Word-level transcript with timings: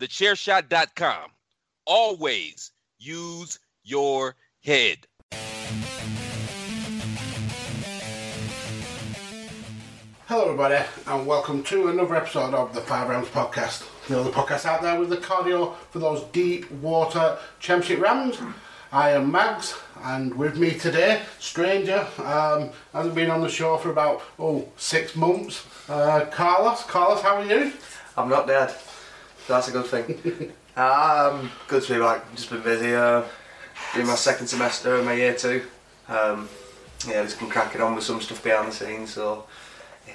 TheChairShot.com. 0.00 1.30
Always 1.86 2.72
use 2.98 3.58
your 3.84 4.34
head. 4.64 5.06
Hello, 10.26 10.44
everybody, 10.46 10.82
and 11.06 11.26
welcome 11.26 11.62
to 11.64 11.88
another 11.88 12.16
episode 12.16 12.54
of 12.54 12.74
the 12.74 12.80
Five 12.80 13.08
Rounds 13.08 13.28
Podcast. 13.28 13.88
The 14.08 14.18
only 14.18 14.32
podcast 14.32 14.64
out 14.64 14.82
there 14.82 14.98
with 14.98 15.10
the 15.10 15.18
cardio 15.18 15.76
for 15.90 16.00
those 16.00 16.24
deep 16.32 16.68
water 16.72 17.38
championship 17.60 18.02
rams. 18.02 18.38
I 18.90 19.10
am 19.10 19.30
Mags, 19.30 19.76
and 20.02 20.34
with 20.34 20.56
me 20.56 20.72
today, 20.72 21.22
stranger, 21.38 22.06
um, 22.18 22.70
hasn't 22.92 23.14
been 23.14 23.30
on 23.30 23.42
the 23.42 23.48
show 23.48 23.76
for 23.76 23.90
about 23.90 24.22
oh 24.38 24.66
six 24.76 25.14
months. 25.14 25.66
Uh, 25.88 26.26
Carlos, 26.32 26.82
Carlos, 26.84 27.20
how 27.20 27.36
are 27.36 27.44
you? 27.44 27.72
I'm 28.16 28.28
not 28.28 28.46
dead. 28.46 28.74
That's 29.48 29.68
a 29.68 29.72
good 29.72 29.86
thing. 29.86 30.52
um, 30.76 31.50
good 31.68 31.82
to 31.82 31.94
be 31.94 32.00
back. 32.00 32.34
Just 32.34 32.50
been 32.50 32.62
busy. 32.62 32.94
Uh, 32.94 33.22
doing 33.94 34.06
my 34.06 34.14
second 34.14 34.46
semester 34.46 34.94
of 34.96 35.04
my 35.04 35.14
year 35.14 35.34
two. 35.34 35.62
Um, 36.08 36.48
yeah, 37.06 37.22
just 37.22 37.38
been 37.38 37.50
cracking 37.50 37.80
on 37.80 37.94
with 37.94 38.04
some 38.04 38.20
stuff 38.20 38.42
behind 38.42 38.68
the 38.68 38.72
scenes. 38.72 39.10
So, 39.10 39.44
yeah, 40.06 40.14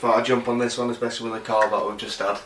thought 0.00 0.18
I'd 0.18 0.26
jump 0.26 0.48
on 0.48 0.58
this 0.58 0.76
one, 0.76 0.90
especially 0.90 1.30
with 1.30 1.40
the 1.40 1.46
call 1.46 1.68
that 1.68 1.88
we've 1.88 1.98
just 1.98 2.18
had. 2.18 2.38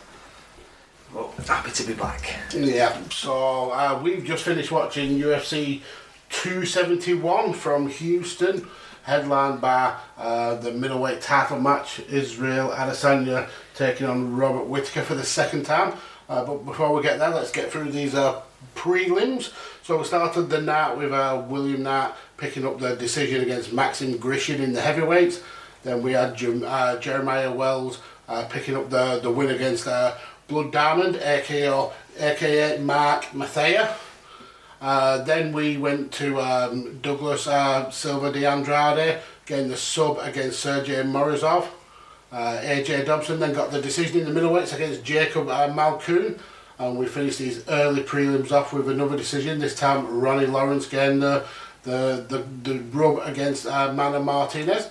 Well, 1.12 1.34
happy 1.46 1.72
to 1.72 1.82
be 1.84 1.94
back. 1.94 2.36
Yeah, 2.54 2.96
so 3.10 3.70
uh, 3.72 4.00
we've 4.02 4.24
just 4.24 4.44
finished 4.44 4.70
watching 4.70 5.18
UFC 5.18 5.80
271 6.28 7.52
from 7.54 7.88
Houston, 7.88 8.68
headlined 9.02 9.60
by 9.60 9.96
uh, 10.16 10.54
the 10.54 10.70
middleweight 10.70 11.20
title 11.20 11.58
match 11.58 11.98
Israel 12.08 12.68
Adesanya 12.68 13.48
taking 13.74 14.06
on 14.06 14.36
Robert 14.36 14.66
Whittaker 14.66 15.02
for 15.02 15.16
the 15.16 15.24
second 15.24 15.64
time. 15.64 15.94
Uh, 16.30 16.44
but 16.44 16.64
before 16.64 16.94
we 16.94 17.02
get 17.02 17.18
there, 17.18 17.30
let's 17.30 17.50
get 17.50 17.72
through 17.72 17.90
these 17.90 18.14
uh, 18.14 18.40
prelims. 18.76 19.52
So 19.82 19.98
we 19.98 20.04
started 20.04 20.42
the 20.42 20.60
night 20.60 20.96
with 20.96 21.12
uh, 21.12 21.42
William 21.48 21.82
Knight 21.82 22.12
picking 22.36 22.64
up 22.64 22.78
the 22.78 22.94
decision 22.94 23.42
against 23.42 23.72
Maxim 23.72 24.14
Grishin 24.14 24.60
in 24.60 24.72
the 24.72 24.80
heavyweights. 24.80 25.42
Then 25.82 26.02
we 26.02 26.12
had 26.12 26.36
Jem- 26.36 26.62
uh, 26.64 26.98
Jeremiah 26.98 27.50
Wells 27.50 27.98
uh, 28.28 28.44
picking 28.44 28.76
up 28.76 28.90
the, 28.90 29.18
the 29.18 29.30
win 29.30 29.50
against 29.50 29.88
uh, 29.88 30.14
Blood 30.46 30.70
Diamond, 30.70 31.16
aka, 31.16 31.90
aka 32.20 32.78
Mark 32.78 33.24
Mathetha. 33.32 33.92
Uh, 34.80 35.24
then 35.24 35.52
we 35.52 35.78
went 35.78 36.12
to 36.12 36.40
um, 36.40 37.00
Douglas 37.00 37.42
Silva 37.92 38.30
de 38.32 38.46
Andrade, 38.46 39.20
getting 39.46 39.68
the 39.68 39.76
sub 39.76 40.18
against 40.18 40.60
Sergey 40.60 41.02
Morozov. 41.02 41.66
Uh, 42.32 42.60
AJ 42.62 43.06
Dobson 43.06 43.40
then 43.40 43.52
got 43.52 43.70
the 43.70 43.80
decision 43.80 44.20
in 44.20 44.32
the 44.32 44.40
middleweights 44.40 44.74
against 44.74 45.02
Jacob 45.02 45.46
Malkoon. 45.46 46.38
And 46.78 46.98
we 46.98 47.06
finished 47.06 47.38
these 47.38 47.68
early 47.68 48.02
prelims 48.02 48.52
off 48.52 48.72
with 48.72 48.88
another 48.88 49.16
decision, 49.16 49.58
this 49.58 49.74
time 49.74 50.20
Ronnie 50.20 50.46
Lawrence 50.46 50.86
getting 50.86 51.20
the, 51.20 51.44
the, 51.82 52.24
the, 52.28 52.38
the 52.62 52.78
rub 52.92 53.18
against 53.26 53.66
uh, 53.66 53.92
Martinez. 53.92 54.90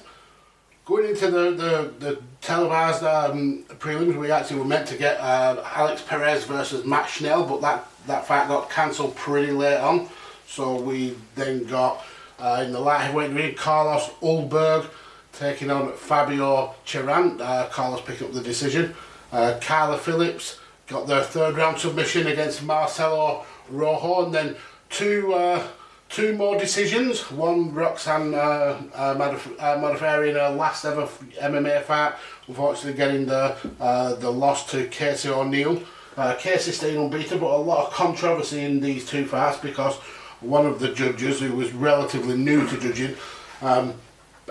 Going 0.85 1.09
into 1.09 1.31
the, 1.31 1.51
the, 1.51 1.93
the 1.99 2.21
televised 2.41 3.03
um, 3.03 3.63
prelims, 3.79 4.17
we 4.17 4.31
actually 4.31 4.59
were 4.59 4.65
meant 4.65 4.87
to 4.89 4.97
get 4.97 5.19
uh, 5.19 5.63
Alex 5.73 6.01
Perez 6.01 6.43
versus 6.45 6.85
Matt 6.85 7.09
Schnell, 7.09 7.45
but 7.45 7.61
that, 7.61 7.87
that 8.07 8.27
fight 8.27 8.47
got 8.47 8.69
cancelled 8.69 9.15
pretty 9.15 9.51
late 9.51 9.77
on. 9.77 10.09
So 10.47 10.79
we 10.79 11.15
then 11.35 11.63
got 11.65 12.03
uh, 12.39 12.63
in 12.65 12.71
the 12.71 12.79
light 12.79 13.01
heavyweight 13.01 13.31
ring 13.31 13.55
Carlos 13.55 14.09
Ulberg 14.21 14.89
taking 15.39 15.71
on 15.71 15.93
Fabio 15.93 16.75
Cherant. 16.85 17.39
Uh, 17.39 17.67
Carlos 17.69 18.01
picked 18.01 18.21
up 18.21 18.33
the 18.33 18.41
decision. 18.41 18.93
Uh, 19.31 19.57
Kyler 19.61 19.97
Phillips 19.97 20.59
got 20.87 21.07
their 21.07 21.23
third 21.23 21.55
round 21.55 21.79
submission 21.79 22.27
against 22.27 22.63
Marcelo 22.63 23.45
Rojo, 23.69 24.25
and 24.25 24.33
then 24.33 24.55
two 24.89 25.33
uh, 25.33 25.65
two 26.09 26.35
more 26.35 26.57
decisions. 26.57 27.31
One 27.31 27.73
Roxanne 27.73 28.33
uh, 28.33 28.81
uh, 28.93 29.39
uh, 29.59 30.23
in 30.23 30.35
her 30.35 30.49
last 30.49 30.83
ever 30.83 31.05
MMA 31.05 31.83
fight, 31.83 32.15
unfortunately 32.47 32.97
getting 32.97 33.25
the 33.25 33.55
uh, 33.79 34.15
the 34.15 34.29
loss 34.29 34.69
to 34.71 34.87
Casey 34.87 35.29
O'Neill. 35.29 35.81
Uh, 36.17 36.35
Casey 36.35 36.71
staying 36.71 36.97
unbeaten, 36.97 37.39
but 37.39 37.49
a 37.49 37.55
lot 37.55 37.87
of 37.87 37.93
controversy 37.93 38.59
in 38.59 38.81
these 38.81 39.07
two 39.07 39.25
fights 39.25 39.57
because 39.59 39.95
one 40.41 40.65
of 40.65 40.79
the 40.79 40.89
judges, 40.89 41.39
who 41.39 41.53
was 41.53 41.71
relatively 41.71 42.35
new 42.35 42.67
to 42.67 42.77
judging, 42.77 43.15
um, 43.61 43.93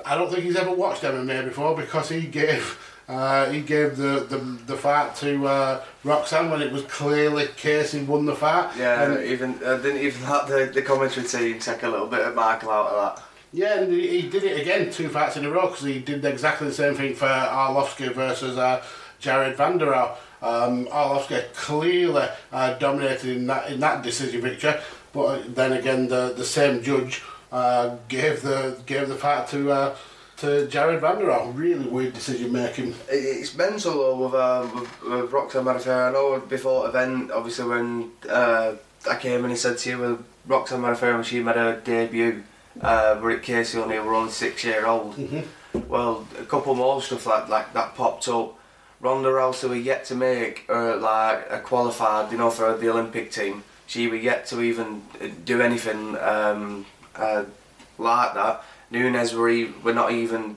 I 0.05 0.15
don't 0.15 0.31
think 0.31 0.45
he's 0.45 0.57
ever 0.57 0.73
watched 0.73 1.03
MMA 1.03 1.45
before 1.45 1.77
because 1.77 2.09
he 2.09 2.23
gave 2.23 2.79
uh, 3.09 3.49
he 3.51 3.63
gave 3.63 3.97
the, 3.97 4.27
the, 4.29 4.37
the 4.67 4.77
fight 4.77 5.15
to 5.17 5.47
uh, 5.47 5.83
Roxanne 6.05 6.51
when 6.51 6.61
it 6.61 6.71
was 6.71 6.83
clearly 6.83 7.47
Casey 7.57 8.03
won 8.03 8.27
the 8.27 8.35
fight. 8.35 8.77
Yeah, 8.77 9.03
And- 9.13 9.25
even 9.25 9.55
uh, 9.65 9.79
didn't 9.79 10.03
even 10.03 10.29
let 10.29 10.47
the, 10.47 10.71
the 10.75 10.83
commentary 10.83 11.27
team 11.27 11.59
take 11.59 11.83
a 11.85 11.89
little 11.89 12.07
bit 12.07 12.21
of 12.21 12.35
Michael 12.35 12.71
out 12.71 12.87
of 12.91 13.17
that. 13.17 13.25
Yeah, 13.51 13.81
and 13.81 13.91
he, 13.93 14.21
he 14.21 14.29
did 14.29 14.45
it 14.45 14.61
again 14.61 14.91
two 14.91 15.09
fights 15.09 15.39
in 15.39 15.47
a 15.47 15.51
row 15.51 15.69
because 15.69 15.85
he 15.85 16.01
did 16.01 16.23
exactly 16.25 16.69
the 16.69 16.75
same 16.75 16.95
thing 16.95 17.15
for 17.15 17.25
Arlovsky 17.27 18.13
versus 18.13 18.59
uh, 18.59 18.85
Jared 19.21 19.57
Vanderaa. 19.57 20.17
Um, 20.43 20.85
Arlovsky 20.89 21.43
clearly 21.55 22.27
uh, 22.53 22.75
dominated 22.75 23.35
in 23.37 23.47
that 23.47 23.71
in 23.73 23.81
that 23.81 24.03
decision 24.03 24.43
picture, 24.43 24.79
but 25.15 25.55
then 25.55 25.73
again 25.73 26.09
the 26.09 26.35
the 26.37 26.45
same 26.45 26.83
judge 26.83 27.23
uh, 27.53 27.97
gave 28.09 28.43
the 28.43 28.77
gave 28.87 29.09
the 29.09 29.15
fight 29.15 29.47
to 29.49 29.71
uh, 29.71 29.97
to 30.39 30.67
Jared 30.69 31.01
Vanderaa. 31.01 31.57
Really 31.57 31.87
weird 31.89 32.13
decision 32.15 32.53
making. 32.53 32.91
It- 33.11 33.39
It's 33.41 33.57
mental 33.57 33.93
though 33.93 34.17
with, 34.25 34.35
uh, 34.35 34.67
with, 34.75 35.03
with 35.03 35.33
Roxanne 35.33 35.65
Modafferi. 35.65 36.09
I 36.09 36.13
know 36.13 36.39
before 36.41 36.89
event, 36.89 37.31
obviously 37.31 37.67
when 37.69 38.11
uh, 38.29 38.73
I 39.11 39.17
came 39.17 39.43
and 39.45 39.51
he 39.51 39.57
said 39.57 39.79
to 39.79 39.91
you 39.91 39.99
with 39.99 40.25
Roxanne 40.47 40.81
Modafferi 40.83 41.15
when 41.15 41.25
she 41.25 41.43
made 41.43 41.57
her 41.57 41.81
debut, 41.81 42.43
uh, 42.81 43.19
Rick 43.21 43.43
Casey 43.43 43.79
only 43.79 43.99
were 43.99 44.15
only 44.15 44.31
six 44.33 44.63
year 44.65 44.87
old. 44.87 45.15
Well, 45.89 46.27
a 46.41 46.45
couple 46.45 46.75
more 46.75 47.03
stuff 47.03 47.27
like 47.27 47.49
like 47.49 47.73
that 47.75 47.95
popped 47.95 48.29
up. 48.29 48.55
Ronda 49.01 49.29
Rousey 49.29 49.69
were 49.69 49.77
yet 49.77 50.05
to 50.07 50.15
make 50.17 50.67
uh, 50.69 50.97
like 50.97 51.47
a 51.51 51.61
qualified, 51.61 52.33
you 52.33 52.39
know, 52.39 52.51
for 52.51 52.77
the 52.77 52.89
Olympic 52.91 53.31
team. 53.31 53.63
She 53.87 54.09
were 54.09 54.17
yet 54.17 54.47
to 54.47 54.61
even 54.61 55.03
uh, 55.21 55.29
do 55.45 55.61
anything 55.63 56.17
um, 56.19 56.85
uh, 57.19 57.45
like 57.99 58.35
that. 58.35 58.63
Nunes 58.91 59.35
were, 59.35 59.51
e- 59.51 59.73
were 59.83 59.93
not 59.93 60.13
even 60.13 60.57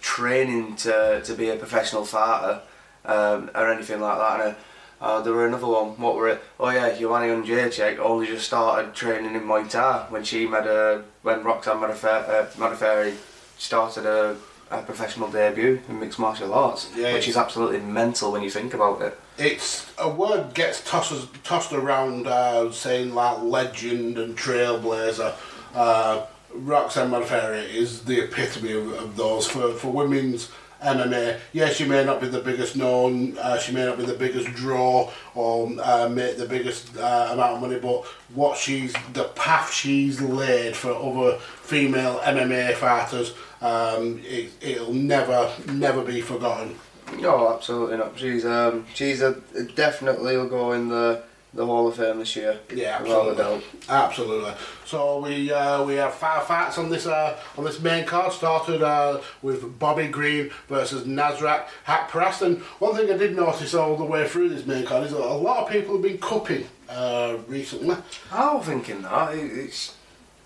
training 0.00 0.76
to, 0.76 1.20
to 1.24 1.34
be 1.34 1.50
a 1.50 1.56
professional 1.56 2.04
fighter 2.04 2.60
um, 3.04 3.50
or 3.54 3.70
anything 3.70 4.00
like 4.00 4.18
that. 4.18 4.40
And, 4.40 4.54
uh, 4.54 4.58
uh, 5.00 5.20
there 5.20 5.32
were 5.32 5.46
another 5.46 5.66
one. 5.66 5.90
What 5.90 6.16
were 6.16 6.28
it? 6.28 6.42
Oh 6.58 6.70
yeah, 6.70 6.92
Joanna 6.98 7.40
Jacek 7.44 7.98
only 7.98 8.26
just 8.26 8.46
started 8.46 8.94
training 8.94 9.34
in 9.36 9.42
Muay 9.42 9.70
Thai 9.70 10.06
when 10.08 10.24
she 10.24 10.46
made 10.46 10.66
a 10.66 11.04
when 11.22 11.44
Roxanne 11.44 11.78
Modafferi, 11.78 13.12
uh, 13.12 13.16
started 13.58 14.06
a, 14.06 14.36
a 14.70 14.82
professional 14.82 15.28
debut 15.30 15.80
in 15.88 16.00
mixed 16.00 16.18
martial 16.18 16.52
arts, 16.52 16.90
Yeah, 16.96 17.12
which 17.12 17.28
is 17.28 17.36
absolutely 17.36 17.80
mental 17.80 18.32
when 18.32 18.42
you 18.42 18.50
think 18.50 18.74
about 18.74 19.00
it. 19.02 19.18
It's 19.38 19.88
a 19.98 20.08
word 20.08 20.52
gets 20.54 20.82
tossed 20.88 21.44
tossed 21.44 21.72
around, 21.72 22.26
uh, 22.26 22.72
saying 22.72 23.14
like 23.14 23.40
legend 23.40 24.18
and 24.18 24.36
trailblazer. 24.36 25.32
Uh, 25.74 26.26
Roxanne 26.52 27.10
Modafferi 27.10 27.72
is 27.72 28.04
the 28.04 28.20
epitome 28.24 28.72
of, 28.72 28.92
of 28.94 29.16
those 29.16 29.46
for, 29.46 29.72
for 29.72 29.92
women's 29.92 30.50
MMA. 30.82 31.40
Yeah, 31.52 31.70
she 31.70 31.84
may 31.84 32.04
not 32.04 32.20
be 32.20 32.28
the 32.28 32.40
biggest 32.40 32.76
known, 32.76 33.36
uh, 33.38 33.58
she 33.58 33.72
may 33.72 33.84
not 33.84 33.98
be 33.98 34.04
the 34.04 34.14
biggest 34.14 34.48
draw 34.54 35.10
or 35.34 35.70
uh, 35.82 36.08
make 36.08 36.38
the 36.38 36.46
biggest 36.46 36.96
uh, 36.96 37.30
amount 37.32 37.56
of 37.56 37.60
money, 37.60 37.78
but 37.78 38.04
what 38.34 38.56
she's 38.56 38.94
the 39.12 39.24
path 39.34 39.72
she's 39.72 40.20
laid 40.20 40.76
for 40.76 40.92
other 40.92 41.38
female 41.38 42.18
MMA 42.20 42.74
fighters, 42.74 43.34
um, 43.60 44.20
it, 44.24 44.52
it'll 44.60 44.92
never 44.92 45.52
never 45.68 46.02
be 46.04 46.20
forgotten. 46.20 46.76
No, 47.18 47.54
absolutely 47.54 47.96
not. 47.96 48.18
She's 48.18 48.44
um, 48.44 48.86
she's 48.94 49.20
a 49.20 49.40
definitely 49.74 50.36
will 50.36 50.48
go 50.48 50.72
in 50.72 50.88
the 50.88 51.24
the 51.54 51.64
Hall 51.64 51.88
of 51.88 51.96
Fame 51.96 52.18
this 52.18 52.36
year. 52.36 52.58
Yeah, 52.74 53.02
without 53.02 53.28
absolutely. 53.28 53.44
doubt. 53.44 53.62
Absolutely. 53.88 54.52
So 54.84 55.20
we 55.20 55.52
uh, 55.52 55.84
we 55.84 55.94
have 55.94 56.14
five 56.14 56.44
fights 56.44 56.78
on 56.78 56.90
this 56.90 57.06
uh, 57.06 57.38
on 57.56 57.64
this 57.64 57.80
main 57.80 58.04
card. 58.04 58.32
Started 58.32 58.82
uh, 58.82 59.20
with 59.42 59.78
Bobby 59.78 60.08
Green 60.08 60.50
versus 60.68 61.06
Nasrat 61.06 61.66
Hakparast. 61.86 62.42
And 62.42 62.58
one 62.78 62.94
thing 62.94 63.10
I 63.10 63.16
did 63.16 63.34
notice 63.34 63.74
all 63.74 63.96
the 63.96 64.04
way 64.04 64.28
through 64.28 64.50
this 64.50 64.66
main 64.66 64.84
card 64.84 65.04
is 65.04 65.12
that 65.12 65.20
a 65.20 65.34
lot 65.34 65.64
of 65.64 65.70
people 65.70 65.94
have 65.94 66.02
been 66.02 66.18
cupping 66.18 66.66
uh, 66.88 67.38
recently. 67.46 67.96
I 68.30 68.54
was 68.54 68.66
thinking 68.66 69.02
that 69.02 69.34
it, 69.34 69.38
it's 69.38 69.94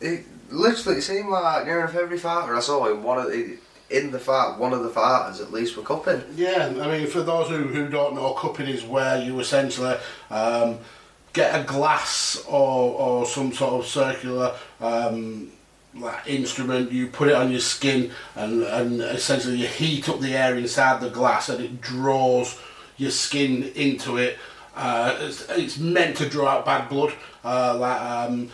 it 0.01 0.25
literally 0.51 0.99
it 0.99 1.03
seemed 1.03 1.31
like 1.31 1.67
near 1.67 1.81
enough 1.81 1.97
every 1.97 2.19
fighter 2.19 2.55
I 2.55 2.61
saw 2.61 2.91
in 2.91 3.03
one 3.03 3.19
of 3.19 3.31
the, 3.31 3.59
in 3.93 4.11
the 4.11 4.19
fight 4.19 4.59
one 4.59 4.73
of 4.73 4.83
the 4.83 4.89
fighters 4.89 5.41
at 5.41 5.53
least 5.53 5.77
were 5.77 5.83
cupping. 5.83 6.23
Yeah, 6.35 6.73
I 6.81 6.99
mean, 6.99 7.07
for 7.07 7.23
those 7.23 7.49
who, 7.49 7.65
who 7.65 7.89
don't 7.89 8.15
know, 8.15 8.33
cupping 8.35 8.69
is 8.69 8.85
where 8.85 9.23
you 9.23 9.39
essentially 9.41 9.97
um, 10.31 10.79
get 11.33 11.59
a 11.59 11.65
glass 11.65 12.45
or, 12.49 12.93
or 12.93 13.27
some 13.27 13.53
sort 13.53 13.75
of 13.75 13.87
circular 13.87 14.55
um, 14.81 15.51
like 15.95 16.27
instrument, 16.27 16.91
you 16.91 17.07
put 17.07 17.29
it 17.29 17.35
on 17.35 17.51
your 17.51 17.61
skin, 17.61 18.11
and, 18.35 18.63
and 18.63 19.01
essentially 19.01 19.57
you 19.57 19.67
heat 19.67 20.09
up 20.09 20.21
the 20.21 20.35
air 20.35 20.57
inside 20.57 21.01
the 21.01 21.11
glass, 21.11 21.49
and 21.49 21.63
it 21.63 21.81
draws 21.81 22.59
your 22.97 23.11
skin 23.11 23.65
into 23.75 24.17
it. 24.17 24.39
Uh, 24.75 25.15
it's, 25.21 25.49
it's 25.51 25.79
meant 25.79 26.17
to 26.17 26.29
draw 26.29 26.49
out 26.49 26.65
bad 26.65 26.89
blood, 26.89 27.13
uh, 27.45 27.77
like 27.79 28.01
um, 28.01 28.49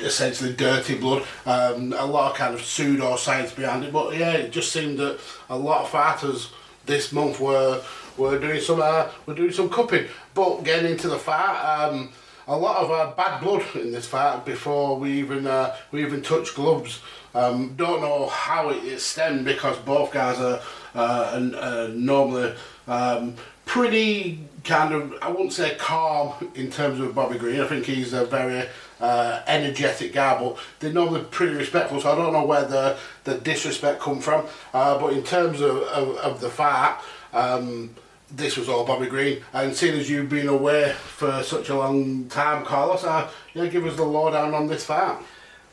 essentially 0.00 0.52
dirty 0.52 0.96
blood. 0.96 1.24
Um, 1.46 1.92
a 1.92 2.06
lot 2.06 2.32
of 2.32 2.36
kind 2.36 2.54
of 2.54 2.62
pseudo 2.62 3.16
science 3.16 3.52
behind 3.52 3.84
it, 3.84 3.92
but 3.92 4.16
yeah, 4.16 4.32
it 4.32 4.52
just 4.52 4.72
seemed 4.72 4.98
that 4.98 5.18
a 5.48 5.56
lot 5.56 5.82
of 5.82 5.90
fighters 5.90 6.50
this 6.86 7.12
month 7.12 7.40
were 7.40 7.82
were 8.16 8.38
doing 8.38 8.60
some 8.60 8.80
uh, 8.82 9.08
were 9.26 9.34
doing 9.34 9.52
some 9.52 9.68
cupping. 9.68 10.06
But 10.34 10.62
getting 10.64 10.90
into 10.92 11.08
the 11.08 11.18
fight, 11.18 11.56
um, 11.62 12.10
a 12.46 12.56
lot 12.56 12.78
of 12.78 12.90
uh, 12.90 13.12
bad 13.16 13.40
blood 13.40 13.64
in 13.74 13.92
this 13.92 14.06
fight 14.06 14.44
before 14.44 14.98
we 14.98 15.12
even 15.12 15.46
uh, 15.46 15.76
we 15.92 16.04
even 16.04 16.22
touch 16.22 16.54
gloves. 16.54 17.00
Um, 17.34 17.74
don't 17.76 18.00
know 18.00 18.26
how 18.26 18.70
it, 18.70 18.84
it 18.84 19.00
stemmed 19.00 19.44
because 19.44 19.78
both 19.78 20.12
guys 20.12 20.38
are 20.38 20.60
uh, 20.94 20.98
uh, 20.98 21.90
normally 21.92 22.52
um, 22.88 23.36
pretty 23.66 24.40
kind 24.64 24.92
of 24.92 25.14
I 25.22 25.30
wouldn't 25.30 25.52
say 25.52 25.76
calm 25.76 26.50
in 26.54 26.70
terms 26.70 27.00
of 27.00 27.14
Bobby 27.14 27.38
Green. 27.38 27.60
I 27.60 27.66
think 27.66 27.86
he's 27.86 28.12
a 28.12 28.24
very 28.24 28.68
uh, 29.00 29.42
energetic 29.46 30.12
guy, 30.12 30.38
but 30.40 30.56
they're 30.78 30.92
normally 30.92 31.22
pretty 31.30 31.54
respectful. 31.54 32.00
So 32.00 32.12
I 32.12 32.16
don't 32.16 32.32
know 32.32 32.44
where 32.44 32.64
the 32.64 32.96
the 33.24 33.34
disrespect 33.38 34.00
come 34.00 34.20
from. 34.20 34.46
Uh, 34.72 34.98
but 34.98 35.12
in 35.12 35.22
terms 35.22 35.60
of, 35.60 35.76
of, 35.78 36.16
of 36.18 36.40
the 36.40 36.50
fight. 36.50 36.98
Um, 37.32 37.90
this 38.32 38.56
was 38.56 38.68
all 38.68 38.84
Bobby 38.84 39.06
Green, 39.06 39.42
and 39.52 39.74
seeing 39.74 39.98
as 39.98 40.08
you've 40.08 40.28
been 40.28 40.46
away 40.46 40.92
for 40.92 41.42
such 41.42 41.68
a 41.68 41.76
long 41.76 42.28
time, 42.28 42.64
Carlos, 42.64 43.02
uh, 43.02 43.28
yeah, 43.54 43.66
give 43.66 43.84
us 43.86 43.96
the 43.96 44.04
lowdown 44.04 44.54
on 44.54 44.68
this 44.68 44.84
fight. 44.84 45.18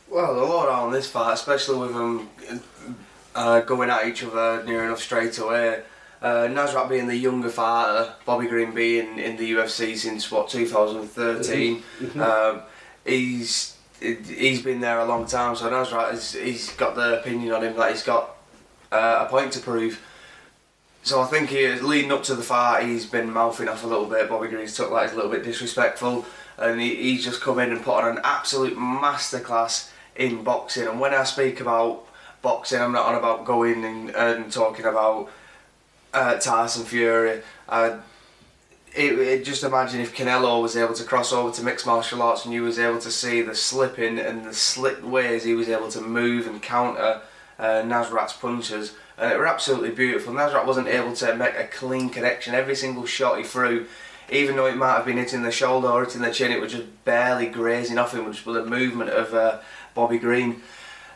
Well, 0.10 0.34
the 0.34 0.42
lot 0.42 0.70
on 0.70 0.92
this 0.92 1.10
fight, 1.10 1.34
especially 1.34 1.80
with 1.80 1.94
them 1.94 2.30
uh, 3.36 3.62
going 3.62 3.90
at 3.90 4.08
each 4.08 4.24
other 4.24 4.64
near 4.66 4.84
enough 4.86 5.02
straight 5.02 5.38
away. 5.38 5.84
Uh, 6.22 6.48
Nasrat 6.48 6.90
being 6.90 7.08
the 7.08 7.16
younger 7.16 7.50
fighter, 7.50 8.14
Bobby 8.26 8.48
Green 8.48 8.74
being 8.74 9.20
in 9.20 9.38
the 9.38 9.52
UFC 9.52 9.96
since 9.96 10.32
what 10.32 10.50
2013. 10.50 11.84
Um, 12.20 12.62
he's 13.08 13.76
he's 14.00 14.62
been 14.62 14.80
there 14.80 15.00
a 15.00 15.06
long 15.06 15.26
time, 15.26 15.56
so 15.56 15.70
Nasrat 15.70 15.92
right. 15.92 16.46
he's 16.46 16.70
got 16.72 16.96
the 16.96 17.20
opinion 17.20 17.54
on 17.54 17.64
him 17.64 17.76
that 17.78 17.92
he's 17.92 18.04
got 18.04 18.36
uh, 18.92 19.26
a 19.26 19.30
point 19.30 19.54
to 19.54 19.60
prove. 19.60 20.00
So 21.04 21.22
I 21.22 21.26
think 21.26 21.50
he, 21.50 21.68
leading 21.76 22.12
up 22.12 22.24
to 22.24 22.36
the 22.36 22.44
fight, 22.44 22.86
he's 22.86 23.06
been 23.06 23.32
mouthing 23.32 23.70
off 23.70 23.84
a 23.84 23.88
little 23.88 24.06
bit. 24.06 24.30
Bobby 24.30 24.50
Green's 24.50 24.76
took 24.76 24.92
like 24.92 25.04
he's 25.04 25.14
a 25.14 25.16
little 25.16 25.32
bit 25.32 25.44
disrespectful, 25.44 26.26
and 26.58 26.82
he, 26.82 26.96
he's 26.96 27.24
just 27.24 27.42
come 27.42 27.60
in 27.60 27.72
and 27.72 27.82
put 27.82 28.04
on 28.04 28.18
an 28.18 28.22
absolute 28.24 28.78
masterclass 28.78 29.90
in 30.16 30.44
boxing. 30.44 30.88
And 30.88 31.00
when 31.00 31.14
I 31.14 31.24
speak 31.24 31.62
about 31.62 32.06
boxing, 32.42 32.82
I'm 32.82 32.92
not 32.92 33.06
on 33.06 33.16
about 33.16 33.46
going 33.46 33.86
and, 33.86 34.10
and 34.10 34.52
talking 34.52 34.86
about 34.86 35.30
uh, 36.14 36.36
Tyson 36.40 36.86
Fury. 36.86 37.42
It, 38.98 39.20
it, 39.20 39.46
just 39.46 39.64
imagine 39.64 40.02
if 40.02 40.16
Canelo 40.16 40.62
was 40.62 40.76
able 40.76 40.96
to 40.96 41.04
cross 41.04 41.32
over 41.32 41.52
to 41.56 41.64
mixed 41.64 41.86
martial 41.86 42.22
arts 42.22 42.46
and 42.46 42.54
you 42.54 42.64
was 42.64 42.80
able 42.80 43.00
to 43.00 43.12
see 43.12 43.42
the 43.42 43.54
slipping 43.54 44.18
and 44.18 44.44
the 44.44 44.54
slick 44.54 45.06
ways 45.06 45.44
he 45.44 45.54
was 45.54 45.70
able 45.70 45.90
to 45.90 46.02
move 46.02 46.48
and 46.48 46.62
counter 46.62 47.22
uh, 47.60 47.82
Nasrat's 47.84 48.34
punches, 48.34 48.94
and 49.18 49.32
it 49.32 49.38
were 49.38 49.48
absolutely 49.48 49.92
beautiful. 49.92 50.34
Nasrat 50.34 50.66
wasn't 50.66 50.88
able 50.88 51.14
to 51.14 51.36
make 51.36 51.56
a 51.56 51.66
clean 51.66 52.10
connection. 52.10 52.56
Every 52.56 52.76
single 52.76 53.06
shot 53.06 53.38
he 53.38 53.44
threw, 53.44 53.86
even 54.32 54.56
though 54.56 54.66
it 54.66 54.76
might 54.76 54.96
have 54.96 55.06
been 55.06 55.18
hitting 55.18 55.44
the 55.44 55.52
shoulder 55.52 55.88
or 55.88 56.04
hitting 56.04 56.22
the 56.22 56.32
chin, 56.32 56.52
it 56.52 56.62
was 56.62 56.72
just 56.72 57.06
barely 57.06 57.48
grazing 57.48 57.98
off 57.98 58.14
him, 58.14 58.32
just 58.32 58.46
with 58.46 58.56
the 58.56 58.66
movement 58.66 59.12
of 59.12 59.34
uh, 59.34 59.60
Bobby 59.94 60.18
Green. 60.18 60.62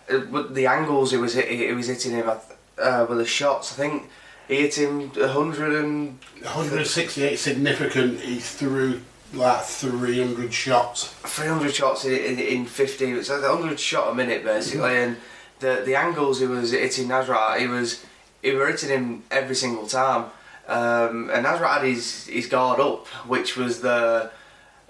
Uh, 0.09 0.19
but 0.19 0.55
the 0.55 0.67
angles 0.67 1.11
he 1.11 1.17
was 1.17 1.33
he 1.33 1.71
was 1.73 1.87
hitting 1.87 2.11
him 2.11 2.29
uh, 2.29 3.05
with 3.07 3.17
the 3.17 3.25
shots, 3.25 3.73
I 3.73 3.75
think 3.75 4.09
he 4.51 4.57
hit 4.57 4.75
him 4.75 5.09
100 5.11 5.81
and 5.81 6.19
168 6.41 7.37
significant. 7.37 8.19
He 8.19 8.37
threw 8.39 8.99
like 9.33 9.63
300 9.63 10.53
shots. 10.53 11.07
300 11.07 11.73
shots 11.73 12.03
in, 12.03 12.13
in, 12.13 12.37
in 12.37 12.65
50 12.65 13.11
it's 13.11 13.29
like 13.29 13.41
100 13.41 13.79
shot 13.79 14.11
a 14.11 14.13
minute 14.13 14.43
basically 14.43 14.97
and 14.97 15.15
the 15.59 15.83
the 15.85 15.95
angles 15.95 16.41
he 16.41 16.47
was 16.47 16.71
hitting 16.71 17.07
Nasrat 17.07 17.59
he 17.59 17.67
was 17.67 18.03
he 18.41 18.51
were 18.51 18.67
hitting 18.67 18.89
him 18.89 19.23
every 19.31 19.55
single 19.55 19.87
time 19.87 20.25
um, 20.67 21.29
and 21.29 21.45
Nasrat 21.45 21.75
had 21.75 21.83
his, 21.83 22.27
his 22.27 22.47
guard 22.47 22.81
up 22.81 23.07
which 23.25 23.55
was 23.55 23.79
the 23.79 24.31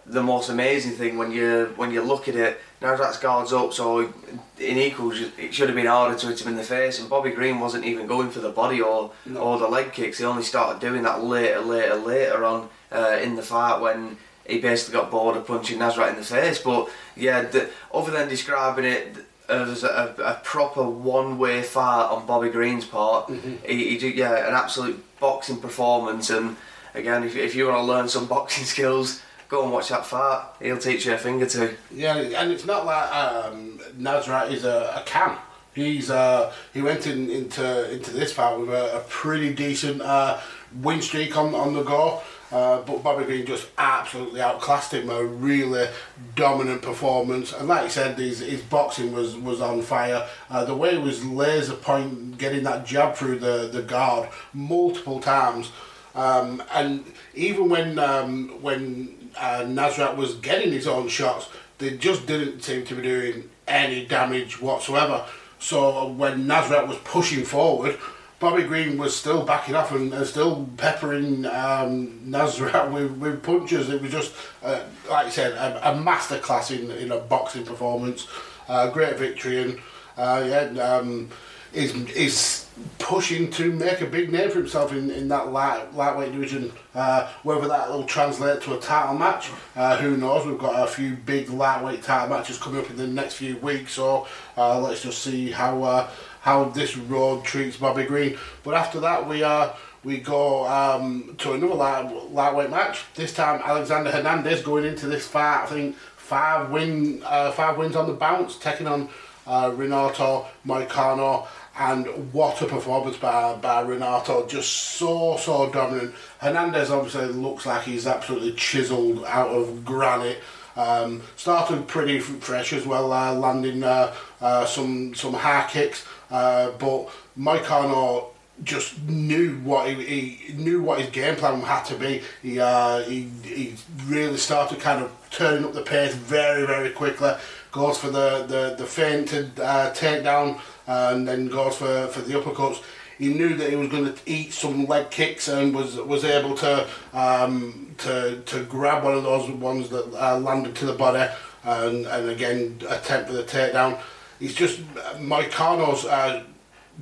the 0.07 0.23
most 0.23 0.49
amazing 0.49 0.93
thing 0.93 1.19
when 1.19 1.31
you 1.31 1.71
when 1.75 1.91
you 1.91 2.01
look 2.01 2.27
at 2.27 2.35
it 2.35 2.59
Nasrat's 2.81 3.19
guard's 3.19 3.53
up 3.53 3.73
so 3.73 4.11
in 4.59 4.77
equals 4.77 5.19
it 5.37 5.53
should 5.53 5.69
have 5.69 5.75
been 5.75 5.85
harder 5.85 6.17
to 6.17 6.27
hit 6.27 6.41
him 6.41 6.47
in 6.47 6.55
the 6.55 6.63
face 6.63 6.99
and 6.99 7.09
Bobby 7.09 7.31
Green 7.31 7.59
wasn't 7.59 7.85
even 7.85 8.07
going 8.07 8.29
for 8.29 8.39
the 8.39 8.49
body 8.49 8.81
or 8.81 9.11
or 9.37 9.59
the 9.59 9.67
leg 9.67 9.93
kicks 9.93 10.17
he 10.17 10.25
only 10.25 10.43
started 10.43 10.81
doing 10.81 11.03
that 11.03 11.23
later 11.23 11.61
later 11.61 11.95
later 11.95 12.43
on 12.43 12.69
uh, 12.91 13.19
in 13.21 13.35
the 13.35 13.43
fight 13.43 13.79
when 13.79 14.17
he 14.45 14.59
basically 14.59 14.99
got 14.99 15.11
bored 15.11 15.37
of 15.37 15.47
punching 15.47 15.79
Nasrat 15.79 16.09
in 16.09 16.15
the 16.15 16.23
face. 16.23 16.59
But 16.59 16.89
yeah, 17.15 17.43
the, 17.43 17.69
other 17.93 18.11
than 18.11 18.27
describing 18.27 18.85
it 18.85 19.17
as 19.47 19.83
a, 19.83 20.15
a 20.23 20.41
proper 20.43 20.83
one-way 20.83 21.61
fight 21.61 22.05
on 22.05 22.25
Bobby 22.25 22.49
Green's 22.49 22.85
part, 22.85 23.29
he, 23.65 23.89
he 23.89 23.97
did 23.97 24.15
yeah 24.15 24.47
an 24.47 24.53
absolute 24.53 25.03
boxing 25.19 25.59
performance. 25.59 26.29
And 26.29 26.57
again, 26.93 27.23
if, 27.23 27.35
if 27.35 27.55
you 27.55 27.67
want 27.67 27.77
to 27.77 27.83
learn 27.83 28.07
some 28.09 28.27
boxing 28.27 28.65
skills, 28.75 29.21
go 29.51 29.63
and 29.63 29.71
watch 29.73 29.89
that 29.89 30.05
fight. 30.05 30.45
He'll 30.61 30.77
teach 30.77 31.05
you 31.05 31.13
a 31.13 31.17
thing 31.17 31.43
or 31.43 31.45
two. 31.45 31.75
Yeah, 31.93 32.15
and 32.15 32.51
it's 32.51 32.65
not 32.65 32.85
like 32.85 33.13
um, 33.13 33.79
Nasrat 33.99 34.49
is 34.49 34.63
a, 34.63 34.93
a 34.95 35.03
can. 35.05 35.37
He's 35.75 36.09
uh, 36.09 36.51
he 36.73 36.81
went 36.81 37.05
in, 37.05 37.29
into 37.29 37.93
into 37.93 38.11
this 38.11 38.33
fight 38.33 38.57
with 38.57 38.69
a, 38.69 38.97
a 38.97 38.99
pretty 39.09 39.53
decent 39.53 40.01
uh, 40.01 40.39
win 40.81 41.01
streak 41.01 41.37
on 41.37 41.53
on 41.53 41.73
the 41.73 41.83
go. 41.83 42.21
Uh, 42.51 42.81
but 42.81 43.01
Bobby 43.01 43.23
Green 43.23 43.45
just 43.45 43.69
absolutely 43.77 44.41
outclassed 44.41 44.93
him. 44.93 45.09
A 45.09 45.23
really 45.23 45.87
dominant 46.35 46.81
performance, 46.81 47.53
and 47.53 47.69
like 47.69 47.83
you 47.83 47.89
said, 47.89 48.19
his, 48.19 48.39
his 48.39 48.59
boxing 48.59 49.13
was, 49.13 49.37
was 49.37 49.61
on 49.61 49.81
fire. 49.81 50.27
Uh, 50.49 50.65
the 50.65 50.75
way 50.75 50.91
he 50.91 50.97
was 50.97 51.23
laser 51.23 51.75
point 51.75 52.37
getting 52.37 52.63
that 52.63 52.85
jab 52.85 53.15
through 53.15 53.39
the, 53.39 53.69
the 53.71 53.81
guard 53.81 54.27
multiple 54.53 55.21
times, 55.21 55.71
um, 56.13 56.61
and 56.73 57.05
even 57.33 57.69
when 57.69 57.97
um, 57.97 58.49
when 58.61 59.20
uh, 59.37 59.61
Nasrat 59.61 60.15
was 60.15 60.35
getting 60.35 60.71
his 60.71 60.87
own 60.87 61.07
shots, 61.07 61.49
they 61.77 61.97
just 61.97 62.25
didn't 62.27 62.61
seem 62.61 62.85
to 62.85 62.95
be 62.95 63.01
doing 63.01 63.49
any 63.67 64.05
damage 64.05 64.61
whatsoever. 64.61 65.25
So 65.59 66.07
when 66.09 66.45
Nasrat 66.45 66.87
was 66.87 66.97
pushing 67.03 67.43
forward, 67.43 67.97
Bobby 68.39 68.63
Green 68.63 68.97
was 68.97 69.15
still 69.15 69.43
backing 69.43 69.75
off 69.75 69.91
and, 69.91 70.11
and 70.13 70.25
still 70.25 70.67
peppering 70.77 71.45
um, 71.45 72.19
Nasrat 72.25 72.91
with, 72.93 73.11
with 73.17 73.43
punches. 73.43 73.89
It 73.89 74.01
was 74.01 74.11
just, 74.11 74.33
uh, 74.63 74.83
like 75.09 75.27
I 75.27 75.29
said, 75.29 75.53
a, 75.53 75.91
a 75.91 75.95
masterclass 75.95 76.77
in, 76.77 76.89
in 76.91 77.11
a 77.11 77.19
boxing 77.19 77.63
performance. 77.65 78.27
Uh, 78.67 78.89
great 78.89 79.17
victory 79.17 79.61
and 79.61 79.79
uh, 80.17 80.43
yeah, 80.45 80.83
um, 80.83 81.29
is 81.73 81.93
is 82.11 82.67
pushing 82.99 83.49
to 83.51 83.71
make 83.71 84.01
a 84.01 84.05
big 84.05 84.31
name 84.31 84.49
for 84.49 84.59
himself 84.59 84.91
in, 84.91 85.11
in 85.11 85.27
that 85.27 85.51
light 85.51 85.93
lightweight 85.95 86.31
division. 86.31 86.71
Uh, 86.93 87.29
whether 87.43 87.67
that 87.67 87.89
will 87.89 88.03
translate 88.03 88.61
to 88.61 88.77
a 88.77 88.79
title 88.79 89.17
match, 89.17 89.49
uh, 89.75 89.97
who 89.97 90.17
knows? 90.17 90.45
We've 90.45 90.57
got 90.57 90.83
a 90.83 90.91
few 90.91 91.15
big 91.15 91.49
lightweight 91.49 92.03
title 92.03 92.29
matches 92.29 92.57
coming 92.57 92.81
up 92.81 92.89
in 92.89 92.97
the 92.97 93.07
next 93.07 93.35
few 93.35 93.57
weeks, 93.57 93.93
so 93.93 94.27
uh, 94.57 94.79
let's 94.79 95.03
just 95.03 95.21
see 95.21 95.51
how 95.51 95.83
uh, 95.83 96.09
how 96.41 96.65
this 96.65 96.97
road 96.97 97.43
treats 97.43 97.77
Bobby 97.77 98.05
Green. 98.05 98.37
But 98.63 98.73
after 98.73 98.99
that, 99.01 99.27
we 99.27 99.43
are. 99.43 99.75
We 100.03 100.17
go 100.17 100.67
um, 100.67 101.35
to 101.37 101.53
another 101.53 101.75
light, 101.75 102.31
lightweight 102.31 102.71
match. 102.71 103.03
This 103.13 103.35
time, 103.35 103.61
Alexander 103.63 104.09
Hernandez 104.09 104.63
going 104.63 104.83
into 104.83 105.05
this 105.05 105.27
fight. 105.27 105.61
I 105.61 105.65
think 105.67 105.95
five 105.95 106.71
win, 106.71 107.21
uh, 107.23 107.51
five 107.51 107.77
wins 107.77 107.95
on 107.95 108.07
the 108.07 108.13
bounce, 108.13 108.57
taking 108.57 108.87
on 108.87 109.09
uh, 109.45 109.71
Renato 109.75 110.47
Moicano. 110.65 111.47
And 111.81 112.31
what 112.31 112.61
a 112.61 112.67
performance 112.67 113.17
by, 113.17 113.55
by 113.55 113.81
Renato. 113.81 114.45
Just 114.45 114.71
so, 114.71 115.35
so 115.37 115.71
dominant. 115.71 116.13
Hernandez 116.39 116.91
obviously 116.91 117.25
looks 117.27 117.65
like 117.65 117.83
he's 117.83 118.05
absolutely 118.05 118.53
chiselled 118.53 119.25
out 119.25 119.49
of 119.49 119.83
granite. 119.83 120.39
Um, 120.75 121.23
started 121.35 121.87
pretty 121.87 122.19
fresh 122.19 122.71
as 122.71 122.85
well, 122.85 123.11
uh, 123.11 123.33
landing 123.33 123.83
uh, 123.83 124.13
uh, 124.39 124.65
some 124.65 125.13
some 125.13 125.33
high 125.33 125.67
kicks, 125.69 126.07
uh, 126.29 126.71
but 126.79 127.09
Moicano 127.37 128.27
just 128.63 129.01
knew 129.03 129.57
what 129.63 129.89
he, 129.89 130.37
he 130.45 130.53
knew 130.53 130.81
what 130.81 131.01
his 131.01 131.09
game 131.09 131.35
plan 131.35 131.59
had 131.61 131.83
to 131.83 131.95
be. 131.95 132.21
He, 132.41 132.59
uh, 132.59 133.01
he 133.03 133.23
he 133.43 133.75
really 134.05 134.37
started 134.37 134.79
kind 134.79 135.03
of 135.03 135.11
turning 135.29 135.65
up 135.65 135.73
the 135.73 135.81
pace 135.81 136.13
very 136.13 136.65
very 136.65 136.91
quickly. 136.91 137.33
Goes 137.73 137.97
for 137.97 138.09
the 138.09 138.45
the 138.47 138.75
the 138.77 138.85
feinted 138.85 139.59
uh, 139.59 139.91
takedown 139.93 140.61
and 140.87 141.27
then 141.27 141.47
goes 141.47 141.77
for 141.77 142.07
for 142.07 142.21
the 142.21 142.33
uppercuts. 142.33 142.81
He 143.17 143.33
knew 143.33 143.55
that 143.55 143.69
he 143.69 143.75
was 143.75 143.89
going 143.89 144.11
to 144.11 144.19
eat 144.25 144.51
some 144.51 144.87
leg 144.87 145.11
kicks 145.11 145.47
and 145.47 145.75
was 145.75 145.95
was 145.97 146.23
able 146.23 146.55
to 146.55 146.87
um, 147.13 147.95
to 147.99 148.41
to 148.45 148.63
grab 148.63 149.03
one 149.03 149.13
of 149.13 149.23
those 149.23 149.49
ones 149.51 149.89
that 149.89 150.11
uh, 150.13 150.39
landed 150.39 150.75
to 150.75 150.85
the 150.85 150.93
body 150.93 151.31
and 151.63 152.05
and 152.07 152.29
again 152.29 152.79
attempt 152.89 153.29
for 153.29 153.33
the 153.33 153.43
takedown. 153.43 153.99
He's 154.39 154.55
just 154.55 154.81
Moicano's 155.17 156.05
uh, 156.05 156.43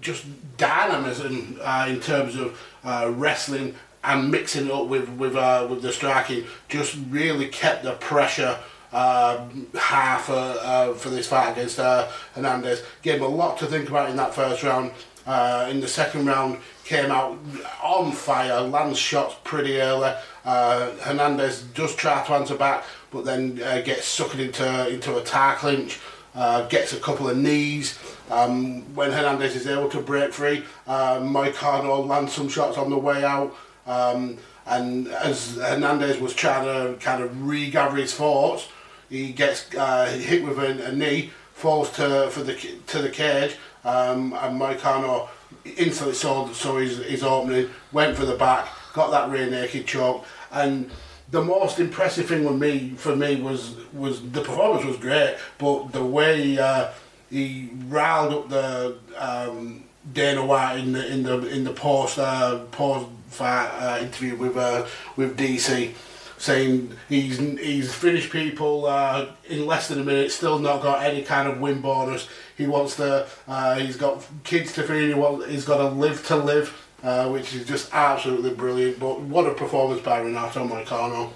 just 0.01 0.25
dynamism 0.57 1.57
uh, 1.61 1.87
in 1.89 1.99
terms 1.99 2.35
of 2.35 2.59
uh, 2.83 3.11
wrestling 3.15 3.75
and 4.03 4.31
mixing 4.31 4.71
up 4.71 4.87
with 4.87 5.09
with 5.09 5.35
uh, 5.35 5.67
with 5.69 5.81
the 5.81 5.91
striking 5.91 6.45
just 6.67 6.97
really 7.09 7.47
kept 7.47 7.83
the 7.83 7.93
pressure 7.93 8.57
uh, 8.91 9.47
high 9.75 10.19
for 10.19 10.33
uh, 10.33 10.93
for 10.93 11.09
this 11.09 11.27
fight 11.27 11.51
against 11.51 11.79
uh, 11.79 12.07
Hernandez. 12.33 12.83
Gave 13.01 13.17
him 13.17 13.23
a 13.23 13.27
lot 13.27 13.57
to 13.59 13.65
think 13.65 13.89
about 13.89 14.09
in 14.09 14.15
that 14.17 14.33
first 14.33 14.63
round. 14.63 14.91
Uh, 15.25 15.67
in 15.69 15.79
the 15.79 15.87
second 15.87 16.25
round, 16.25 16.57
came 16.85 17.11
out 17.11 17.37
on 17.83 18.11
fire, 18.11 18.61
lands 18.61 18.97
shots 18.97 19.35
pretty 19.43 19.79
early. 19.79 20.11
Uh, 20.43 20.91
Hernandez 21.01 21.61
does 21.61 21.95
try 21.95 22.25
to 22.25 22.33
answer 22.33 22.55
back, 22.55 22.83
but 23.11 23.25
then 23.25 23.61
uh, 23.63 23.81
gets 23.81 24.05
sucked 24.05 24.35
into 24.35 24.89
into 24.89 25.17
a 25.17 25.23
tie 25.23 25.55
clinch. 25.55 25.99
Uh, 26.35 26.67
gets 26.67 26.93
a 26.93 26.99
couple 26.99 27.27
of 27.27 27.37
knees. 27.37 27.99
Um, 28.29 28.81
when 28.95 29.11
Hernandez 29.11 29.55
is 29.55 29.67
able 29.67 29.89
to 29.89 29.99
break 29.99 30.31
free, 30.31 30.63
uh, 30.87 31.19
Moicano 31.19 32.05
lands 32.05 32.33
some 32.33 32.47
shots 32.47 32.77
on 32.77 32.89
the 32.91 32.97
way 32.97 33.23
out. 33.23 33.55
Um, 33.87 34.37
and 34.67 35.07
as 35.07 35.55
Hernandez 35.55 36.19
was 36.19 36.33
trying 36.35 36.65
to 36.65 37.03
kind 37.03 37.23
of 37.23 37.47
regather 37.47 37.97
his 37.97 38.13
thoughts, 38.13 38.67
he 39.09 39.31
gets 39.31 39.73
uh, 39.75 40.05
hit 40.05 40.43
with 40.43 40.59
a, 40.59 40.85
a, 40.85 40.91
knee, 40.91 41.31
falls 41.53 41.91
to 41.91 42.29
for 42.29 42.43
the 42.43 42.53
to 42.87 43.01
the 43.01 43.09
cage, 43.09 43.55
um, 43.83 44.33
and 44.33 44.59
Moicano 44.59 45.29
instantly 45.77 46.15
saw 46.15 46.51
saw 46.53 46.77
his, 46.77 46.97
his 46.97 47.23
opening, 47.23 47.69
went 47.91 48.15
for 48.15 48.25
the 48.25 48.35
back, 48.35 48.67
got 48.93 49.11
that 49.11 49.29
rear 49.29 49.49
naked 49.49 49.85
choke, 49.85 50.25
and 50.51 50.89
the 51.31 51.41
most 51.41 51.79
impressive 51.79 52.27
thing 52.27 52.43
with 52.43 52.59
me 52.59 52.91
for 52.97 53.15
me 53.15 53.41
was 53.41 53.75
was 53.93 54.21
the 54.31 54.41
performance 54.41 54.85
was 54.85 54.97
great, 54.97 55.37
but 55.57 55.91
the 55.91 56.03
way 56.03 56.57
uh, 56.57 56.89
he 57.29 57.69
riled 57.87 58.33
up 58.33 58.49
the 58.49 58.97
um, 59.17 59.83
Dana 60.13 60.45
White 60.45 60.79
in 60.79 60.93
the 60.93 61.11
in 61.11 61.23
the 61.23 61.47
in 61.49 61.63
the 61.63 61.73
post 61.73 62.17
uh, 62.17 62.59
post 62.71 63.07
fight 63.27 63.69
uh, 63.79 63.99
interview 64.01 64.35
with 64.35 64.57
uh, 64.57 64.85
with 65.15 65.37
DC, 65.37 65.93
saying 66.39 66.95
he's 67.07 67.37
he's 67.37 67.93
finished 67.93 68.31
people 68.31 68.87
uh, 68.87 69.27
in 69.47 69.67
less 69.67 69.87
than 69.89 69.99
a 69.99 70.03
minute, 70.03 70.31
still 70.31 70.57
not 70.57 70.81
got 70.81 71.03
any 71.03 71.21
kind 71.21 71.47
of 71.47 71.59
win 71.59 71.81
bonus. 71.81 72.27
He 72.57 72.65
wants 72.65 72.95
to. 72.95 73.27
Uh, 73.47 73.75
he's 73.75 73.97
got 73.97 74.25
kids 74.43 74.73
to 74.73 74.83
feed. 74.83 75.13
He 75.13 75.51
he's 75.51 75.65
got 75.65 75.77
to 75.77 75.89
live 75.89 76.25
to 76.27 76.35
live 76.35 76.73
uh, 77.03 77.29
which 77.29 77.53
is 77.53 77.65
just 77.65 77.93
absolutely 77.93 78.51
brilliant. 78.51 78.99
But 78.99 79.21
what 79.21 79.45
a 79.45 79.53
performance 79.53 80.01
by 80.01 80.19
Renato 80.19 80.67
Moicano. 80.67 81.31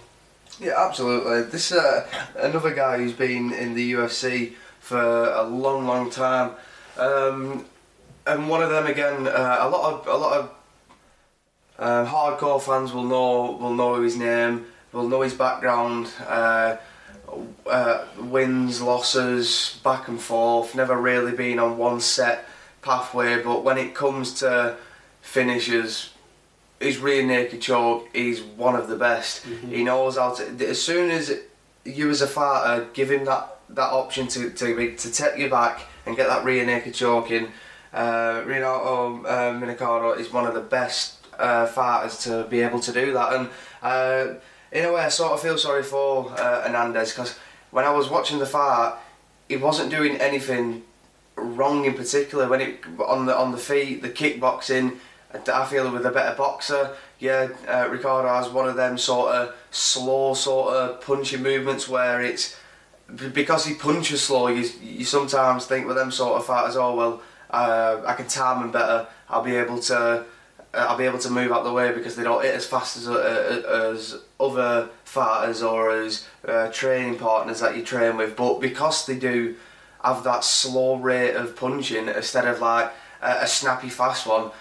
Yeah, 0.59 0.73
absolutely. 0.77 1.43
This 1.43 1.71
uh, 1.71 2.07
another 2.37 2.73
guy 2.73 2.97
who's 2.97 3.13
been 3.13 3.53
in 3.53 3.73
the 3.73 3.93
UFC 3.93 4.53
for 4.79 4.99
a 4.99 5.43
long, 5.43 5.87
long 5.87 6.09
time, 6.09 6.51
um, 6.97 7.65
and 8.27 8.49
one 8.49 8.61
of 8.61 8.69
them 8.69 8.85
again. 8.85 9.27
Uh, 9.27 9.57
a 9.61 9.69
lot 9.69 9.93
of 9.93 10.07
a 10.07 10.17
lot 10.17 10.39
of 10.39 10.51
uh, 11.79 12.05
hardcore 12.05 12.61
fans 12.61 12.93
will 12.93 13.03
know 13.03 13.57
will 13.59 13.73
know 13.73 14.01
his 14.01 14.15
name, 14.15 14.65
will 14.93 15.07
know 15.07 15.21
his 15.21 15.33
background. 15.33 16.11
Uh, 16.25 16.77
uh, 17.65 18.05
wins, 18.19 18.81
losses, 18.81 19.79
back 19.83 20.07
and 20.07 20.21
forth. 20.21 20.75
Never 20.75 20.95
really 20.95 21.31
been 21.31 21.57
on 21.57 21.77
one 21.77 21.99
set 21.99 22.45
pathway, 22.83 23.41
but 23.41 23.63
when 23.63 23.77
it 23.77 23.95
comes 23.95 24.33
to 24.35 24.77
finishes. 25.23 26.09
His 26.79 26.97
rear 26.97 27.25
naked 27.25 27.61
choke 27.61 28.09
is 28.13 28.41
one 28.41 28.75
of 28.75 28.89
the 28.89 28.97
best. 28.97 29.45
Mm-hmm. 29.45 29.69
He 29.69 29.83
knows 29.83 30.17
how 30.17 30.33
to. 30.35 30.67
As 30.67 30.81
soon 30.81 31.09
as 31.11 31.33
you 31.85 32.09
as 32.09 32.21
a 32.21 32.27
fighter 32.27 32.87
give 32.93 33.09
him 33.09 33.25
that, 33.25 33.57
that 33.69 33.91
option 33.91 34.27
to 34.27 34.49
to 34.49 34.95
to 34.95 35.11
take 35.11 35.37
you 35.37 35.49
back 35.49 35.81
and 36.05 36.15
get 36.15 36.27
that 36.27 36.43
rear 36.43 36.65
naked 36.65 36.93
choke 36.93 37.31
in, 37.31 37.47
uh, 37.93 38.43
Renato 38.45 39.23
uh, 39.25 40.15
is 40.19 40.31
one 40.31 40.45
of 40.45 40.53
the 40.53 40.61
best 40.61 41.25
uh, 41.39 41.65
fighters 41.67 42.17
to 42.25 42.43
be 42.49 42.59
able 42.59 42.81
to 42.81 42.91
do 42.91 43.13
that. 43.13 43.33
And 43.33 43.49
uh, 43.81 44.33
in 44.73 44.85
a 44.85 44.91
way, 44.91 45.01
I 45.01 45.09
sort 45.09 45.33
of 45.33 45.41
feel 45.41 45.57
sorry 45.57 45.83
for 45.83 46.31
uh, 46.31 46.63
Hernandez 46.63 47.11
because 47.11 47.37
when 47.71 47.85
I 47.85 47.91
was 47.91 48.09
watching 48.09 48.39
the 48.39 48.45
fight, 48.45 48.95
he 49.47 49.55
wasn't 49.55 49.91
doing 49.91 50.17
anything 50.17 50.83
wrong 51.35 51.85
in 51.85 51.93
particular. 51.93 52.47
When 52.49 52.59
it 52.59 52.79
on 52.99 53.27
the 53.27 53.37
on 53.37 53.51
the 53.51 53.57
feet, 53.57 54.01
the 54.01 54.09
kickboxing, 54.09 54.97
I 55.31 55.65
feel 55.65 55.91
with 55.91 56.05
a 56.05 56.11
better 56.11 56.35
boxer, 56.35 56.95
yeah, 57.19 57.49
uh, 57.67 57.87
Ricardo 57.89 58.27
has 58.29 58.49
one 58.49 58.67
of 58.67 58.75
them 58.75 58.97
sort 58.97 59.33
of 59.35 59.55
slow 59.71 60.33
sort 60.33 60.73
of 60.75 61.01
punching 61.01 61.43
movements 61.43 61.87
where 61.87 62.21
it's 62.21 62.57
because 63.33 63.65
he 63.65 63.75
punches 63.75 64.23
slow. 64.23 64.47
You 64.47 64.67
you 64.81 65.05
sometimes 65.05 65.65
think 65.65 65.87
with 65.87 65.97
them 65.97 66.11
sort 66.11 66.37
of 66.37 66.45
fighters, 66.45 66.75
oh 66.75 66.95
well, 66.95 67.21
uh, 67.51 68.01
I 68.05 68.13
can 68.13 68.27
time 68.27 68.63
him 68.63 68.71
better. 68.71 69.07
I'll 69.29 69.43
be 69.43 69.55
able 69.55 69.79
to. 69.81 70.25
Uh, 70.73 70.87
I'll 70.89 70.97
be 70.97 71.05
able 71.05 71.19
to 71.19 71.29
move 71.29 71.51
out 71.51 71.63
the 71.63 71.73
way 71.73 71.91
because 71.91 72.15
they 72.15 72.23
don't 72.23 72.43
hit 72.43 72.55
as 72.55 72.65
fast 72.65 72.97
as 72.97 73.07
uh, 73.07 73.91
as 73.93 74.19
other 74.39 74.89
fighters 75.03 75.61
or 75.61 75.91
as 75.91 76.27
uh, 76.47 76.71
training 76.71 77.19
partners 77.19 77.59
that 77.59 77.77
you 77.77 77.83
train 77.83 78.17
with. 78.17 78.35
But 78.35 78.59
because 78.59 79.05
they 79.05 79.17
do 79.17 79.55
have 80.03 80.23
that 80.23 80.43
slow 80.43 80.95
rate 80.95 81.35
of 81.35 81.55
punching 81.55 82.07
instead 82.09 82.47
of 82.47 82.59
like 82.59 82.91
a, 83.21 83.43
a 83.43 83.47
snappy 83.47 83.89
fast 83.89 84.25
one, 84.25 84.51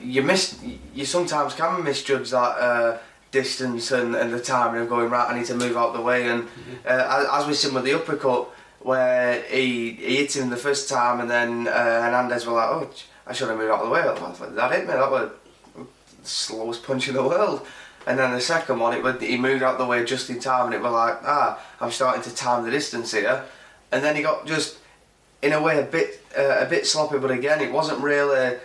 you 0.00 0.22
miss 0.22 0.60
you 0.94 1.04
sometimes 1.04 1.54
can 1.54 1.82
misjudge 1.82 2.30
that 2.30 2.58
uh, 2.58 2.98
distance 3.32 3.90
and, 3.90 4.14
and 4.14 4.32
the 4.32 4.40
timing 4.40 4.82
of 4.82 4.88
going 4.88 5.10
right. 5.10 5.28
I 5.28 5.36
need 5.36 5.46
to 5.46 5.54
move 5.54 5.76
out 5.76 5.94
the 5.94 6.00
way, 6.00 6.28
and 6.28 6.44
mm-hmm. 6.44 6.74
uh, 6.86 7.38
as, 7.38 7.46
we've 7.46 7.56
seen 7.56 7.74
with 7.74 7.84
the 7.84 7.94
uppercut, 7.94 8.48
where 8.80 9.42
he, 9.42 9.92
he 9.92 10.16
hit 10.16 10.36
him 10.36 10.50
the 10.50 10.56
first 10.56 10.88
time, 10.88 11.20
and 11.20 11.30
then 11.30 11.66
uh, 11.66 11.72
Hernandez 11.72 12.46
were 12.46 12.52
like, 12.52 12.68
"Oh, 12.68 12.90
I 13.26 13.32
should 13.32 13.48
have 13.48 13.58
moved 13.58 13.70
out 13.70 13.80
of 13.80 13.86
the 13.86 13.92
way." 13.92 14.54
That 14.54 14.72
hit 14.72 14.86
me. 14.86 14.94
That 14.94 15.10
was 15.10 15.30
the 15.74 15.86
slowest 16.22 16.82
punch 16.82 17.08
in 17.08 17.14
the 17.14 17.22
world. 17.22 17.66
And 18.06 18.18
then 18.18 18.32
the 18.32 18.40
second 18.40 18.80
one, 18.80 18.94
it 18.94 19.02
was, 19.02 19.20
he 19.20 19.38
moved 19.38 19.62
out 19.62 19.78
the 19.78 19.86
way 19.86 20.04
just 20.04 20.28
in 20.28 20.40
time, 20.40 20.66
and 20.66 20.74
it 20.74 20.82
was 20.82 20.92
like, 20.92 21.18
ah, 21.24 21.60
I'm 21.80 21.92
starting 21.92 22.22
to 22.22 22.34
time 22.34 22.64
the 22.64 22.70
distance 22.70 23.12
here. 23.12 23.44
And 23.92 24.02
then 24.02 24.16
he 24.16 24.22
got 24.22 24.44
just, 24.44 24.78
in 25.40 25.52
a 25.52 25.62
way, 25.62 25.78
a 25.78 25.84
bit 25.84 26.24
uh, 26.36 26.58
a 26.60 26.66
bit 26.66 26.86
sloppy, 26.86 27.18
but 27.18 27.30
again, 27.30 27.60
it 27.60 27.72
wasn't 27.72 28.00
really 28.00 28.56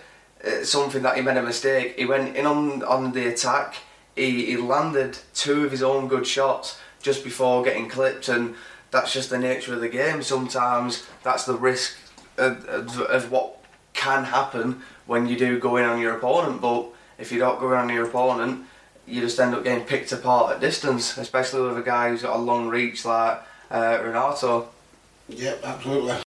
uh, 0.44 0.64
something 0.64 1.04
that 1.04 1.18
he 1.18 1.22
made 1.22 1.38
a 1.38 1.44
mistake. 1.44 2.00
He 2.00 2.06
went 2.06 2.36
in 2.36 2.46
on 2.46 2.84
on 2.84 3.12
the 3.12 3.28
attack. 3.28 3.76
He, 4.16 4.46
he 4.46 4.58
landed 4.58 5.20
two 5.36 5.66
of 5.66 5.72
his 5.72 5.84
own 5.84 6.08
good 6.08 6.26
shots 6.26 6.80
just 7.04 7.24
before 7.24 7.64
getting 7.64 7.88
clipped, 7.88 8.30
and 8.30 8.56
that's 8.90 9.14
just 9.14 9.30
the 9.30 9.38
nature 9.38 9.74
of 9.74 9.82
the 9.82 9.90
game. 9.90 10.24
Sometimes 10.24 11.06
that's 11.22 11.46
the 11.46 11.56
risk 11.56 11.98
of, 12.38 12.66
of, 12.66 13.00
of 13.02 13.32
what 13.32 13.57
can 13.98 14.24
happen 14.24 14.82
when 15.06 15.28
you 15.28 15.38
do 15.38 15.60
go 15.60 15.76
in 15.76 15.84
on 15.84 16.00
your 16.00 16.16
opponent. 16.16 16.62
But 16.62 16.86
if 17.18 17.32
you 17.32 17.40
don't 17.40 17.60
go 17.60 17.74
in 17.74 17.78
on 17.80 17.90
your 17.90 18.08
opponent, 18.08 18.66
you 19.06 19.20
just 19.22 19.40
end 19.40 19.56
up 19.56 19.64
getting 19.64 19.86
picked 19.86 20.12
apart 20.12 20.54
at 20.54 20.62
distance, 20.62 21.18
especially 21.18 21.68
with 21.68 21.78
a 21.78 21.82
guy 21.82 22.10
who's 22.10 22.22
got 22.22 22.36
a 22.36 22.40
long 22.40 22.68
reach 22.70 23.04
like 23.04 23.42
uh, 23.72 24.00
Renato. 24.02 24.70
Yep, 25.30 25.64
absolutely. 25.64 26.27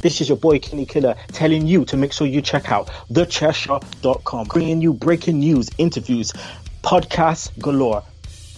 This 0.00 0.20
is 0.20 0.28
your 0.28 0.38
boy 0.38 0.60
Kenny 0.60 0.86
Killer 0.86 1.16
telling 1.32 1.66
you 1.66 1.84
to 1.86 1.96
make 1.96 2.12
sure 2.12 2.26
you 2.26 2.40
check 2.40 2.70
out 2.70 2.88
thechairshot.com, 3.10 4.46
bringing 4.46 4.80
you 4.80 4.92
breaking 4.92 5.40
news, 5.40 5.70
interviews, 5.78 6.32
podcasts 6.82 7.50
galore, 7.58 8.04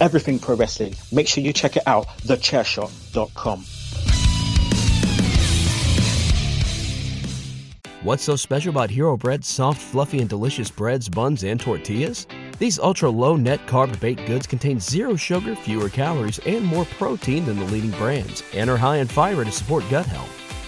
everything 0.00 0.38
pro 0.38 0.54
wrestling. 0.54 0.94
Make 1.10 1.28
sure 1.28 1.42
you 1.42 1.52
check 1.52 1.76
it 1.76 1.82
out, 1.86 2.06
thechairshot.com. 2.24 3.64
What's 8.02 8.22
so 8.22 8.34
special 8.36 8.70
about 8.70 8.88
Hero 8.88 9.16
Bread's 9.16 9.46
soft, 9.46 9.80
fluffy, 9.80 10.20
and 10.20 10.28
delicious 10.28 10.70
breads, 10.70 11.08
buns, 11.08 11.44
and 11.44 11.60
tortillas? 11.60 12.26
These 12.58 12.78
ultra 12.78 13.10
low 13.10 13.36
net 13.36 13.66
carb 13.66 13.98
baked 14.00 14.26
goods 14.26 14.46
contain 14.46 14.80
zero 14.80 15.16
sugar, 15.16 15.54
fewer 15.54 15.88
calories, 15.88 16.38
and 16.40 16.64
more 16.64 16.84
protein 16.84 17.44
than 17.44 17.58
the 17.58 17.64
leading 17.66 17.90
brands, 17.92 18.42
and 18.54 18.68
are 18.68 18.76
high 18.76 18.98
in 18.98 19.06
fiber 19.06 19.44
to 19.44 19.52
support 19.52 19.84
gut 19.90 20.06
health. 20.06 20.39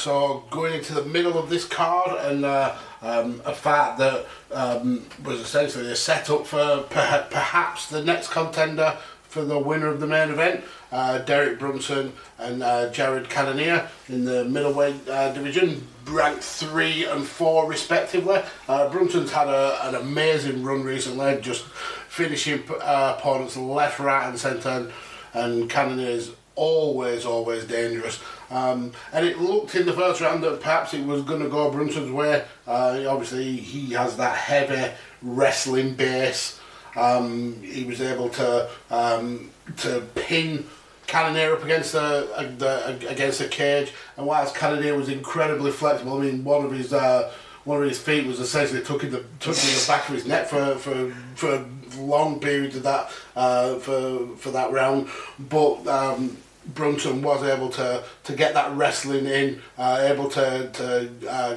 So 0.00 0.44
going 0.50 0.72
into 0.72 0.94
the 0.94 1.04
middle 1.04 1.36
of 1.36 1.50
this 1.50 1.66
card 1.66 2.18
and 2.24 2.42
uh, 2.42 2.74
um, 3.02 3.42
a 3.44 3.54
fight 3.54 3.98
that 3.98 4.24
um, 4.50 5.04
was 5.22 5.40
essentially 5.40 5.92
a 5.92 5.94
setup 5.94 6.46
for 6.46 6.84
per- 6.88 7.26
perhaps 7.30 7.88
the 7.88 8.02
next 8.02 8.28
contender 8.28 8.96
for 9.24 9.44
the 9.44 9.58
winner 9.58 9.88
of 9.88 10.00
the 10.00 10.06
main 10.06 10.30
event, 10.30 10.64
uh, 10.90 11.18
Derek 11.18 11.58
Brunson 11.58 12.14
and 12.38 12.62
uh, 12.62 12.90
Jared 12.90 13.28
Cannonier 13.28 13.90
in 14.08 14.24
the 14.24 14.46
middleweight 14.46 15.06
uh, 15.06 15.34
division, 15.34 15.86
ranked 16.06 16.44
three 16.44 17.04
and 17.04 17.22
four 17.22 17.68
respectively. 17.68 18.40
Uh, 18.68 18.88
Brunson's 18.88 19.30
had 19.30 19.48
a, 19.48 19.86
an 19.86 19.96
amazing 19.96 20.62
run 20.62 20.82
recently, 20.82 21.38
just 21.42 21.64
finishing 22.08 22.62
uh, 22.80 23.16
opponents 23.18 23.54
left, 23.54 23.98
right, 23.98 24.30
and 24.30 24.38
centre, 24.38 24.90
and 25.34 25.68
Cannonier's 25.68 26.30
always, 26.60 27.24
always 27.24 27.64
dangerous. 27.64 28.20
Um, 28.50 28.92
and 29.14 29.24
it 29.24 29.38
looked 29.38 29.74
in 29.74 29.86
the 29.86 29.94
first 29.94 30.20
round 30.20 30.44
that 30.44 30.60
perhaps 30.60 30.92
it 30.92 31.04
was 31.06 31.22
going 31.22 31.40
to 31.40 31.48
go 31.48 31.70
Brunson's 31.70 32.10
way. 32.10 32.44
Uh, 32.66 33.02
obviously, 33.08 33.56
he 33.56 33.94
has 33.94 34.18
that 34.18 34.36
heavy 34.36 34.92
wrestling 35.22 35.94
base. 35.94 36.60
Um, 36.96 37.62
he 37.62 37.84
was 37.84 38.00
able 38.02 38.28
to 38.30 38.68
um, 38.90 39.50
to 39.78 40.02
pin 40.14 40.66
Cannonier 41.06 41.54
up 41.54 41.64
against 41.64 41.92
the, 41.92 42.54
the 42.58 43.08
against 43.08 43.38
the 43.38 43.48
cage, 43.48 43.92
and 44.16 44.26
whilst 44.26 44.54
Cannonier 44.54 44.96
was 44.96 45.08
incredibly 45.08 45.70
flexible, 45.70 46.18
I 46.18 46.24
mean, 46.24 46.44
one 46.44 46.64
of 46.64 46.72
his 46.72 46.92
uh, 46.92 47.32
one 47.64 47.82
of 47.82 47.88
his 47.88 47.98
feet 47.98 48.26
was 48.26 48.38
essentially 48.38 48.82
tucking 48.82 49.10
the 49.10 49.24
tucking 49.38 49.54
the 49.54 49.84
back 49.88 50.08
of 50.08 50.14
his 50.14 50.26
neck 50.26 50.48
for 50.48 50.74
for 50.74 51.12
for 51.36 51.54
a 51.54 51.64
long 51.98 52.40
periods 52.40 52.76
of 52.76 52.82
that 52.82 53.10
uh, 53.34 53.76
for 53.76 54.36
for 54.36 54.50
that 54.50 54.72
round, 54.72 55.08
but. 55.38 55.86
Um, 55.86 56.36
Brunson 56.66 57.22
was 57.22 57.42
able 57.42 57.68
to, 57.70 58.04
to 58.24 58.32
get 58.32 58.54
that 58.54 58.76
wrestling 58.76 59.26
in, 59.26 59.60
uh, 59.78 59.98
able 60.02 60.28
to, 60.30 60.70
to 60.72 61.10
uh, 61.28 61.56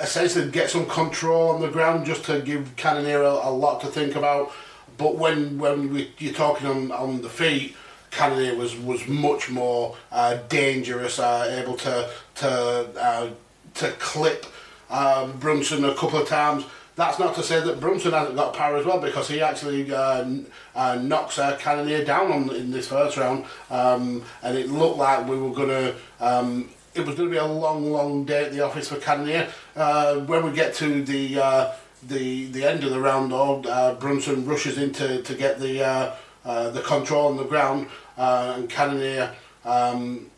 essentially 0.00 0.50
get 0.50 0.70
some 0.70 0.86
control 0.86 1.50
on 1.50 1.60
the 1.60 1.68
ground 1.68 2.06
just 2.06 2.24
to 2.24 2.40
give 2.40 2.74
Cannonier 2.76 3.22
a, 3.22 3.48
a 3.48 3.50
lot 3.50 3.80
to 3.80 3.88
think 3.88 4.14
about. 4.16 4.52
But 4.96 5.16
when 5.16 5.58
when 5.58 5.92
we, 5.92 6.12
you're 6.18 6.34
talking 6.34 6.66
on, 6.66 6.92
on 6.92 7.22
the 7.22 7.28
feet, 7.28 7.76
Cannonier 8.10 8.56
was, 8.56 8.76
was 8.76 9.06
much 9.06 9.50
more 9.50 9.96
uh, 10.10 10.38
dangerous, 10.48 11.18
uh, 11.18 11.46
able 11.62 11.76
to 11.76 12.10
to 12.36 12.48
uh, 12.50 13.30
to 13.74 13.90
clip 13.92 14.46
um, 14.90 15.38
Brunson 15.38 15.84
a 15.84 15.94
couple 15.94 16.20
of 16.20 16.28
times. 16.28 16.64
That's 16.98 17.20
not 17.20 17.36
to 17.36 17.44
say 17.44 17.60
that 17.60 17.78
Brunson 17.78 18.10
hasn't 18.10 18.34
got 18.34 18.54
power 18.54 18.76
as 18.76 18.84
well, 18.84 18.98
because 18.98 19.28
he 19.28 19.40
actually 19.40 19.94
uh, 19.94 20.28
uh, 20.74 20.96
knocks 20.96 21.38
uh, 21.38 21.56
Cannonier 21.56 22.04
down 22.04 22.32
on, 22.32 22.52
in 22.56 22.72
this 22.72 22.88
first 22.88 23.16
round, 23.16 23.44
um, 23.70 24.24
and 24.42 24.58
it 24.58 24.68
looked 24.68 24.96
like 24.98 25.28
we 25.28 25.38
were 25.38 25.54
going 25.54 25.68
to. 25.68 25.94
Um, 26.18 26.70
it 26.96 27.06
was 27.06 27.14
going 27.14 27.28
to 27.28 27.30
be 27.30 27.36
a 27.36 27.46
long, 27.46 27.92
long 27.92 28.24
day 28.24 28.46
at 28.46 28.50
the 28.50 28.62
office 28.62 28.88
for 28.88 28.96
Cannonier. 28.96 29.48
Uh, 29.76 30.16
when 30.16 30.44
we 30.44 30.50
get 30.50 30.74
to 30.74 31.04
the 31.04 31.38
uh, 31.38 31.72
the 32.02 32.46
the 32.46 32.64
end 32.64 32.82
of 32.82 32.90
the 32.90 32.98
round, 32.98 33.30
though, 33.30 33.62
uh, 33.62 33.94
Brunson 33.94 34.44
rushes 34.44 34.76
in 34.76 34.92
to, 34.94 35.22
to 35.22 35.34
get 35.36 35.60
the 35.60 35.84
uh, 35.84 36.70
the 36.70 36.82
control 36.84 37.28
on 37.28 37.36
the 37.36 37.44
ground, 37.44 37.86
and 38.16 38.68
Cannonier 38.68 39.36
um, 39.64 40.28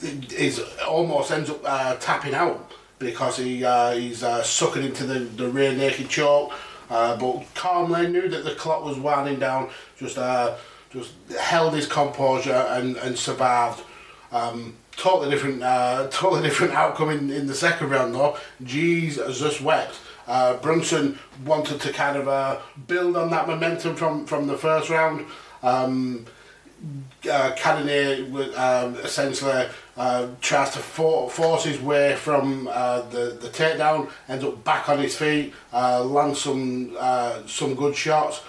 is 0.00 0.60
almost 0.86 1.32
ends 1.32 1.50
up 1.50 1.64
tapping 1.98 2.34
out 2.34 2.70
because 3.00 3.38
he 3.38 3.64
uh, 3.64 3.90
he's 3.92 4.22
uh, 4.22 4.44
sucking 4.44 4.84
into 4.84 5.04
the, 5.04 5.18
the 5.18 5.48
rear 5.48 5.74
naked 5.74 6.08
choke. 6.08 6.52
Uh, 6.88 7.16
but 7.16 7.44
calmly 7.54 8.08
knew 8.08 8.28
that 8.28 8.44
the 8.44 8.54
clock 8.54 8.84
was 8.84 8.98
winding 8.98 9.38
down, 9.38 9.70
just 9.96 10.18
uh, 10.18 10.56
just 10.92 11.12
held 11.38 11.74
his 11.74 11.86
composure 11.86 12.66
and, 12.70 12.96
and 12.98 13.18
survived. 13.18 13.82
Um, 14.32 14.76
totally 14.96 15.30
different, 15.30 15.62
uh, 15.62 16.08
totally 16.10 16.42
different 16.42 16.74
outcome 16.74 17.10
in, 17.10 17.30
in 17.30 17.46
the 17.46 17.54
second 17.54 17.90
round 17.90 18.14
though. 18.14 18.36
Jeez, 18.62 19.14
just 19.38 19.60
wept. 19.60 19.98
Uh, 20.26 20.56
Brunson 20.58 21.18
wanted 21.44 21.80
to 21.80 21.92
kind 21.92 22.16
of 22.16 22.28
uh, 22.28 22.60
build 22.86 23.16
on 23.16 23.30
that 23.30 23.48
momentum 23.48 23.96
from, 23.96 24.26
from 24.26 24.46
the 24.46 24.56
first 24.56 24.90
round. 24.90 25.26
Um, 25.62 26.26
uh, 27.30 27.52
Cannonier 27.56 28.24
um, 28.56 28.96
essentially 28.96 29.66
uh, 29.96 30.28
tries 30.40 30.70
to 30.70 30.78
for- 30.78 31.28
force 31.28 31.64
his 31.64 31.80
way 31.80 32.16
from 32.16 32.68
uh, 32.70 33.02
the, 33.02 33.38
the 33.40 33.48
takedown, 33.48 34.10
ends 34.28 34.44
up 34.44 34.64
back 34.64 34.88
on 34.88 34.98
his 34.98 35.16
feet, 35.16 35.52
uh, 35.72 36.02
lands 36.02 36.40
some 36.40 36.96
uh, 36.98 37.46
some 37.46 37.74
good 37.74 37.94
shots. 37.94 38.42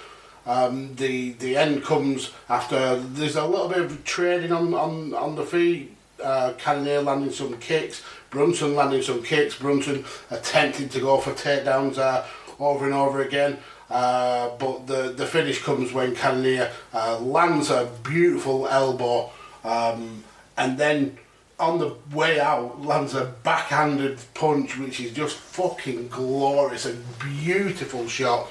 Um, 0.45 0.95
the 0.95 1.33
the 1.33 1.55
end 1.57 1.83
comes 1.83 2.31
after 2.49 2.97
there's 2.97 3.35
a 3.35 3.45
little 3.45 3.67
bit 3.67 3.79
of 3.79 4.03
trading 4.03 4.51
on, 4.51 4.73
on, 4.73 5.13
on 5.13 5.35
the 5.35 5.43
feet. 5.43 5.95
Uh, 6.23 6.53
Cannonier 6.53 7.01
landing 7.01 7.31
some 7.31 7.57
kicks, 7.57 8.03
Brunson 8.29 8.75
landing 8.75 9.01
some 9.01 9.23
kicks, 9.23 9.55
Brunson 9.55 10.05
attempting 10.29 10.87
to 10.89 10.99
go 10.99 11.17
for 11.17 11.31
takedowns 11.31 11.97
uh, 11.97 12.23
over 12.59 12.85
and 12.85 12.93
over 12.93 13.21
again. 13.21 13.57
Uh, 13.91 14.55
but 14.57 14.87
the, 14.87 15.13
the 15.15 15.25
finish 15.25 15.61
comes 15.61 15.91
when 15.91 16.15
Cannonier 16.15 16.71
uh, 16.93 17.19
lands 17.19 17.69
a 17.69 17.91
beautiful 18.03 18.67
elbow 18.67 19.29
um, 19.65 20.23
and 20.57 20.77
then 20.77 21.17
on 21.59 21.77
the 21.77 21.93
way 22.13 22.39
out 22.39 22.81
lands 22.81 23.13
a 23.13 23.25
backhanded 23.43 24.17
punch 24.33 24.77
which 24.77 24.99
is 24.99 25.11
just 25.11 25.35
fucking 25.35 26.07
glorious 26.07 26.85
a 26.85 26.95
beautiful 27.19 28.07
shot. 28.07 28.47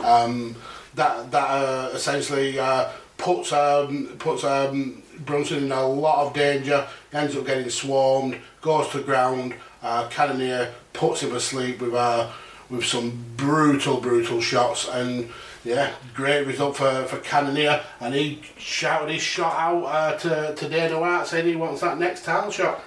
Um, 0.00 0.56
that 0.94 1.30
that 1.30 1.46
uh, 1.46 1.90
essentially 1.94 2.58
uh, 2.58 2.90
puts 3.16 3.52
um, 3.52 4.16
puts 4.18 4.44
um, 4.44 5.02
Brunson 5.20 5.64
in 5.64 5.72
a 5.72 5.86
lot 5.86 6.26
of 6.26 6.34
danger. 6.34 6.86
Ends 7.12 7.36
up 7.36 7.46
getting 7.46 7.70
swarmed 7.70 8.36
goes 8.60 8.88
to 8.88 8.98
the 8.98 9.04
ground. 9.04 9.54
Uh, 9.82 10.08
Cannonier 10.08 10.72
puts 10.92 11.22
him 11.22 11.34
asleep 11.34 11.80
with 11.80 11.94
a 11.94 12.30
with 12.70 12.84
some 12.84 13.24
brutal, 13.36 14.00
brutal 14.00 14.40
shots. 14.40 14.88
And 14.88 15.30
yeah, 15.64 15.92
great 16.14 16.46
result 16.46 16.76
for, 16.76 17.04
for 17.04 17.18
Cannonier. 17.18 17.82
And 18.00 18.14
he 18.14 18.40
shouted 18.56 19.12
his 19.12 19.22
shot 19.22 19.54
out 19.54 19.84
uh, 19.84 20.16
to, 20.18 20.54
to 20.54 20.68
Dana 20.68 20.98
White 20.98 21.26
saying 21.26 21.46
he 21.46 21.56
wants 21.56 21.80
that 21.80 21.98
next 21.98 22.24
title 22.24 22.50
shot. 22.50 22.80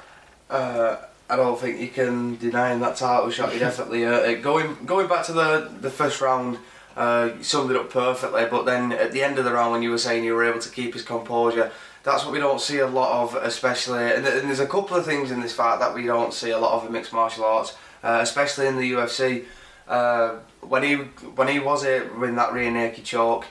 Uh, 0.49 0.97
I 1.29 1.35
don't 1.35 1.59
think 1.59 1.79
you 1.79 1.87
can 1.87 2.37
deny 2.37 2.73
him 2.73 2.79
that 2.81 2.95
title 2.95 3.29
shot. 3.29 3.51
He 3.53 3.59
definitely 3.69 4.05
uh, 4.05 4.19
it. 4.19 4.41
going 4.41 4.77
going 4.85 5.07
back 5.07 5.25
to 5.25 5.33
the 5.33 5.71
the 5.81 5.89
first 5.89 6.21
round. 6.21 6.57
Uh, 6.95 7.31
you 7.35 7.43
summed 7.43 7.71
it 7.71 7.75
up 7.75 7.89
perfectly, 7.89 8.45
but 8.51 8.65
then 8.65 8.91
at 8.91 9.11
the 9.11 9.23
end 9.23 9.39
of 9.39 9.45
the 9.45 9.51
round, 9.51 9.71
when 9.71 9.81
you 9.81 9.89
were 9.89 9.97
saying 9.97 10.23
you 10.23 10.35
were 10.35 10.43
able 10.43 10.59
to 10.59 10.69
keep 10.69 10.93
his 10.93 11.01
composure, 11.01 11.71
that's 12.03 12.23
what 12.23 12.31
we 12.31 12.37
don't 12.37 12.61
see 12.61 12.77
a 12.77 12.85
lot 12.85 13.23
of, 13.23 13.33
especially. 13.43 14.03
And, 14.13 14.23
th- 14.23 14.41
and 14.41 14.47
there's 14.47 14.59
a 14.59 14.67
couple 14.67 14.95
of 14.95 15.03
things 15.03 15.31
in 15.31 15.41
this 15.41 15.53
fight 15.55 15.79
that 15.79 15.95
we 15.95 16.05
don't 16.05 16.31
see 16.31 16.51
a 16.51 16.59
lot 16.59 16.73
of 16.73 16.85
in 16.85 16.91
mixed 16.91 17.11
martial 17.11 17.45
arts, 17.45 17.75
uh, 18.03 18.19
especially 18.21 18.67
in 18.67 18.77
the 18.77 18.91
UFC. 18.91 19.45
Uh, 19.87 20.35
when 20.61 20.83
he 20.83 20.95
when 21.35 21.47
he 21.47 21.59
was 21.59 21.83
it 21.83 22.11
in 22.11 22.35
that 22.35 22.53
rear 22.53 22.71
naked 22.71 23.03
choke, 23.03 23.45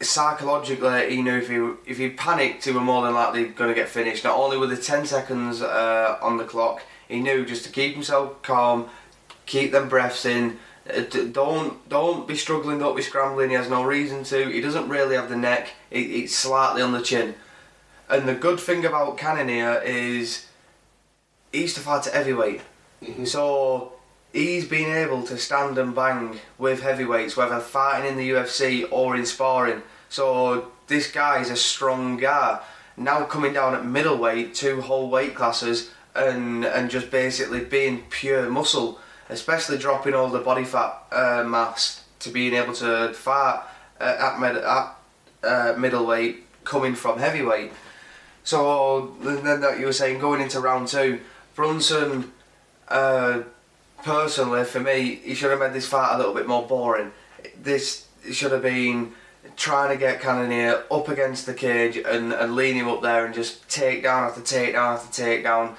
psychologically 0.00 1.14
he 1.14 1.22
knew 1.22 1.38
if 1.38 1.48
he 1.48 1.90
if 1.90 1.98
he 1.98 2.10
panicked, 2.10 2.64
he 2.64 2.70
was 2.70 2.82
more 2.82 3.02
than 3.02 3.14
likely 3.14 3.46
going 3.46 3.68
to 3.68 3.74
get 3.74 3.88
finished. 3.88 4.24
Not 4.24 4.36
only 4.36 4.56
with 4.56 4.70
the 4.70 4.76
ten 4.76 5.06
seconds 5.06 5.60
uh, 5.62 6.18
on 6.22 6.36
the 6.36 6.44
clock, 6.44 6.82
he 7.08 7.20
knew 7.20 7.44
just 7.44 7.64
to 7.64 7.70
keep 7.70 7.94
himself 7.94 8.40
calm, 8.42 8.88
keep 9.46 9.72
them 9.72 9.88
breaths 9.88 10.24
in, 10.24 10.58
Uh, 10.88 11.02
don't 11.32 11.86
don't 11.88 12.26
be 12.26 12.34
struggling, 12.34 12.78
don't 12.78 12.96
be 12.96 13.02
scrambling. 13.02 13.50
He 13.50 13.56
has 13.56 13.68
no 13.68 13.82
reason 13.84 14.24
to. 14.24 14.48
He 14.48 14.60
doesn't 14.60 14.88
really 14.88 15.16
have 15.16 15.28
the 15.28 15.36
neck. 15.36 15.74
It, 15.90 16.10
it's 16.10 16.34
slightly 16.34 16.82
on 16.82 16.92
the 16.92 17.02
chin. 17.02 17.34
And 18.08 18.26
the 18.26 18.34
good 18.34 18.58
thing 18.58 18.86
about 18.86 19.18
Cannonier 19.18 19.82
is 19.84 20.46
he 21.52 21.62
used 21.62 21.76
to 21.76 21.82
fight 21.82 22.06
at 22.06 22.14
heavyweight, 22.14 22.62
so 23.24 23.92
he's 24.32 24.66
been 24.66 24.94
able 24.94 25.22
to 25.24 25.38
stand 25.38 25.78
and 25.78 25.94
bang 25.94 26.40
with 26.58 26.82
heavyweights, 26.82 27.36
whether 27.36 27.60
fighting 27.60 28.10
in 28.10 28.16
the 28.16 28.30
UFC 28.30 28.86
or 28.90 29.16
in 29.16 29.26
sparring. 29.26 29.82
So 30.08 30.72
this 30.86 31.10
guy 31.10 31.40
is 31.40 31.50
a 31.50 31.56
strong 31.56 32.16
guy. 32.16 32.60
Now 32.96 33.24
coming 33.24 33.52
down 33.52 33.74
at 33.74 33.84
middleweight, 33.84 34.54
two 34.54 34.80
whole 34.80 35.08
weight 35.08 35.34
classes, 35.34 35.90
and 36.14 36.64
and 36.64 36.90
just 36.90 37.10
basically 37.10 37.64
being 37.64 38.02
pure 38.10 38.50
muscle, 38.50 38.98
especially 39.28 39.78
dropping 39.78 40.14
all 40.14 40.28
the 40.28 40.40
body 40.40 40.64
fat 40.64 41.04
uh, 41.12 41.44
mass 41.46 42.04
to 42.20 42.30
being 42.30 42.54
able 42.54 42.74
to 42.74 43.12
fight 43.14 43.62
uh, 44.00 44.16
at 44.18 44.40
med- 44.40 44.56
at 44.56 44.96
uh, 45.44 45.74
middleweight, 45.78 46.64
coming 46.64 46.94
from 46.94 47.18
heavyweight. 47.18 47.70
So 48.42 49.14
then 49.20 49.60
that 49.60 49.78
you 49.78 49.86
were 49.86 49.92
saying 49.92 50.18
going 50.18 50.40
into 50.40 50.60
round 50.60 50.88
two, 50.88 51.20
Brunson. 51.54 52.32
Personally, 54.02 54.64
for 54.64 54.80
me, 54.80 55.16
he 55.16 55.34
should 55.34 55.50
have 55.50 55.60
made 55.60 55.72
this 55.72 55.86
fight 55.86 56.14
a 56.14 56.18
little 56.18 56.34
bit 56.34 56.46
more 56.46 56.66
boring. 56.66 57.12
This 57.60 58.06
should 58.30 58.52
have 58.52 58.62
been 58.62 59.12
trying 59.56 59.90
to 59.90 59.96
get 59.96 60.20
Cannonier 60.20 60.84
up 60.90 61.08
against 61.08 61.46
the 61.46 61.54
cage 61.54 61.96
and, 61.96 62.32
and 62.32 62.54
lean 62.54 62.74
him 62.74 62.88
up 62.88 63.02
there 63.02 63.26
and 63.26 63.34
just 63.34 63.68
take 63.68 64.02
down 64.04 64.24
after 64.24 64.40
take 64.40 64.74
down 64.74 64.94
after 64.94 65.12
take 65.12 65.42
down, 65.42 65.76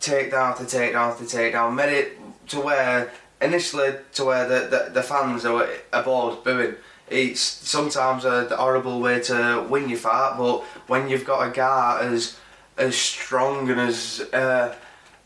take 0.00 0.30
down 0.30 0.52
after 0.52 0.64
take 0.64 0.92
down 0.92 1.10
after 1.10 1.26
take 1.26 1.52
down. 1.52 1.74
Made 1.74 1.92
it 1.92 2.18
to 2.48 2.60
where 2.60 3.10
initially 3.40 3.94
to 4.14 4.24
where 4.24 4.48
the, 4.48 4.68
the, 4.68 4.90
the 4.92 5.02
fans 5.02 5.44
are 5.44 5.68
aboard 5.92 6.44
booing. 6.44 6.74
It's 7.08 7.40
sometimes 7.40 8.24
a 8.24 8.44
horrible 8.56 9.00
way 9.00 9.20
to 9.22 9.66
win 9.68 9.88
your 9.88 9.98
fight, 9.98 10.36
but 10.38 10.62
when 10.88 11.08
you've 11.08 11.24
got 11.24 11.48
a 11.48 11.52
guy 11.52 12.00
as 12.02 12.38
as 12.76 12.96
strong 12.96 13.70
and 13.70 13.80
as 13.80 14.20
uh, 14.32 14.74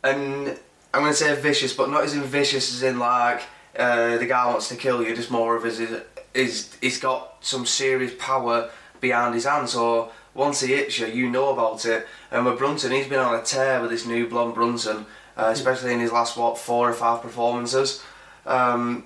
and 0.05 0.59
I'm 0.93 1.03
gonna 1.03 1.15
say 1.15 1.41
vicious, 1.41 1.73
but 1.73 1.91
not 1.91 2.05
as 2.05 2.15
in 2.15 2.23
vicious 2.23 2.75
as 2.75 2.83
in 2.83 2.99
like 2.99 3.43
uh, 3.79 4.19
the 4.19 4.27
guy 4.27 4.47
wants 4.47 4.69
to 4.69 4.77
kill 4.77 5.03
you. 5.03 5.15
Just 5.15 5.31
more 5.31 5.57
of 5.57 5.65
as 5.65 5.79
is 5.79 6.03
is 6.35 6.77
he's 6.81 6.99
got 6.99 7.37
some 7.41 7.67
serious 7.67 8.13
power 8.19 8.71
behind 9.01 9.35
his 9.35 9.45
hand. 9.45 9.69
So 9.69 10.11
once 10.35 10.61
he 10.61 10.75
hits 10.75 10.99
you, 10.99 11.07
you 11.07 11.31
know 11.31 11.53
about 11.53 11.85
it. 11.85 12.07
And 12.31 12.45
with 12.45 12.59
Brunson, 12.59 12.93
he's 12.93 13.07
been 13.07 13.19
on 13.19 13.39
a 13.39 13.43
tear 13.43 13.81
with 13.81 13.91
this 13.91 14.07
new 14.07 14.29
blonde 14.29 14.55
Brunson, 14.55 15.07
uh, 15.37 15.51
especially 15.53 15.93
in 15.93 16.01
his 16.01 16.13
last 16.13 16.37
what 16.37 16.59
four 16.59 16.89
or 16.89 16.93
five 16.93 17.23
performances. 17.23 18.03
Um, 18.47 19.05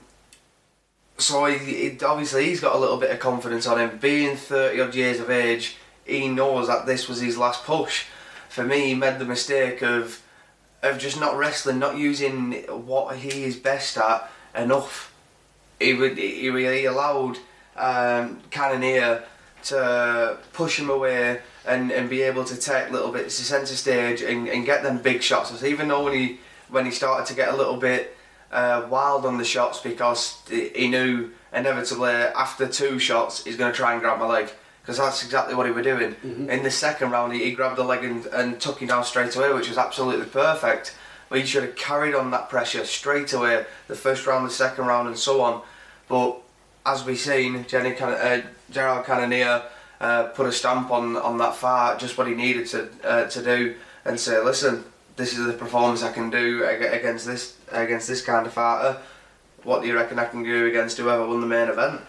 so 1.17 1.45
he, 1.47 1.91
he, 1.91 2.05
obviously 2.05 2.47
he's 2.47 2.61
got 2.61 2.75
a 2.75 2.79
little 2.79 2.97
bit 2.97 3.11
of 3.11 3.21
confidence 3.21 3.67
on 3.67 3.79
him. 3.79 3.99
Being 3.99 4.37
30 4.37 4.81
odd 4.81 4.95
years 4.95 5.21
of 5.21 5.31
age, 5.31 5.77
he 6.05 6.29
knows 6.29 6.67
that 6.67 6.87
this 6.87 7.09
was 7.09 7.21
his 7.21 7.39
last 7.39 7.65
push. 7.65 8.07
For 8.49 8.65
me, 8.65 8.89
he 8.89 8.95
made 8.95 9.19
the 9.19 9.25
mistake 9.25 9.83
of 9.83 10.23
of 10.85 10.99
just 10.99 11.19
not 11.19 11.37
wrestling, 11.37 11.79
not 11.79 11.97
using 11.97 12.53
what 12.87 13.17
he 13.17 13.45
is 13.45 13.57
best 13.57 13.97
at 13.97 14.31
enough. 14.55 15.13
He 15.81 15.95
would 15.95 16.19
he 16.19 16.51
really 16.51 16.85
allowed 16.85 17.39
um, 17.77 18.41
Cannonier 18.51 19.25
to 19.65 20.39
push 20.53 20.79
him 20.79 20.91
away 20.91 21.41
and, 21.67 21.91
and 21.91 22.11
be 22.11 22.23
able 22.23 22.45
to 22.45 22.57
take 22.57 22.91
little 22.91 23.11
bits 23.11 23.39
to 23.39 23.45
centre 23.45 23.75
stage 23.75 24.21
and, 24.21 24.47
and 24.49 24.67
get 24.67 24.83
them 24.83 24.99
big 24.99 25.23
shots. 25.23 25.59
So 25.59 25.67
even 25.67 25.89
though 25.89 26.05
when 26.05 26.13
he 26.13 26.39
when 26.69 26.85
he 26.85 26.91
started 26.91 27.27
to 27.27 27.35
get 27.35 27.53
a 27.53 27.57
little 27.57 27.77
bit 27.77 28.17
uh, 28.53 28.87
wild 28.89 29.27
on 29.27 29.39
the 29.39 29.45
shots 29.45 29.81
because 29.81 30.41
he 30.49 30.89
knew 30.89 31.31
inevitably 31.53 32.11
after 32.11 32.69
two 32.69 32.99
shots 32.99 33.45
he's 33.45 33.57
going 33.57 33.73
to 33.73 33.77
try 33.77 33.93
and 33.93 34.01
grab 34.01 34.19
my 34.19 34.27
leg 34.27 34.51
because 34.85 34.99
that's 34.99 35.25
exactly 35.25 35.55
what 35.55 35.65
he 35.65 35.73
was 35.73 35.83
doing. 35.83 36.13
Mm-hmm. 36.13 36.51
In 36.51 36.63
the 36.63 36.71
second 36.71 37.11
round, 37.11 37.33
he, 37.33 37.43
he 37.43 37.53
grabbed 37.53 37.77
the 37.77 37.85
leg 37.85 38.05
and, 38.05 38.27
and 38.27 38.61
took 38.61 38.81
him 38.81 38.89
down 38.89 39.03
straight 39.05 39.35
away, 39.35 39.51
which 39.55 39.69
was 39.69 39.79
absolutely 39.79 40.27
perfect. 40.27 40.95
But 41.31 41.41
he 41.41 41.47
should 41.47 41.63
have 41.63 41.75
carried 41.75 42.15
on 42.15 42.31
that 42.33 42.51
pressure 42.51 42.85
straight 42.85 43.33
away, 43.33 43.65
the 43.89 43.95
first 43.95 44.27
round, 44.27 44.47
the 44.47 44.51
second 44.51 44.85
round, 44.85 45.09
and 45.09 45.17
so 45.17 45.41
on. 45.41 45.63
But 46.07 46.37
as 46.85 47.03
we've 47.07 47.19
seen, 47.19 47.65
Jenny 47.67 47.95
Can- 47.95 48.11
uh, 48.11 48.43
Jared 48.71 49.07
Cannonier 49.07 49.63
uh, 50.03 50.25
put 50.25 50.47
a 50.47 50.53
stamp 50.53 50.91
on, 50.91 51.17
on 51.17 51.39
that 51.39 51.57
fight, 51.57 51.99
just 51.99 52.19
what 52.19 52.27
he 52.27 52.35
needed 52.35 52.67
to 52.67 52.91
uh, 53.03 53.25
to 53.31 53.43
do, 53.43 53.75
and 54.05 54.21
say, 54.21 54.39
listen, 54.43 54.85
this 55.17 55.33
is 55.33 55.47
the 55.47 55.55
performance 55.55 56.03
I 56.03 56.13
can 56.13 56.29
do 56.29 56.63
against 56.65 57.27
this 57.27 57.57
against 57.73 58.07
this 58.07 58.21
kind 58.21 58.47
of 58.47 58.53
fighter. 58.53 58.99
What 59.63 59.81
do 59.81 59.89
you 59.89 59.95
reckon 59.95 60.19
I 60.19 60.27
can 60.27 60.43
do 60.43 60.67
against 60.67 60.99
whoever 60.99 61.27
won 61.27 61.41
the 61.41 61.47
main 61.47 61.69
event? 61.69 62.03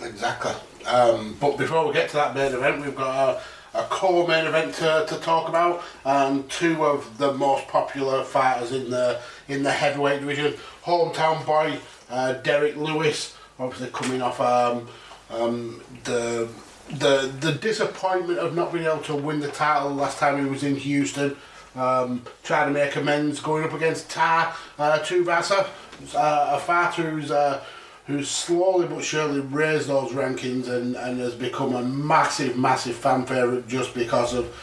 Exactly. 0.00 0.54
Um, 0.86 1.36
but 1.40 1.56
before 1.58 1.86
we 1.86 1.92
get 1.92 2.08
to 2.10 2.16
that 2.16 2.34
main 2.34 2.52
event, 2.52 2.84
we've 2.84 2.96
got 2.96 3.42
a, 3.74 3.78
a 3.78 3.82
core 3.84 4.26
main 4.26 4.46
event 4.46 4.74
to, 4.76 5.04
to 5.08 5.16
talk 5.20 5.48
about, 5.48 5.82
and 6.04 6.48
two 6.50 6.84
of 6.84 7.18
the 7.18 7.32
most 7.32 7.68
popular 7.68 8.24
fighters 8.24 8.72
in 8.72 8.90
the 8.90 9.20
in 9.48 9.62
the 9.62 9.70
heavyweight 9.70 10.20
division. 10.20 10.54
Hometown 10.84 11.44
boy 11.44 11.78
uh, 12.10 12.34
Derrick 12.34 12.76
Lewis, 12.76 13.36
obviously 13.58 13.88
coming 13.90 14.22
off 14.22 14.40
um, 14.40 14.88
um, 15.30 15.82
the 16.04 16.48
the 16.90 17.32
the 17.40 17.52
disappointment 17.52 18.38
of 18.38 18.54
not 18.54 18.72
being 18.72 18.86
able 18.86 18.98
to 18.98 19.14
win 19.14 19.40
the 19.40 19.48
title 19.48 19.90
last 19.90 20.18
time 20.18 20.42
he 20.42 20.50
was 20.50 20.64
in 20.64 20.76
Houston. 20.76 21.36
Um, 21.76 22.22
trying 22.42 22.66
to 22.66 22.72
make 22.72 22.96
amends, 22.96 23.38
going 23.38 23.62
up 23.62 23.72
against 23.72 24.10
Tai 24.10 24.52
uh, 24.76 24.98
Tuivasa, 24.98 25.68
uh, 26.16 26.56
a 26.56 26.58
fighter 26.58 27.08
who's 27.08 27.30
uh, 27.30 27.62
who's 28.10 28.30
slowly 28.30 28.86
but 28.86 29.04
surely 29.04 29.40
raised 29.40 29.88
those 29.88 30.12
rankings 30.12 30.68
and, 30.68 30.96
and 30.96 31.20
has 31.20 31.34
become 31.34 31.74
a 31.74 31.82
massive, 31.82 32.56
massive 32.56 32.96
fan 32.96 33.24
favourite 33.24 33.66
just 33.68 33.94
because 33.94 34.34
of, 34.34 34.54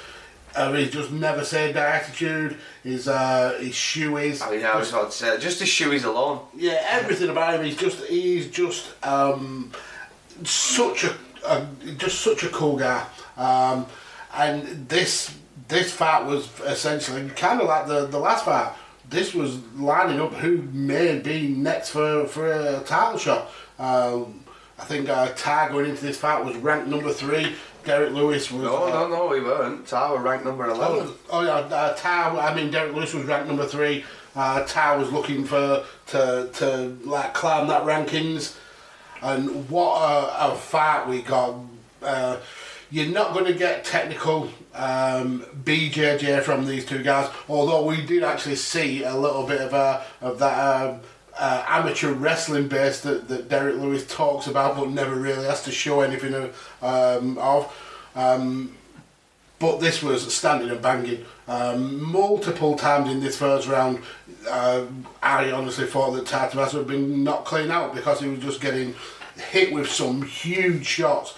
of 0.55 0.73
his 0.73 0.89
just 0.91 1.11
never 1.11 1.43
say 1.43 1.71
die 1.71 1.97
attitude, 1.97 2.57
his 2.83 3.07
uh, 3.07 3.57
his 3.59 3.73
shoeys. 3.73 4.45
I 4.45 4.51
mean, 4.51 4.65
I 4.65 4.75
was 4.75 4.89
about 4.89 5.11
to 5.11 5.17
say, 5.17 5.37
just 5.39 5.59
the 5.59 5.65
shoeys 5.65 6.03
alone. 6.03 6.41
Yeah, 6.55 6.83
everything 6.89 7.29
about 7.29 7.55
him. 7.55 7.65
He's 7.65 7.77
just 7.77 8.03
he's 8.05 8.49
just 8.49 8.91
um, 9.05 9.71
such 10.43 11.05
a, 11.05 11.15
a 11.45 11.67
just 11.97 12.21
such 12.21 12.43
a 12.43 12.49
cool 12.49 12.77
guy. 12.77 13.05
Um, 13.37 13.85
and 14.35 14.89
this 14.89 15.35
this 15.67 15.91
fight 15.91 16.25
was 16.25 16.49
essentially 16.61 17.29
kind 17.29 17.61
of 17.61 17.67
like 17.67 17.87
the 17.87 18.07
the 18.07 18.19
last 18.19 18.45
fight. 18.45 18.73
This 19.09 19.33
was 19.33 19.59
lining 19.75 20.19
up 20.19 20.33
who 20.33 20.63
may 20.73 21.19
be 21.19 21.47
next 21.47 21.89
for 21.89 22.27
for 22.27 22.51
a 22.51 22.81
title 22.81 23.17
shot. 23.17 23.49
Um, 23.79 24.43
I 24.79 24.83
think 24.83 25.09
uh, 25.09 25.29
Tai 25.35 25.69
going 25.69 25.89
into 25.89 26.03
this 26.03 26.17
fight 26.17 26.43
was 26.43 26.55
ranked 26.57 26.87
number 26.87 27.11
three. 27.11 27.55
Derrick 27.83 28.11
Lewis 28.11 28.51
was. 28.51 28.63
No, 28.63 28.85
uh, 28.85 28.89
no, 28.89 29.07
no, 29.07 29.27
we 29.27 29.39
weren't. 29.39 29.87
Tai 29.87 30.15
ranked 30.17 30.45
number 30.45 30.67
11. 30.67 30.83
Oh, 30.99 31.17
oh 31.31 31.41
yeah, 31.41 31.53
uh, 31.53 31.93
Tai. 31.95 32.37
I 32.37 32.53
mean, 32.53 32.69
Derrick 32.69 32.93
Lewis 32.93 33.13
was 33.13 33.23
ranked 33.25 33.47
number 33.47 33.65
three. 33.65 34.03
Uh, 34.35 34.63
Tai 34.65 34.97
was 34.97 35.11
looking 35.11 35.45
for 35.45 35.83
to 36.07 36.49
to 36.53 36.97
like 37.05 37.33
climb 37.33 37.67
that 37.69 37.83
rankings, 37.83 38.57
and 39.21 39.69
what 39.69 40.01
a, 40.01 40.51
a 40.51 40.55
fight 40.55 41.07
we 41.07 41.21
got. 41.21 41.55
Uh, 42.03 42.37
you're 42.89 43.07
not 43.07 43.33
going 43.33 43.45
to 43.45 43.53
get 43.53 43.83
technical 43.83 44.49
um, 44.73 45.41
BJJ 45.63 46.41
from 46.43 46.65
these 46.65 46.85
two 46.85 47.03
guys, 47.03 47.29
although 47.49 47.85
we 47.85 48.05
did 48.05 48.23
actually 48.23 48.55
see 48.55 49.03
a 49.03 49.15
little 49.15 49.45
bit 49.45 49.61
of 49.61 49.73
a 49.73 50.03
of 50.21 50.39
that. 50.39 50.89
Um, 50.89 50.99
uh, 51.39 51.63
amateur 51.67 52.13
wrestling 52.13 52.67
base 52.67 53.01
that, 53.01 53.27
that 53.27 53.47
Derrick 53.47 53.75
Lewis 53.75 54.07
talks 54.07 54.47
about 54.47 54.75
but 54.75 54.89
never 54.89 55.13
really 55.13 55.45
has 55.45 55.61
to 55.65 55.71
show 55.71 56.01
anything 56.01 56.33
of. 56.33 56.77
Um, 56.81 57.37
of. 57.37 57.71
Um, 58.15 58.75
but 59.59 59.79
this 59.79 60.03
was 60.03 60.33
standing 60.33 60.69
and 60.69 60.81
banging. 60.81 61.25
Um, 61.47 62.01
multiple 62.11 62.75
times 62.75 63.09
in 63.09 63.19
this 63.19 63.37
first 63.37 63.67
round, 63.67 64.03
uh, 64.47 64.85
I 65.21 65.51
honestly 65.51 65.87
thought 65.87 66.11
that 66.11 66.27
Tai 66.27 66.49
Tuivasa 66.49 66.79
had 66.79 66.87
been 66.87 67.23
knocked 67.23 67.45
clean 67.45 67.71
out 67.71 67.95
because 67.95 68.19
he 68.19 68.27
was 68.27 68.39
just 68.39 68.61
getting 68.61 68.93
hit 69.49 69.73
with 69.73 69.89
some 69.89 70.21
huge 70.21 70.85
shots. 70.85 71.33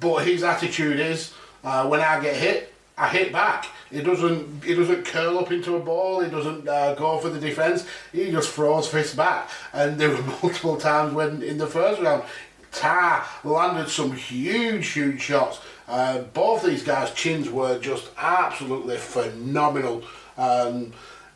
But 0.00 0.26
his 0.26 0.42
attitude 0.42 0.98
is, 0.98 1.32
uh, 1.64 1.86
when 1.88 2.00
I 2.00 2.20
get 2.20 2.36
hit, 2.36 2.72
I 2.96 3.08
hit 3.08 3.32
back. 3.32 3.66
He 3.90 4.02
doesn't. 4.02 4.64
He 4.64 4.74
doesn't 4.74 5.04
curl 5.04 5.38
up 5.38 5.50
into 5.50 5.76
a 5.76 5.80
ball. 5.80 6.20
He 6.20 6.30
doesn't 6.30 6.68
uh, 6.68 6.94
go 6.94 7.18
for 7.18 7.28
the 7.28 7.40
defense. 7.40 7.86
He 8.12 8.30
just 8.30 8.50
throws 8.52 8.88
fists 8.88 9.14
back. 9.14 9.50
And 9.72 9.98
there 9.98 10.10
were 10.10 10.22
multiple 10.42 10.76
times 10.76 11.12
when 11.12 11.42
in 11.42 11.58
the 11.58 11.66
first 11.66 12.00
round, 12.00 12.24
Tai 12.72 13.24
landed 13.44 13.88
some 13.88 14.12
huge, 14.12 14.88
huge 14.88 15.20
shots. 15.20 15.60
Uh, 15.86 16.20
both 16.20 16.62
these 16.62 16.82
guys' 16.82 17.12
chins 17.12 17.50
were 17.50 17.78
just 17.78 18.10
absolutely 18.16 18.96
phenomenal. 18.96 20.02
Um, 20.38 20.92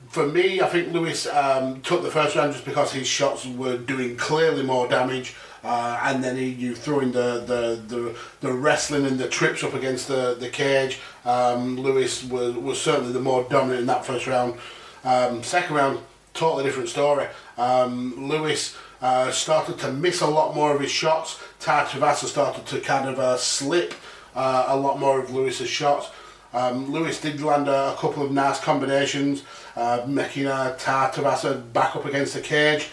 for 0.08 0.26
me, 0.26 0.60
I 0.60 0.68
think 0.68 0.92
Lewis 0.92 1.26
um, 1.26 1.80
took 1.82 2.02
the 2.02 2.10
first 2.10 2.36
round 2.36 2.52
just 2.52 2.64
because 2.64 2.92
his 2.92 3.06
shots 3.06 3.44
were 3.46 3.76
doing 3.76 4.16
clearly 4.16 4.62
more 4.62 4.88
damage. 4.88 5.34
Uh, 5.66 5.98
and 6.04 6.22
then 6.22 6.36
he, 6.36 6.46
you 6.46 6.76
throw 6.76 7.00
in 7.00 7.10
the, 7.10 7.40
the, 7.40 7.82
the, 7.92 8.16
the 8.40 8.52
wrestling 8.52 9.04
and 9.04 9.18
the 9.18 9.26
trips 9.26 9.64
up 9.64 9.74
against 9.74 10.06
the, 10.06 10.36
the 10.38 10.48
cage. 10.48 11.00
Um, 11.24 11.76
Lewis 11.76 12.22
was, 12.22 12.54
was 12.54 12.80
certainly 12.80 13.12
the 13.12 13.20
more 13.20 13.42
dominant 13.50 13.80
in 13.80 13.86
that 13.86 14.06
first 14.06 14.28
round. 14.28 14.60
Um, 15.02 15.42
second 15.42 15.74
round, 15.74 15.98
totally 16.34 16.62
different 16.62 16.88
story. 16.88 17.26
Um, 17.58 18.28
Lewis 18.28 18.76
uh, 19.02 19.32
started 19.32 19.76
to 19.80 19.90
miss 19.90 20.20
a 20.20 20.26
lot 20.28 20.54
more 20.54 20.72
of 20.72 20.80
his 20.80 20.92
shots. 20.92 21.42
Tai 21.58 21.84
Tuivasa 21.86 22.26
started 22.26 22.64
to 22.66 22.80
kind 22.80 23.08
of 23.08 23.18
uh, 23.18 23.36
slip 23.36 23.92
uh, 24.36 24.66
a 24.68 24.76
lot 24.76 25.00
more 25.00 25.18
of 25.18 25.34
Lewis's 25.34 25.68
shots. 25.68 26.10
Um, 26.52 26.92
Lewis 26.92 27.20
did 27.20 27.40
land 27.40 27.66
a, 27.66 27.92
a 27.92 27.96
couple 27.96 28.22
of 28.22 28.30
nice 28.30 28.60
combinations, 28.60 29.42
uh, 29.74 30.04
making 30.06 30.46
uh, 30.46 30.76
Tuivasa 30.78 31.72
back 31.72 31.96
up 31.96 32.04
against 32.04 32.34
the 32.34 32.40
cage, 32.40 32.84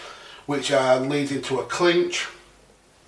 which 0.47 0.71
uh, 0.71 0.99
leads 0.99 1.31
into 1.31 1.59
a 1.59 1.65
clinch. 1.65 2.27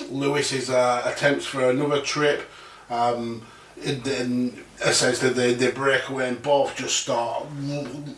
Lewis's 0.09 0.69
uh, 0.69 1.01
attempts 1.05 1.45
for 1.45 1.69
another 1.69 2.01
trip. 2.01 2.49
Um, 2.89 3.41
and 3.83 4.03
then 4.03 4.63
essentially 4.85 5.33
they, 5.33 5.53
they 5.53 5.71
break 5.71 6.07
away 6.09 6.29
and 6.29 6.41
both 6.41 6.75
just 6.75 6.97
start. 6.97 7.45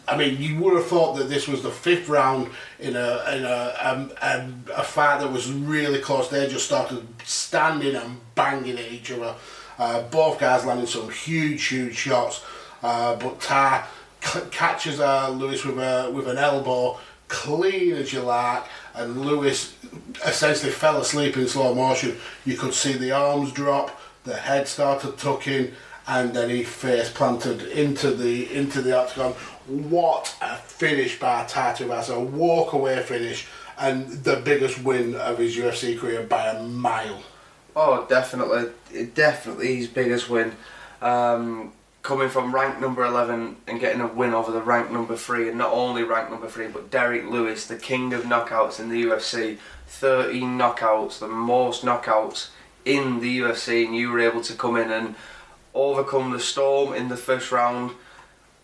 I 0.07 0.15
mean, 0.17 0.41
you 0.41 0.59
would 0.61 0.75
have 0.75 0.87
thought 0.87 1.15
that 1.17 1.29
this 1.29 1.47
was 1.47 1.63
the 1.63 1.71
fifth 1.71 2.09
round 2.09 2.49
in 2.79 2.95
a 2.95 3.23
in 3.35 3.45
a 3.45 3.75
um, 3.81 4.11
um, 4.21 4.63
a 4.75 4.83
fight 4.83 5.19
that 5.19 5.31
was 5.31 5.51
really 5.51 5.99
close. 5.99 6.29
They 6.29 6.47
just 6.47 6.65
started 6.65 7.07
standing 7.23 7.95
and 7.95 8.19
banging 8.35 8.77
at 8.77 8.91
each 8.91 9.11
other. 9.11 9.35
Uh, 9.79 10.01
both 10.03 10.39
guys 10.39 10.65
landing 10.65 10.87
some 10.87 11.09
huge, 11.09 11.65
huge 11.67 11.95
shots, 11.95 12.43
uh, 12.81 13.15
but 13.15 13.39
Tai 13.39 13.85
c- 14.23 14.39
catches 14.51 14.99
uh, 14.99 15.29
Lewis 15.29 15.63
with 15.65 15.77
a 15.77 16.11
with 16.13 16.27
an 16.27 16.37
elbow, 16.37 16.99
clean 17.27 17.93
as 17.93 18.11
you 18.11 18.21
like, 18.21 18.63
and 18.97 19.21
Lewis 19.21 19.75
essentially 20.25 20.71
fell 20.71 20.99
asleep 20.99 21.37
in 21.37 21.47
slow 21.47 21.73
motion. 21.73 22.17
You 22.45 22.57
could 22.57 22.73
see 22.73 22.93
the 22.93 23.11
arms 23.11 23.51
drop, 23.51 23.99
the 24.23 24.35
head 24.35 24.67
started 24.67 25.17
tucking, 25.17 25.71
and 26.07 26.33
then 26.33 26.49
he 26.49 26.63
face 26.63 27.11
planted 27.11 27.61
into 27.63 28.11
the 28.11 28.53
into 28.53 28.81
the 28.81 28.97
octagon. 28.97 29.33
What 29.67 30.35
a 30.41 30.55
finish 30.57 31.19
by 31.19 31.45
Tatu 31.45 31.91
as 31.91 32.09
a 32.09 32.19
walk 32.19 32.73
away 32.73 33.01
finish, 33.03 33.47
and 33.77 34.07
the 34.23 34.37
biggest 34.37 34.83
win 34.83 35.15
of 35.15 35.37
his 35.37 35.55
UFC 35.55 35.97
career 35.99 36.23
by 36.23 36.47
a 36.47 36.63
mile. 36.63 37.21
Oh, 37.75 38.05
definitely, 38.09 38.71
definitely 39.13 39.75
his 39.75 39.87
biggest 39.87 40.29
win. 40.29 40.53
Um, 41.01 41.73
coming 42.01 42.29
from 42.29 42.55
rank 42.55 42.79
number 42.79 43.03
11 43.03 43.57
and 43.67 43.79
getting 43.79 44.01
a 44.01 44.07
win 44.07 44.33
over 44.33 44.51
the 44.51 44.61
rank 44.61 44.91
number 44.91 45.15
3, 45.15 45.49
and 45.49 45.57
not 45.57 45.73
only 45.73 46.03
rank 46.03 46.29
number 46.29 46.47
3, 46.47 46.67
but 46.67 46.89
Derrick 46.89 47.25
Lewis, 47.25 47.65
the 47.65 47.77
king 47.77 48.13
of 48.13 48.23
knockouts 48.23 48.79
in 48.79 48.89
the 48.89 49.03
UFC. 49.03 49.57
13 49.87 50.57
knockouts, 50.57 51.19
the 51.19 51.27
most 51.27 51.83
knockouts 51.83 52.49
in 52.85 53.19
the 53.19 53.39
UFC, 53.39 53.85
and 53.85 53.95
you 53.95 54.11
were 54.11 54.19
able 54.19 54.41
to 54.41 54.53
come 54.53 54.77
in 54.77 54.91
and 54.91 55.15
overcome 55.73 56.31
the 56.31 56.39
storm 56.39 56.93
in 56.93 57.09
the 57.09 57.17
first 57.17 57.51
round 57.51 57.91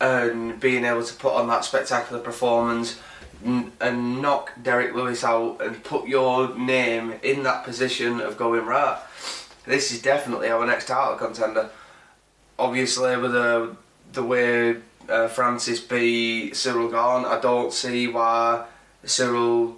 and 0.01 0.59
being 0.59 0.83
able 0.83 1.03
to 1.03 1.13
put 1.13 1.33
on 1.33 1.47
that 1.47 1.63
spectacular 1.63 2.21
performance 2.21 2.99
and 3.45 4.21
knock 4.21 4.51
Derrick 4.61 4.93
Lewis 4.95 5.23
out 5.23 5.61
and 5.61 5.83
put 5.83 6.07
your 6.07 6.57
name 6.57 7.15
in 7.23 7.43
that 7.43 7.63
position 7.63 8.21
of 8.21 8.37
going 8.37 8.65
right. 8.65 9.01
This 9.65 9.91
is 9.91 10.01
definitely 10.01 10.49
our 10.49 10.65
next 10.65 10.87
title 10.87 11.15
contender. 11.15 11.69
Obviously, 12.57 13.17
with 13.17 13.33
the 13.33 13.75
the 14.13 14.23
way 14.23 14.77
uh, 15.09 15.27
Francis 15.27 15.79
B 15.79 16.51
Ciryl 16.53 16.89
Gane, 16.89 17.25
I 17.25 17.39
don't 17.39 17.73
see 17.73 18.07
why 18.07 18.65
Ciryl 19.05 19.75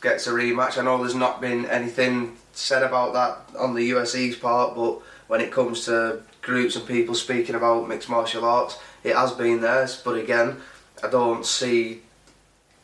gets 0.00 0.26
a 0.26 0.30
rematch. 0.30 0.78
I 0.78 0.82
know 0.82 0.98
there's 0.98 1.14
not 1.14 1.40
been 1.40 1.66
anything 1.66 2.36
said 2.52 2.82
about 2.82 3.12
that 3.14 3.58
on 3.58 3.74
the 3.74 3.90
UFC's 3.90 4.36
part, 4.36 4.74
but 4.74 5.00
when 5.28 5.40
it 5.40 5.50
comes 5.50 5.84
to 5.86 6.22
groups 6.42 6.76
and 6.76 6.86
people 6.86 7.14
speaking 7.14 7.54
about 7.54 7.88
mixed 7.88 8.08
martial 8.08 8.44
arts, 8.44 8.78
it 9.04 9.14
has 9.14 9.32
been 9.32 9.60
there. 9.60 9.88
But 10.04 10.18
again, 10.18 10.60
I 11.02 11.08
don't 11.08 11.46
see 11.46 12.02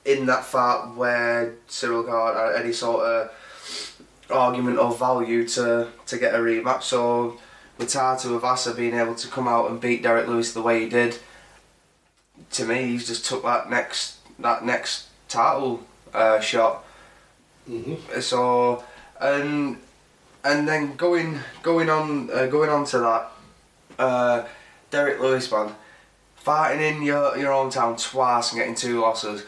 in 0.05 0.27
that 0.27 0.45
fight 0.45 0.95
where 0.95 1.55
Ciryl 1.69 2.07
Gane 2.07 2.55
had 2.55 2.65
any 2.65 2.73
sort 2.73 3.05
of 3.05 3.31
argument 4.31 4.79
or 4.79 4.95
value 4.95 5.47
to, 5.49 5.89
to 6.07 6.19
get 6.19 6.35
a 6.35 6.39
rematch. 6.39 6.83
So 6.83 7.39
with 7.79 7.89
Tai 7.89 8.17
Tuivasa 8.17 8.77
being 8.77 8.95
able 8.95 9.15
to 9.15 9.29
come 9.29 9.49
out 9.49 9.71
and 9.71 9.81
beat 9.81 10.03
Derrick 10.03 10.27
Lewis 10.27 10.53
the 10.53 10.63
way 10.63 10.83
he 10.83 10.89
did, 10.89 11.19
to 12.53 12.65
me, 12.65 12.89
he's 12.89 13.07
just 13.07 13.25
took 13.25 13.43
that 13.45 13.71
next 13.71 14.17
that 14.39 14.65
next 14.65 15.07
title 15.29 15.83
uh, 16.13 16.41
shot. 16.41 16.85
Mm-hmm. 17.69 18.21
So 18.21 18.85
and 19.21 19.79
and 20.45 20.69
then 20.69 20.97
going 20.97 21.39
going 21.63 21.91
on 21.91 22.31
uh, 22.31 22.47
going 22.47 22.71
on 22.71 22.85
to 22.87 22.99
that, 22.99 23.31
uh, 23.99 24.47
Derrick 24.91 25.21
Lewis 25.21 25.51
man, 25.51 25.75
fighting 26.37 26.81
in 26.81 27.03
your 27.03 27.37
your 27.37 27.53
hometown 27.53 28.01
twice 28.01 28.53
and 28.53 28.59
getting 28.59 28.75
two 28.75 29.01
losses. 29.01 29.45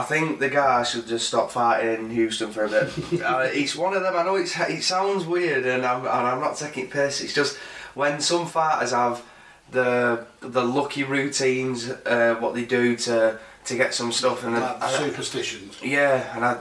I 0.00 0.02
think 0.02 0.40
the 0.40 0.50
guy 0.50 0.82
should 0.82 1.06
just 1.06 1.26
stop 1.28 1.50
fighting 1.50 1.94
in 1.94 2.10
Houston 2.10 2.50
for 2.52 2.64
a 2.64 2.68
bit. 2.68 3.22
uh, 3.22 3.48
it's 3.62 3.74
one 3.76 3.94
of 3.94 4.02
them. 4.02 4.14
I 4.16 4.22
know 4.24 4.36
it's, 4.36 4.54
it 4.58 4.82
sounds 4.82 5.24
weird, 5.24 5.64
and 5.66 5.84
I'm 5.86 6.00
and 6.00 6.26
I'm 6.30 6.40
not 6.40 6.56
taking 6.56 6.84
it 6.84 6.90
piss. 6.90 7.20
It's 7.22 7.32
just 7.34 7.56
when 7.94 8.20
some 8.20 8.46
fighters 8.46 8.92
have 8.92 9.22
the 9.70 10.26
the 10.40 10.62
lucky 10.64 11.02
routines, 11.04 11.88
uh, 11.88 12.36
what 12.40 12.52
they 12.54 12.64
do 12.64 12.96
to 13.06 13.38
to 13.64 13.76
get 13.76 13.94
some 13.94 14.12
stuff, 14.12 14.44
and 14.44 14.54
Like 14.54 14.82
superstitions. 14.90 15.78
yeah, 15.82 16.36
and 16.36 16.44
I, 16.44 16.52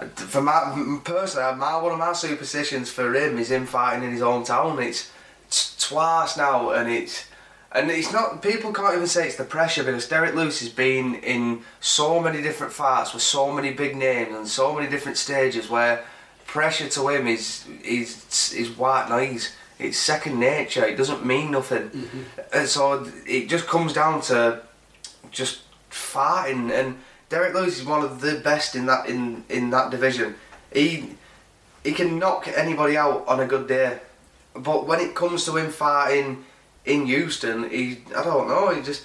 I- 0.00 0.06
for 0.08 0.42
my 0.42 0.60
personally, 1.04 1.56
my 1.56 1.76
one 1.80 1.92
of 1.92 1.98
my 1.98 2.12
superstitions 2.12 2.90
for 2.90 3.14
him 3.14 3.38
is 3.38 3.50
him 3.50 3.66
fighting 3.66 4.04
in 4.04 4.10
his 4.12 4.20
hometown. 4.20 4.82
It's, 4.82 5.10
it's 5.46 5.76
twice 5.88 6.36
now, 6.36 6.70
and 6.70 6.90
it's 6.90 7.26
and 7.74 7.90
it's 7.90 8.12
not. 8.12 8.40
People 8.40 8.72
can't 8.72 8.94
even 8.94 9.06
say 9.06 9.26
it's 9.26 9.36
the 9.36 9.44
pressure 9.44 9.82
because 9.82 10.08
Derrick 10.08 10.34
Lewis 10.34 10.60
has 10.60 10.68
been 10.68 11.16
in 11.16 11.62
so 11.80 12.20
many 12.20 12.40
different 12.40 12.72
fights 12.72 13.12
with 13.12 13.22
so 13.22 13.52
many 13.52 13.72
big 13.72 13.96
names 13.96 14.34
and 14.34 14.46
so 14.46 14.74
many 14.74 14.88
different 14.88 15.18
stages 15.18 15.68
where 15.68 16.04
pressure 16.46 16.88
to 16.88 17.08
him 17.08 17.26
is 17.26 17.66
is 17.84 18.52
is 18.54 18.70
white 18.70 19.08
noise. 19.08 19.54
It's 19.78 19.98
second 19.98 20.38
nature. 20.38 20.84
It 20.84 20.96
doesn't 20.96 21.26
mean 21.26 21.50
nothing, 21.50 21.90
mm-hmm. 21.90 22.22
and 22.52 22.68
so 22.68 23.10
it 23.26 23.48
just 23.48 23.66
comes 23.66 23.92
down 23.92 24.20
to 24.22 24.62
just 25.32 25.62
fighting 25.90 26.70
and 26.70 26.96
Derrick 27.28 27.54
Lewis 27.54 27.80
is 27.80 27.84
one 27.84 28.04
of 28.04 28.20
the 28.20 28.36
best 28.36 28.76
in 28.76 28.86
that 28.86 29.08
in, 29.08 29.44
in 29.48 29.70
that 29.70 29.90
division. 29.90 30.36
He 30.72 31.16
he 31.82 31.92
can 31.92 32.18
knock 32.18 32.46
anybody 32.46 32.96
out 32.96 33.26
on 33.26 33.40
a 33.40 33.46
good 33.46 33.66
day. 33.66 33.98
But 34.54 34.86
when 34.86 35.00
it 35.00 35.16
comes 35.16 35.44
to 35.46 35.56
him 35.56 35.70
fighting 35.70 36.44
in 36.84 37.06
Houston, 37.06 37.70
he 37.70 37.98
I 38.16 38.22
don't 38.22 38.48
know, 38.48 38.74
he 38.74 38.82
just 38.82 39.04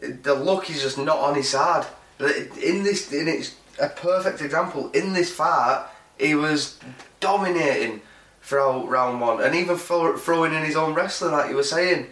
the 0.00 0.34
luck 0.34 0.70
is 0.70 0.82
just 0.82 0.98
not 0.98 1.18
on 1.18 1.34
his 1.34 1.48
side. 1.48 1.86
In 2.20 2.82
this 2.82 3.12
in 3.12 3.28
it's 3.28 3.54
a 3.80 3.88
perfect 3.88 4.40
example. 4.40 4.90
In 4.92 5.12
this 5.12 5.32
fight, 5.32 5.86
he 6.18 6.34
was 6.34 6.78
dominating 7.20 8.00
throughout 8.42 8.88
round 8.88 9.20
one 9.20 9.42
and 9.42 9.54
even 9.54 9.76
throw, 9.76 10.16
throwing 10.16 10.54
in 10.54 10.64
his 10.64 10.76
own 10.76 10.94
wrestling 10.94 11.32
like 11.32 11.50
you 11.50 11.56
were 11.56 11.62
saying. 11.62 12.06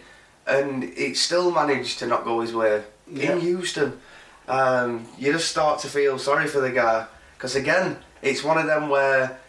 And 0.45 0.83
it 0.83 1.17
still 1.17 1.51
managed 1.51 1.99
to 1.99 2.07
not 2.07 2.23
go 2.23 2.39
his 2.39 2.53
way 2.53 2.83
Yeah. 3.11 3.33
in 3.33 3.41
Houston 3.41 3.99
um, 4.47 5.05
you 5.17 5.33
just 5.33 5.49
start 5.49 5.79
to 5.79 5.87
feel 5.87 6.17
sorry 6.17 6.47
for 6.47 6.61
the 6.61 6.71
guy 6.71 7.05
because 7.35 7.55
again, 7.55 7.97
it's 8.21 8.43
one 8.43 8.57
of 8.57 8.65
them 8.65 8.89
where 8.89 9.39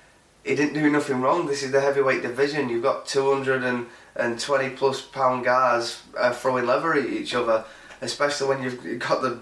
he 0.45 0.55
didn't 0.55 0.75
do 0.75 0.91
nothing 0.91 1.21
wrong. 1.21 1.47
This 1.47 1.63
is 1.63 1.71
the 1.73 1.81
heavyweight 1.81 2.23
division. 2.23 2.69
You've 2.69 2.83
got 2.83 3.07
220 4.19 4.71
plus 4.71 5.01
pound 5.01 5.45
guys 5.45 6.03
throwing 6.35 6.67
lever 6.67 6.95
at 6.95 7.07
each 7.07 7.35
other, 7.35 7.65
especially 8.01 8.49
when 8.49 8.63
you've 8.63 8.99
got 8.99 9.23
the 9.23 9.39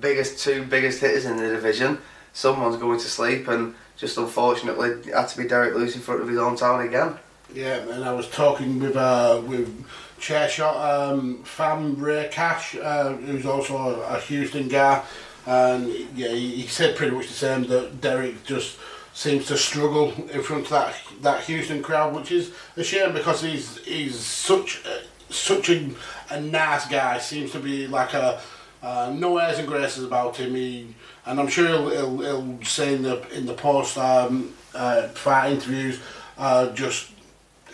biggest 0.00 0.42
two 0.42 0.64
biggest 0.64 1.00
hitters 1.00 1.24
in 1.26 1.36
the 1.36 1.48
division. 1.48 1.98
Someone's 2.32 2.76
going 2.76 2.98
to 2.98 3.06
sleep, 3.06 3.48
and 3.48 3.74
just 3.96 4.18
unfortunately, 4.18 5.12
had 5.12 5.26
to 5.26 5.36
be 5.36 5.46
Derrick 5.46 5.74
Lewis 5.74 5.94
in 5.94 6.00
front 6.00 6.20
of 6.20 6.28
his 6.28 6.38
own 6.38 6.56
town 6.56 6.86
again. 6.86 7.14
Yeah, 7.52 7.76
and 7.76 8.04
I 8.04 8.12
was 8.12 8.28
talking 8.28 8.80
with 8.80 8.96
uh, 8.96 9.40
with 9.46 9.84
Chairshot 10.18 11.12
um, 11.12 11.42
fan 11.44 11.96
Ray 12.00 12.28
Cash, 12.32 12.76
uh, 12.76 13.12
who's 13.12 13.46
also 13.46 14.00
a 14.02 14.18
Houston 14.20 14.68
guy, 14.68 15.02
and 15.46 15.88
yeah, 16.16 16.28
he, 16.28 16.62
he 16.62 16.66
said 16.66 16.96
pretty 16.96 17.14
much 17.14 17.28
the 17.28 17.34
same 17.34 17.64
that 17.64 18.00
Derrick 18.00 18.44
just 18.44 18.78
seems 19.14 19.46
to 19.46 19.56
struggle 19.56 20.12
in 20.30 20.42
front 20.42 20.64
of 20.64 20.70
that 20.70 20.94
that 21.22 21.44
Houston 21.44 21.82
crowd, 21.82 22.14
which 22.14 22.30
is 22.30 22.52
a 22.76 22.84
shame 22.84 23.14
because 23.14 23.40
he's 23.40 23.78
he's 23.78 24.18
such 24.18 24.82
a, 24.84 25.32
such 25.32 25.70
a, 25.70 25.90
a 26.30 26.40
nice 26.40 26.86
guy. 26.86 27.18
Seems 27.18 27.52
to 27.52 27.60
be 27.60 27.86
like 27.86 28.12
a 28.12 28.40
uh, 28.82 29.14
no 29.16 29.38
airs 29.38 29.58
and 29.58 29.66
graces 29.66 30.04
about 30.04 30.36
him. 30.36 30.54
He, 30.54 30.94
and 31.24 31.40
I'm 31.40 31.48
sure 31.48 31.66
he'll, 31.66 31.88
he'll, 31.88 32.18
he'll 32.18 32.64
say 32.64 32.94
in 32.94 33.02
the 33.02 33.26
in 33.32 33.46
the 33.46 33.54
post 33.54 33.96
um, 33.96 34.52
uh, 34.74 35.08
fight 35.08 35.52
interviews, 35.52 36.00
uh, 36.36 36.70
just 36.72 37.10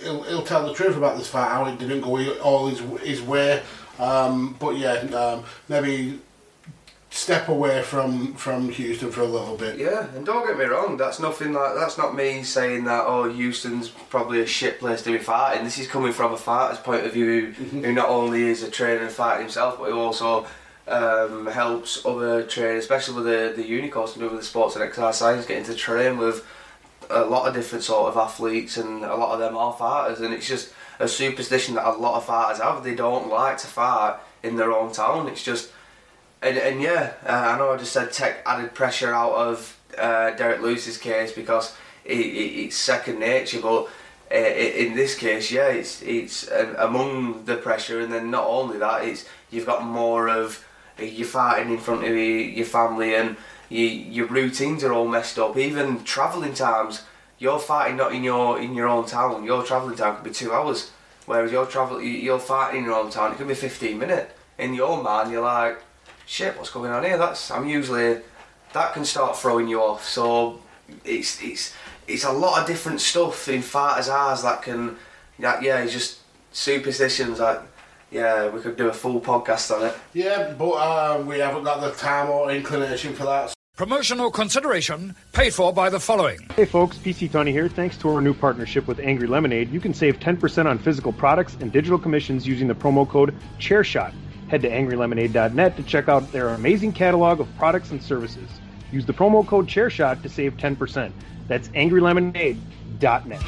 he'll, 0.01 0.23
he'll 0.23 0.45
tell 0.45 0.67
the 0.69 0.75
truth 0.75 0.97
about 0.97 1.17
this 1.17 1.27
fight, 1.27 1.49
how 1.49 1.65
it 1.65 1.79
didn't 1.79 2.03
go 2.03 2.33
all 2.41 2.69
his 2.69 2.79
his 3.01 3.23
way. 3.23 3.63
Um, 3.99 4.57
but 4.59 4.77
yeah, 4.77 4.93
um, 4.93 5.45
maybe 5.69 6.21
step 7.11 7.49
away 7.49 7.83
from 7.83 8.35
from 8.35 8.69
Houston 8.71 9.11
for 9.11 9.23
a 9.23 9.27
little 9.27 9.57
bit. 9.57 9.79
Yeah, 9.79 10.07
and 10.15 10.25
don't 10.25 10.47
get 10.47 10.57
me 10.57 10.65
wrong, 10.65 10.97
that's 10.97 11.19
nothing 11.19 11.53
like 11.53 11.75
that's 11.75 11.99
not 11.99 12.15
me 12.15 12.43
saying 12.43 12.85
that 12.85 13.05
oh 13.05 13.29
Houston's 13.29 13.89
probably 13.89 14.41
a 14.41 14.47
shit 14.47 14.79
place 14.79 15.03
to 15.03 15.13
be 15.13 15.19
fighting. 15.19 15.65
This 15.65 15.79
is 15.79 15.89
coming 15.89 16.13
from 16.13 16.33
a 16.33 16.37
fighter's 16.37 16.79
point 16.79 17.05
of 17.05 17.13
view 17.13 17.53
who, 17.53 17.81
who 17.81 17.93
not 17.93 18.09
only 18.09 18.43
is 18.43 18.63
a 18.63 18.71
trainer 18.71 19.03
and 19.03 19.11
fighter 19.11 19.41
himself, 19.41 19.79
but 19.79 19.91
who 19.91 19.99
also 19.99 20.47
um, 20.89 21.47
helps 21.47 22.05
other 22.07 22.45
trainers, 22.45 22.85
especially 22.85 23.17
with 23.17 23.25
the 23.25 23.53
the 23.61 23.69
uni 23.69 23.89
course 23.89 24.15
and 24.15 24.23
doing 24.23 24.37
the 24.37 24.43
sports 24.43 24.77
and 24.77 24.85
exercise 24.85 25.19
science, 25.19 25.47
getting 25.47 25.65
to 25.65 25.75
train 25.75 26.17
with 26.17 26.47
a 27.11 27.25
lot 27.25 27.49
of 27.49 27.55
different 27.55 27.83
sort 27.83 28.09
of 28.09 28.17
athletes, 28.17 28.77
and 28.77 29.05
a 29.05 29.17
lot 29.17 29.33
of 29.33 29.41
them 29.41 29.57
are 29.57 29.73
fighters, 29.73 30.21
and 30.21 30.33
it's 30.33 30.47
just 30.47 30.73
a 31.01 31.09
superstition 31.09 31.75
that 31.75 31.87
a 31.87 31.91
lot 31.91 32.17
of 32.17 32.25
fighters 32.25 32.61
have. 32.61 32.85
They 32.85 32.95
don't 32.95 33.29
like 33.29 33.59
to 33.59 33.67
fight 33.67 34.21
in 34.45 34.57
their 34.57 34.73
own 34.73 34.93
town. 34.93 35.27
It's 35.27 35.43
just, 35.43 35.73
and, 36.43 36.57
and 36.59 36.81
yeah, 36.81 37.13
uh, 37.27 37.55
I 37.55 37.59
know 37.59 37.73
I 37.73 37.77
just 37.77 37.93
said 37.93 38.13
tech 38.13 38.43
added 38.47 38.75
pressure 38.75 39.15
out 39.15 39.35
of 39.35 39.79
uh, 39.99 40.31
Derrick 40.33 40.61
Lewis's 40.61 40.99
case 40.99 41.33
because 41.33 41.77
it, 42.05 42.19
it, 42.19 42.65
it's 42.65 42.77
second 42.77 43.19
nature, 43.19 43.61
but 43.61 43.89
uh, 44.33 44.37
in 44.37 44.95
this 44.95 45.17
case, 45.17 45.51
yeah, 45.51 45.69
it's 45.69 46.03
it's 46.03 46.49
uh, 46.49 46.75
among 46.79 47.45
the 47.45 47.57
pressure, 47.57 48.01
and 48.01 48.13
then 48.13 48.31
not 48.31 48.47
only 48.47 48.79
that, 48.79 49.05
it's 49.05 49.27
you've 49.51 49.67
got 49.67 49.85
more 49.85 50.29
of 50.29 50.65
uh, 50.99 51.03
you're 51.03 51.27
fighting 51.27 51.73
in 51.73 51.79
front 51.79 52.05
of 52.05 52.11
your, 52.11 52.17
your 52.17 52.67
family, 52.67 53.15
and 53.15 53.37
you, 53.69 53.87
your 53.87 54.27
routines 54.27 54.85
are 54.85 54.93
all 54.93 55.09
messed 55.09 55.39
up. 55.39 55.57
Even 55.57 56.05
travelling 56.05 56.55
times, 56.55 57.03
you're 57.39 57.59
fighting 57.59 57.97
not 57.97 58.15
in 58.15 58.23
your 58.23 58.61
in 58.61 58.75
your 58.75 58.89
own 58.89 59.05
town. 59.05 59.45
Your 59.45 59.65
travelling 59.65 59.97
time 59.97 60.15
could 60.15 60.25
be 60.25 60.31
two 60.31 60.53
hours, 60.53 60.93
whereas 61.27 61.51
you're 61.51 61.67
travel 61.67 62.01
you're 62.01 62.39
fighting 62.39 62.81
in 62.81 62.85
your 62.85 62.95
own 62.95 63.11
town. 63.11 63.33
It 63.33 63.39
could 63.39 63.49
be 63.49 63.55
fifteen 63.55 63.99
minutes. 63.99 64.33
In 64.59 64.75
your 64.75 65.03
mind, 65.03 65.33
you're 65.33 65.43
like, 65.43 65.83
shit, 66.31 66.57
what's 66.57 66.71
going 66.71 66.93
on 66.93 67.03
here? 67.03 67.19
That's 67.19 67.51
I'm 67.51 67.69
usually 67.69 68.21
that 68.73 68.93
can 68.95 69.05
start 69.05 69.37
throwing 69.37 69.69
you 69.69 69.81
off. 69.81 70.07
So 70.07 70.61
it's 71.05 71.43
it's 71.43 71.75
it's 72.07 72.25
a 72.25 72.33
lot 72.33 72.61
of 72.61 72.67
different 72.67 73.01
stuff 73.01 73.49
in 73.49 73.63
fighters' 73.63 74.09
eyes 74.09 74.43
that 74.43 74.63
can 74.63 74.97
that 75.41 75.63
yeah, 75.63 75.81
it's 75.81 75.93
just 75.93 76.21
superstitions 76.53 77.39
that 77.39 77.63
yeah, 78.11 78.49
we 78.49 78.61
could 78.61 78.77
do 78.77 78.89
a 78.89 78.93
full 78.93 79.21
podcast 79.21 79.75
on 79.77 79.87
it. 79.87 79.95
Yeah, 80.15 80.55
but 80.57 80.75
um, 80.75 81.27
we 81.27 81.39
haven't 81.39 81.65
got 81.65 81.81
the 81.81 81.93
time 81.93 82.31
or 82.31 82.51
inclination 82.51 83.15
for 83.15 83.25
that. 83.25 83.53
Promotional 83.77 84.31
consideration 84.31 85.15
paid 85.33 85.55
for 85.55 85.73
by 85.73 85.89
the 85.89 85.99
following. 85.99 86.39
Hey 86.55 86.65
folks, 86.65 86.99
PC 86.99 87.33
Tony 87.33 87.51
here. 87.51 87.69
Thanks 87.69 87.97
to 87.99 88.11
our 88.11 88.21
new 88.21 88.35
partnership 88.35 88.87
with 88.87 89.01
Angry 89.01 89.27
Lemonade, 89.27 89.71
you 89.71 89.81
can 89.81 89.95
save 89.95 90.21
10% 90.21 90.67
on 90.67 90.79
physical 90.79 91.13
products 91.13 91.57
and 91.61 91.73
digital 91.73 91.99
commissions 91.99 92.47
using 92.47 92.69
the 92.69 92.75
promo 92.75 93.09
code 93.09 93.35
ChairShot. 93.59 94.13
Head 94.51 94.63
to 94.63 94.69
angrylemonade.net 94.69 95.77
to 95.77 95.83
check 95.85 96.09
out 96.09 96.33
their 96.33 96.49
amazing 96.49 96.93
catalog 96.93 97.39
of 97.39 97.47
products 97.57 97.93
and 97.93 98.03
services. 98.03 98.51
Use 98.91 99.07
the 99.07 99.13
promo 99.13 99.47
code 99.47 99.69
ChairShot 99.69 100.23
to 100.23 100.29
save 100.29 100.57
10%. 100.57 101.13
That's 101.47 101.69
angrylemonade.net. 101.69 103.41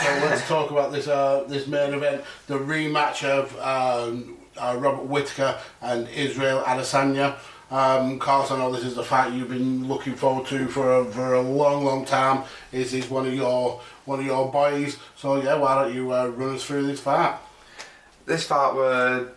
So 0.00 0.10
let's 0.26 0.48
talk 0.48 0.72
about 0.72 0.90
this 0.90 1.06
uh, 1.06 1.44
this 1.46 1.68
main 1.68 1.94
event, 1.94 2.24
the 2.48 2.58
rematch 2.58 3.22
of 3.22 3.56
um, 3.60 4.38
uh, 4.56 4.76
Robert 4.76 5.04
Whittaker 5.04 5.56
and 5.80 6.08
Israel 6.08 6.64
Adesanya. 6.66 7.36
Um, 7.70 8.18
Carlson, 8.18 8.56
I 8.56 8.64
know 8.64 8.72
this 8.72 8.84
is 8.84 8.98
a 8.98 9.04
fight 9.04 9.32
you've 9.34 9.50
been 9.50 9.86
looking 9.86 10.16
forward 10.16 10.48
to 10.48 10.66
for 10.66 10.98
a, 10.98 11.04
for 11.04 11.34
a 11.34 11.40
long, 11.40 11.84
long 11.84 12.04
time. 12.04 12.42
Is 12.72 12.92
is 12.92 13.08
one 13.08 13.24
of 13.24 13.32
your 13.32 13.80
one 14.04 14.18
of 14.18 14.26
your 14.26 14.50
boys? 14.50 14.98
So 15.14 15.40
yeah, 15.40 15.54
why 15.54 15.80
don't 15.80 15.94
you 15.94 16.12
uh, 16.12 16.26
run 16.26 16.56
us 16.56 16.64
through 16.64 16.88
this 16.88 16.98
fight? 16.98 17.38
This 18.26 18.44
fight 18.46 18.74
were 18.74 19.28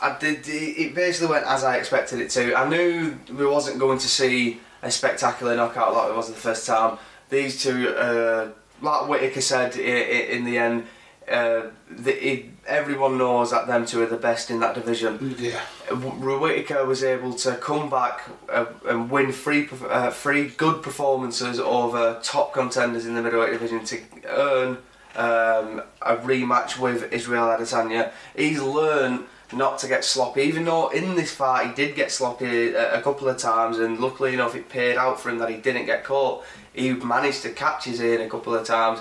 I 0.00 0.16
did. 0.18 0.46
It 0.46 0.94
basically 0.94 1.28
went 1.28 1.46
as 1.46 1.64
I 1.64 1.76
expected 1.76 2.20
it 2.20 2.30
to. 2.30 2.54
I 2.54 2.68
knew 2.68 3.18
we 3.30 3.46
wasn't 3.46 3.78
going 3.78 3.98
to 3.98 4.08
see 4.08 4.60
a 4.82 4.90
spectacular 4.90 5.54
knockout 5.56 5.94
like 5.94 6.10
it 6.10 6.16
was 6.16 6.28
the 6.28 6.34
first 6.34 6.66
time. 6.66 6.98
These 7.28 7.62
two, 7.62 7.90
uh, 7.90 8.48
like 8.80 9.08
Whittaker 9.08 9.40
said 9.40 9.76
in 9.76 10.44
the 10.44 10.58
end, 10.58 10.86
uh, 11.28 11.68
the, 11.88 12.46
everyone 12.66 13.16
knows 13.16 13.52
that 13.52 13.66
them 13.66 13.86
two 13.86 14.02
are 14.02 14.06
the 14.06 14.16
best 14.16 14.50
in 14.50 14.58
that 14.60 14.74
division. 14.74 15.36
Yeah. 15.38 15.60
Whittaker 15.92 16.84
was 16.86 17.04
able 17.04 17.34
to 17.34 17.56
come 17.56 17.88
back 17.88 18.22
uh, 18.48 18.66
and 18.88 19.10
win 19.10 19.32
three, 19.32 19.68
uh, 19.88 20.10
three 20.10 20.48
good 20.48 20.82
performances 20.82 21.60
over 21.60 22.18
top 22.22 22.52
contenders 22.52 23.06
in 23.06 23.14
the 23.14 23.22
middleweight 23.22 23.52
division 23.52 23.84
to 23.84 24.00
earn 24.26 24.78
um, 25.14 25.82
a 26.02 26.16
rematch 26.16 26.78
with 26.78 27.12
Israel 27.12 27.46
Adesanya. 27.46 28.12
He's 28.34 28.60
learned 28.60 29.26
not 29.52 29.78
to 29.78 29.88
get 29.88 30.04
sloppy, 30.04 30.42
even 30.42 30.64
though 30.64 30.88
in 30.88 31.16
this 31.16 31.32
fight 31.32 31.68
he 31.68 31.74
did 31.74 31.96
get 31.96 32.10
sloppy 32.10 32.72
a, 32.72 33.00
couple 33.02 33.28
of 33.28 33.36
times, 33.36 33.78
and 33.78 33.98
luckily 33.98 34.34
enough 34.34 34.54
it 34.54 34.68
paid 34.68 34.96
out 34.96 35.20
for 35.20 35.30
him 35.30 35.38
that 35.38 35.50
he 35.50 35.56
didn't 35.56 35.86
get 35.86 36.04
caught. 36.04 36.44
He 36.72 36.92
managed 36.92 37.42
to 37.42 37.50
catch 37.50 37.84
his 37.84 38.00
ear 38.00 38.20
a 38.20 38.28
couple 38.28 38.54
of 38.54 38.66
times, 38.66 39.00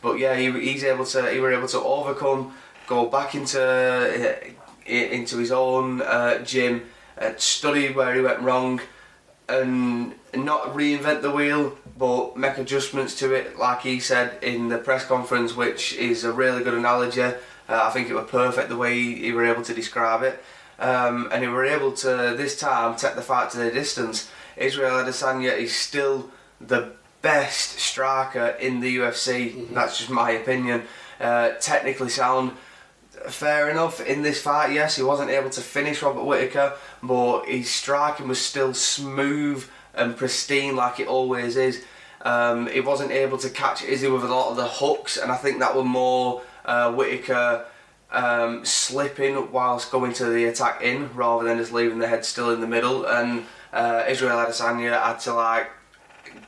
but 0.00 0.18
yeah, 0.18 0.36
he, 0.36 0.50
he's 0.60 0.84
able 0.84 1.04
to. 1.06 1.30
He 1.30 1.40
were 1.40 1.52
able 1.52 1.68
to 1.68 1.80
overcome, 1.80 2.54
go 2.86 3.06
back 3.06 3.34
into 3.34 3.60
uh, 3.60 4.90
into 4.90 5.38
his 5.38 5.52
own 5.52 6.00
uh, 6.02 6.38
gym, 6.38 6.86
uh, 7.18 7.32
study 7.36 7.92
where 7.92 8.14
he 8.14 8.22
went 8.22 8.40
wrong, 8.40 8.80
and 9.48 10.14
not 10.34 10.74
reinvent 10.74 11.20
the 11.20 11.30
wheel, 11.30 11.76
but 11.98 12.36
make 12.36 12.56
adjustments 12.56 13.18
to 13.18 13.34
it, 13.34 13.58
like 13.58 13.82
he 13.82 14.00
said 14.00 14.42
in 14.42 14.68
the 14.68 14.78
press 14.78 15.04
conference, 15.04 15.54
which 15.54 15.92
is 15.94 16.24
a 16.24 16.32
really 16.32 16.64
good 16.64 16.74
analogy 16.74 17.34
uh, 17.70 17.84
I 17.86 17.90
think 17.90 18.10
it 18.10 18.14
was 18.14 18.28
perfect 18.28 18.68
the 18.68 18.76
way 18.76 18.94
he, 18.94 19.14
he 19.16 19.32
were 19.32 19.44
able 19.44 19.62
to 19.62 19.74
describe 19.74 20.22
it. 20.22 20.42
Um, 20.78 21.28
and 21.30 21.42
he 21.42 21.48
were 21.48 21.64
able 21.64 21.92
to 21.92 22.34
this 22.36 22.58
time 22.58 22.96
take 22.96 23.14
the 23.14 23.22
fight 23.22 23.50
to 23.50 23.58
the 23.58 23.70
distance. 23.70 24.30
Israel 24.56 24.92
Adesanya 24.92 25.56
is 25.56 25.74
still 25.74 26.30
the 26.60 26.92
best 27.22 27.78
striker 27.78 28.56
in 28.60 28.80
the 28.80 28.96
UFC. 28.96 29.52
Mm-hmm. 29.52 29.74
That's 29.74 29.98
just 29.98 30.10
my 30.10 30.30
opinion. 30.30 30.82
Uh, 31.20 31.50
technically 31.60 32.08
sound, 32.08 32.52
fair 33.28 33.68
enough. 33.68 34.00
In 34.00 34.22
this 34.22 34.40
fight, 34.40 34.72
yes, 34.72 34.96
he 34.96 35.02
wasn't 35.02 35.30
able 35.30 35.50
to 35.50 35.60
finish 35.60 36.02
Robert 36.02 36.24
Whittaker, 36.24 36.72
but 37.02 37.44
his 37.44 37.70
striking 37.70 38.26
was 38.26 38.40
still 38.40 38.72
smooth 38.72 39.68
and 39.94 40.16
pristine 40.16 40.76
like 40.76 40.98
it 40.98 41.08
always 41.08 41.56
is. 41.56 41.84
Um, 42.22 42.66
he 42.68 42.80
wasn't 42.80 43.12
able 43.12 43.38
to 43.38 43.50
catch 43.50 43.82
Izzy 43.82 44.08
with 44.08 44.24
a 44.24 44.28
lot 44.28 44.50
of 44.50 44.56
the 44.56 44.66
hooks, 44.66 45.16
and 45.18 45.30
I 45.30 45.36
think 45.36 45.58
that 45.58 45.76
were 45.76 45.84
more 45.84 46.42
uh, 46.64 46.92
Whittaker 46.92 47.66
um, 48.12 48.64
slipping 48.64 49.52
whilst 49.52 49.90
going 49.90 50.12
to 50.14 50.26
the 50.26 50.44
attack 50.44 50.82
in 50.82 51.12
rather 51.14 51.44
than 51.44 51.58
just 51.58 51.72
leaving 51.72 51.98
the 51.98 52.08
head 52.08 52.24
still 52.24 52.50
in 52.50 52.60
the 52.60 52.66
middle. 52.66 53.04
And 53.06 53.44
uh, 53.72 54.04
Israel 54.08 54.36
Adesanya 54.36 55.00
had 55.00 55.18
to 55.20 55.34
like 55.34 55.70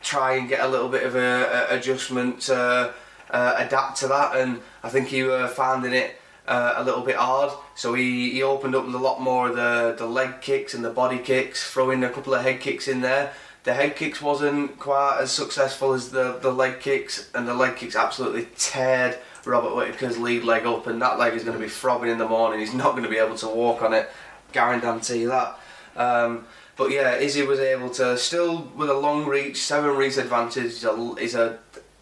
try 0.02 0.34
and 0.34 0.48
get 0.48 0.60
a 0.60 0.68
little 0.68 0.88
bit 0.88 1.04
of 1.04 1.14
a, 1.16 1.66
adjustment 1.70 2.40
to 2.42 2.92
uh, 3.30 3.54
adapt 3.58 3.98
to 3.98 4.08
that. 4.08 4.36
And 4.36 4.60
I 4.82 4.88
think 4.88 5.08
he 5.08 5.22
was 5.22 5.52
finding 5.52 5.92
it. 5.92 6.16
Uh, 6.44 6.74
a 6.78 6.82
little 6.82 7.02
bit 7.02 7.14
hard, 7.14 7.52
so 7.76 7.94
he, 7.94 8.32
he 8.32 8.42
opened 8.42 8.74
up 8.74 8.84
with 8.84 8.96
a 8.96 8.98
lot 8.98 9.20
more 9.20 9.50
of 9.50 9.54
the, 9.54 9.94
the 9.96 10.04
leg 10.04 10.40
kicks 10.40 10.74
and 10.74 10.84
the 10.84 10.90
body 10.90 11.18
kicks, 11.18 11.70
throwing 11.70 12.02
a 12.02 12.10
couple 12.10 12.34
of 12.34 12.42
head 12.42 12.60
kicks 12.60 12.88
in 12.88 13.00
there. 13.00 13.32
The 13.62 13.74
head 13.74 13.94
kicks 13.94 14.20
wasn't 14.20 14.76
quite 14.76 15.18
as 15.20 15.30
successful 15.30 15.92
as 15.92 16.10
the, 16.10 16.40
the 16.42 16.50
leg 16.50 16.80
kicks, 16.80 17.30
and 17.32 17.46
the 17.46 17.54
leg 17.54 17.76
kicks 17.76 17.94
absolutely 17.94 18.46
teared 18.56 19.18
Robert 19.44 19.74
Whittaker's 19.74 20.18
lead 20.18 20.44
leg 20.44 20.66
up, 20.66 20.86
and 20.86 21.00
that 21.02 21.18
leg 21.18 21.34
is 21.34 21.44
going 21.44 21.56
to 21.56 21.62
be 21.62 21.68
throbbing 21.68 22.10
in 22.10 22.18
the 22.18 22.28
morning. 22.28 22.60
He's 22.60 22.74
not 22.74 22.92
going 22.92 23.02
to 23.04 23.08
be 23.08 23.18
able 23.18 23.36
to 23.36 23.48
walk 23.48 23.82
on 23.82 23.92
it. 23.94 24.08
Guarantee 24.52 25.24
that. 25.24 25.58
Um, 25.96 26.46
but 26.76 26.90
yeah, 26.90 27.16
Izzy 27.16 27.42
was 27.42 27.58
able 27.58 27.90
to 27.90 28.16
still 28.16 28.70
with 28.76 28.88
a 28.88 28.94
long 28.94 29.26
reach, 29.26 29.58
seven 29.58 29.96
reach 29.96 30.16
advantage 30.16 30.64
is 30.64 30.84
a, 30.84 31.14
is 31.18 31.34
a, 31.34 31.58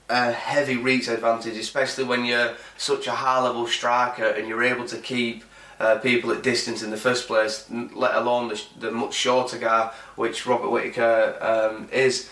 a 0.08 0.32
heavy 0.32 0.76
reach 0.76 1.08
advantage, 1.08 1.56
especially 1.56 2.04
when 2.04 2.24
you're 2.24 2.54
such 2.76 3.06
a 3.06 3.12
high 3.12 3.42
level 3.42 3.66
striker 3.66 4.26
and 4.26 4.48
you're 4.48 4.62
able 4.62 4.86
to 4.86 4.98
keep 4.98 5.44
uh, 5.80 5.98
people 5.98 6.30
at 6.30 6.42
distance 6.42 6.82
in 6.82 6.90
the 6.90 6.96
first 6.96 7.26
place, 7.26 7.66
let 7.70 8.14
alone 8.14 8.48
the, 8.48 8.62
the 8.78 8.90
much 8.90 9.14
shorter 9.14 9.58
guy, 9.58 9.90
which 10.14 10.46
Robert 10.46 10.68
Whittaker 10.68 11.36
um, 11.40 11.88
is 11.90 12.30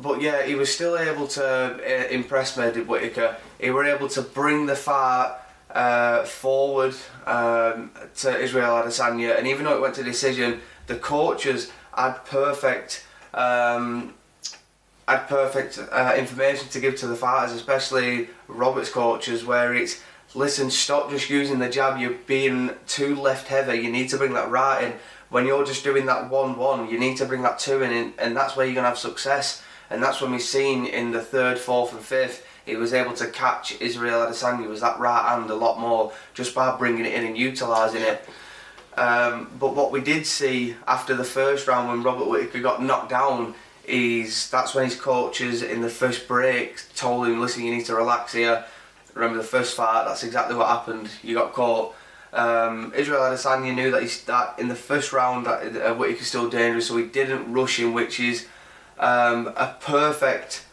but 0.00 0.20
yeah, 0.20 0.44
he 0.44 0.54
was 0.54 0.72
still 0.72 0.98
able 0.98 1.26
to 1.28 1.44
uh, 1.44 2.08
impress 2.08 2.56
me, 2.56 2.68
Whittaker. 2.82 3.36
He 3.60 3.70
were 3.70 3.84
able 3.84 4.08
to 4.08 4.22
bring 4.22 4.66
the 4.66 4.76
fight 4.76 5.36
uh, 5.70 6.24
forward 6.24 6.94
um, 7.26 7.90
to 8.16 8.38
Israel 8.38 8.82
Adesanya, 8.82 9.38
and 9.38 9.46
even 9.46 9.64
though 9.64 9.76
it 9.76 9.80
went 9.80 9.94
to 9.96 10.02
decision, 10.02 10.60
the 10.86 10.96
coaches 10.96 11.70
had 11.96 12.24
perfect. 12.24 13.06
Um, 13.34 14.14
had 15.08 15.26
perfect 15.26 15.80
uh, 15.90 16.14
information 16.16 16.68
to 16.68 16.78
give 16.80 16.94
to 16.96 17.08
the 17.08 17.16
fighters, 17.16 17.52
especially 17.52 18.28
Robert's 18.46 18.88
coaches, 18.88 19.44
where 19.44 19.74
it's 19.74 20.00
listen, 20.34 20.70
stop 20.70 21.10
just 21.10 21.28
using 21.28 21.58
the 21.58 21.68
jab. 21.68 21.98
You're 21.98 22.18
being 22.26 22.70
too 22.86 23.16
left 23.16 23.48
heavy. 23.48 23.78
You 23.78 23.90
need 23.90 24.08
to 24.10 24.16
bring 24.16 24.32
that 24.34 24.50
right 24.50 24.84
in. 24.84 24.92
When 25.28 25.46
you're 25.46 25.64
just 25.64 25.82
doing 25.82 26.06
that 26.06 26.30
one-one, 26.30 26.88
you 26.88 26.98
need 27.00 27.16
to 27.16 27.24
bring 27.24 27.42
that 27.42 27.58
two 27.58 27.82
in, 27.82 28.12
and 28.18 28.36
that's 28.36 28.54
where 28.54 28.64
you're 28.66 28.74
gonna 28.74 28.88
have 28.88 28.98
success 28.98 29.62
and 29.92 30.02
that's 30.02 30.20
when 30.20 30.32
we've 30.32 30.42
seen 30.42 30.86
in 30.86 31.10
the 31.10 31.20
third, 31.20 31.58
fourth, 31.58 31.92
and 31.92 32.00
fifth. 32.00 32.46
He 32.64 32.76
was 32.76 32.94
able 32.94 33.12
to 33.14 33.26
catch 33.26 33.80
Israel 33.80 34.26
Adesanya 34.26 34.68
was 34.68 34.80
that 34.80 34.98
right 35.00 35.28
hand 35.28 35.50
a 35.50 35.54
lot 35.54 35.80
more 35.80 36.12
just 36.32 36.54
by 36.54 36.76
bringing 36.76 37.04
it 37.04 37.12
in 37.12 37.24
and 37.24 37.36
utilising 37.36 38.02
it. 38.02 38.24
Um, 38.96 39.50
but 39.58 39.74
what 39.74 39.90
we 39.90 40.00
did 40.00 40.26
see 40.26 40.76
after 40.86 41.14
the 41.14 41.24
first 41.24 41.66
round 41.66 41.88
when 41.88 42.02
Robert 42.02 42.28
Whittaker 42.28 42.60
got 42.60 42.82
knocked 42.82 43.10
down 43.10 43.54
is 43.84 44.50
that's 44.50 44.74
when 44.74 44.84
his 44.84 44.98
coaches 44.98 45.62
in 45.62 45.80
the 45.80 45.88
first 45.88 46.28
break 46.28 46.80
told 46.94 47.26
him, 47.26 47.40
listen, 47.40 47.64
you 47.64 47.74
need 47.74 47.86
to 47.86 47.96
relax 47.96 48.32
here. 48.32 48.64
Remember 49.14 49.38
the 49.38 49.44
first 49.44 49.76
fight, 49.76 50.04
that's 50.06 50.22
exactly 50.22 50.56
what 50.56 50.68
happened. 50.68 51.10
You 51.22 51.34
got 51.34 51.52
caught. 51.52 51.94
Um, 52.32 52.92
Israel 52.96 53.20
Adesanya 53.20 53.74
knew 53.74 53.90
that, 53.90 54.02
he, 54.02 54.08
that 54.26 54.58
in 54.58 54.68
the 54.68 54.74
first 54.74 55.12
round 55.12 55.46
that 55.46 55.76
uh, 55.76 56.16
still 56.16 56.48
dangerous, 56.48 56.88
so 56.88 56.96
he 56.96 57.04
didn't 57.04 57.52
rush 57.52 57.78
him, 57.78 57.92
which 57.92 58.20
is 58.20 58.46
um, 59.02 59.48
a 59.48 59.76
perfect 59.80 60.64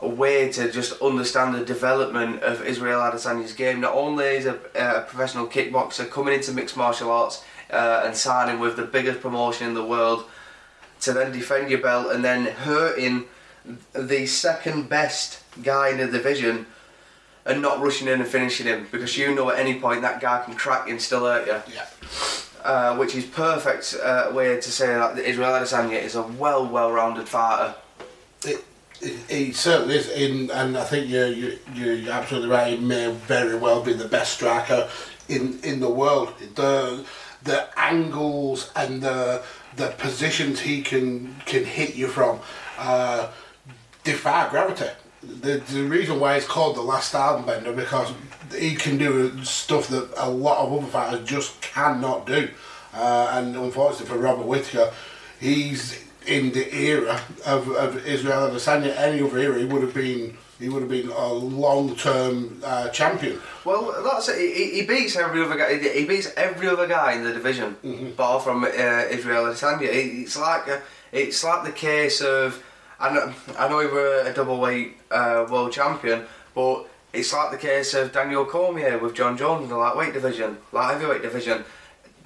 way 0.00 0.52
to 0.52 0.70
just 0.70 1.00
understand 1.02 1.54
the 1.54 1.64
development 1.64 2.42
of 2.42 2.64
Israel 2.64 3.00
Adesanya's 3.00 3.52
game. 3.52 3.80
Not 3.80 3.94
only 3.94 4.26
is 4.26 4.46
a, 4.46 4.58
a 4.76 5.00
professional 5.00 5.48
kickboxer 5.48 6.08
coming 6.08 6.34
into 6.34 6.52
mixed 6.52 6.76
martial 6.76 7.10
arts 7.10 7.42
uh, 7.70 8.02
and 8.04 8.14
signing 8.14 8.60
with 8.60 8.76
the 8.76 8.84
biggest 8.84 9.20
promotion 9.20 9.66
in 9.66 9.74
the 9.74 9.84
world 9.84 10.26
to 11.00 11.12
then 11.12 11.32
defend 11.32 11.70
your 11.70 11.80
belt 11.80 12.12
and 12.12 12.24
then 12.24 12.46
hurting 12.46 13.24
the 13.92 14.26
second 14.26 14.88
best 14.88 15.42
guy 15.62 15.88
in 15.90 15.98
the 15.98 16.06
division 16.06 16.66
and 17.44 17.62
not 17.62 17.80
rushing 17.80 18.08
in 18.08 18.20
and 18.20 18.28
finishing 18.28 18.66
him 18.66 18.86
because 18.92 19.16
you 19.16 19.34
know 19.34 19.50
at 19.50 19.58
any 19.58 19.80
point 19.80 20.02
that 20.02 20.20
guy 20.20 20.42
can 20.44 20.54
crack 20.54 20.88
and 20.88 21.00
still 21.00 21.24
hurt 21.24 21.46
you. 21.46 21.74
Yeah. 21.74 21.86
Uh, 22.64 22.96
which 22.96 23.14
is 23.14 23.24
perfect 23.24 23.96
uh, 24.02 24.30
way 24.32 24.56
to 24.56 24.70
say 24.70 24.86
that 24.88 25.16
Israel 25.18 25.52
Adesanya 25.52 26.02
is 26.02 26.16
a 26.16 26.22
well, 26.22 26.66
well-rounded 26.66 27.28
fighter. 27.28 27.74
It, 28.42 29.54
certainly 29.54 29.94
is, 29.94 30.08
in, 30.10 30.50
and 30.50 30.76
I 30.76 30.82
think 30.82 31.08
you're, 31.08 31.28
you're, 31.28 31.52
you're 31.94 32.12
absolutely 32.12 32.50
right. 32.50 32.76
He 32.76 32.84
may 32.84 33.12
very 33.12 33.56
well 33.56 33.80
be 33.80 33.92
the 33.92 34.08
best 34.08 34.34
striker 34.34 34.88
in, 35.28 35.60
in 35.62 35.78
the 35.78 35.88
world. 35.88 36.34
The 36.56 37.04
the 37.44 37.68
angles 37.78 38.72
and 38.74 39.02
the 39.02 39.42
the 39.76 39.88
positions 39.98 40.60
he 40.60 40.82
can 40.82 41.36
can 41.46 41.64
hit 41.64 41.94
you 41.94 42.08
from 42.08 42.40
uh, 42.78 43.28
defy 44.04 44.48
gravity. 44.50 44.90
The, 45.22 45.58
the 45.58 45.82
reason 45.82 46.20
why 46.20 46.36
it's 46.36 46.46
called 46.46 46.76
the 46.76 46.82
last 46.82 47.14
arm 47.14 47.44
bender 47.44 47.72
because 47.72 48.12
he 48.52 48.74
can 48.74 48.98
do 48.98 49.42
stuff 49.44 49.88
that 49.88 50.08
a 50.16 50.28
lot 50.30 50.58
of 50.66 50.72
other 50.72 50.86
fighters 50.86 51.26
just 51.28 51.60
cannot 51.60 52.26
do. 52.26 52.48
Uh, 52.94 53.30
and 53.34 53.54
unfortunately 53.56 54.06
for 54.06 54.18
Robert 54.18 54.46
Whittaker, 54.46 54.92
he's 55.40 56.04
in 56.26 56.52
the 56.52 56.74
era 56.74 57.20
of, 57.46 57.68
of 57.70 58.06
Israel 58.06 58.48
Adesanya. 58.50 58.94
Any 58.96 59.22
other 59.22 59.38
era, 59.38 59.58
he 59.58 59.64
would 59.64 59.82
have 59.82 59.94
been 59.94 60.36
he 60.58 60.68
would 60.68 60.82
have 60.82 60.90
been 60.90 61.08
a 61.08 61.28
long 61.32 61.94
term 61.94 62.60
uh, 62.64 62.88
champion. 62.88 63.40
Well, 63.64 63.94
that's 64.02 64.28
it. 64.28 64.38
He, 64.56 64.80
he 64.80 64.86
beats 64.86 65.14
every 65.16 65.40
other 65.42 65.56
guy. 65.56 65.78
He 65.78 66.04
beats 66.04 66.32
every 66.36 66.66
other 66.68 66.88
guy 66.88 67.12
in 67.12 67.22
the 67.22 67.32
division, 67.32 67.76
Mm-hmm. 67.84 68.10
bar 68.12 68.40
from 68.40 68.64
uh, 68.64 68.68
Israel 68.68 69.44
Adesanya. 69.44 69.82
It- 69.82 70.22
It's 70.22 70.36
like 70.36 70.66
a, 70.66 70.82
it's 71.12 71.44
like 71.44 71.64
the 71.64 71.72
case 71.72 72.20
of. 72.20 72.62
I 73.00 73.14
know, 73.14 73.32
I 73.56 73.68
know 73.68 73.78
he 73.78 73.86
were 73.86 74.22
a 74.26 74.32
double 74.34 74.58
weight 74.58 74.96
uh, 75.12 75.46
world 75.48 75.70
champion, 75.70 76.24
but 76.52 76.88
it's 77.12 77.32
like 77.32 77.50
the 77.50 77.58
case 77.58 77.94
of 77.94 78.12
Daniel 78.12 78.44
Cormier 78.44 78.98
with 78.98 79.14
Jon 79.14 79.36
Jones 79.36 79.64
in 79.64 79.68
the 79.68 79.76
lightweight 79.76 80.12
division, 80.12 80.58
light 80.72 80.92
heavyweight 80.92 81.22
division. 81.22 81.64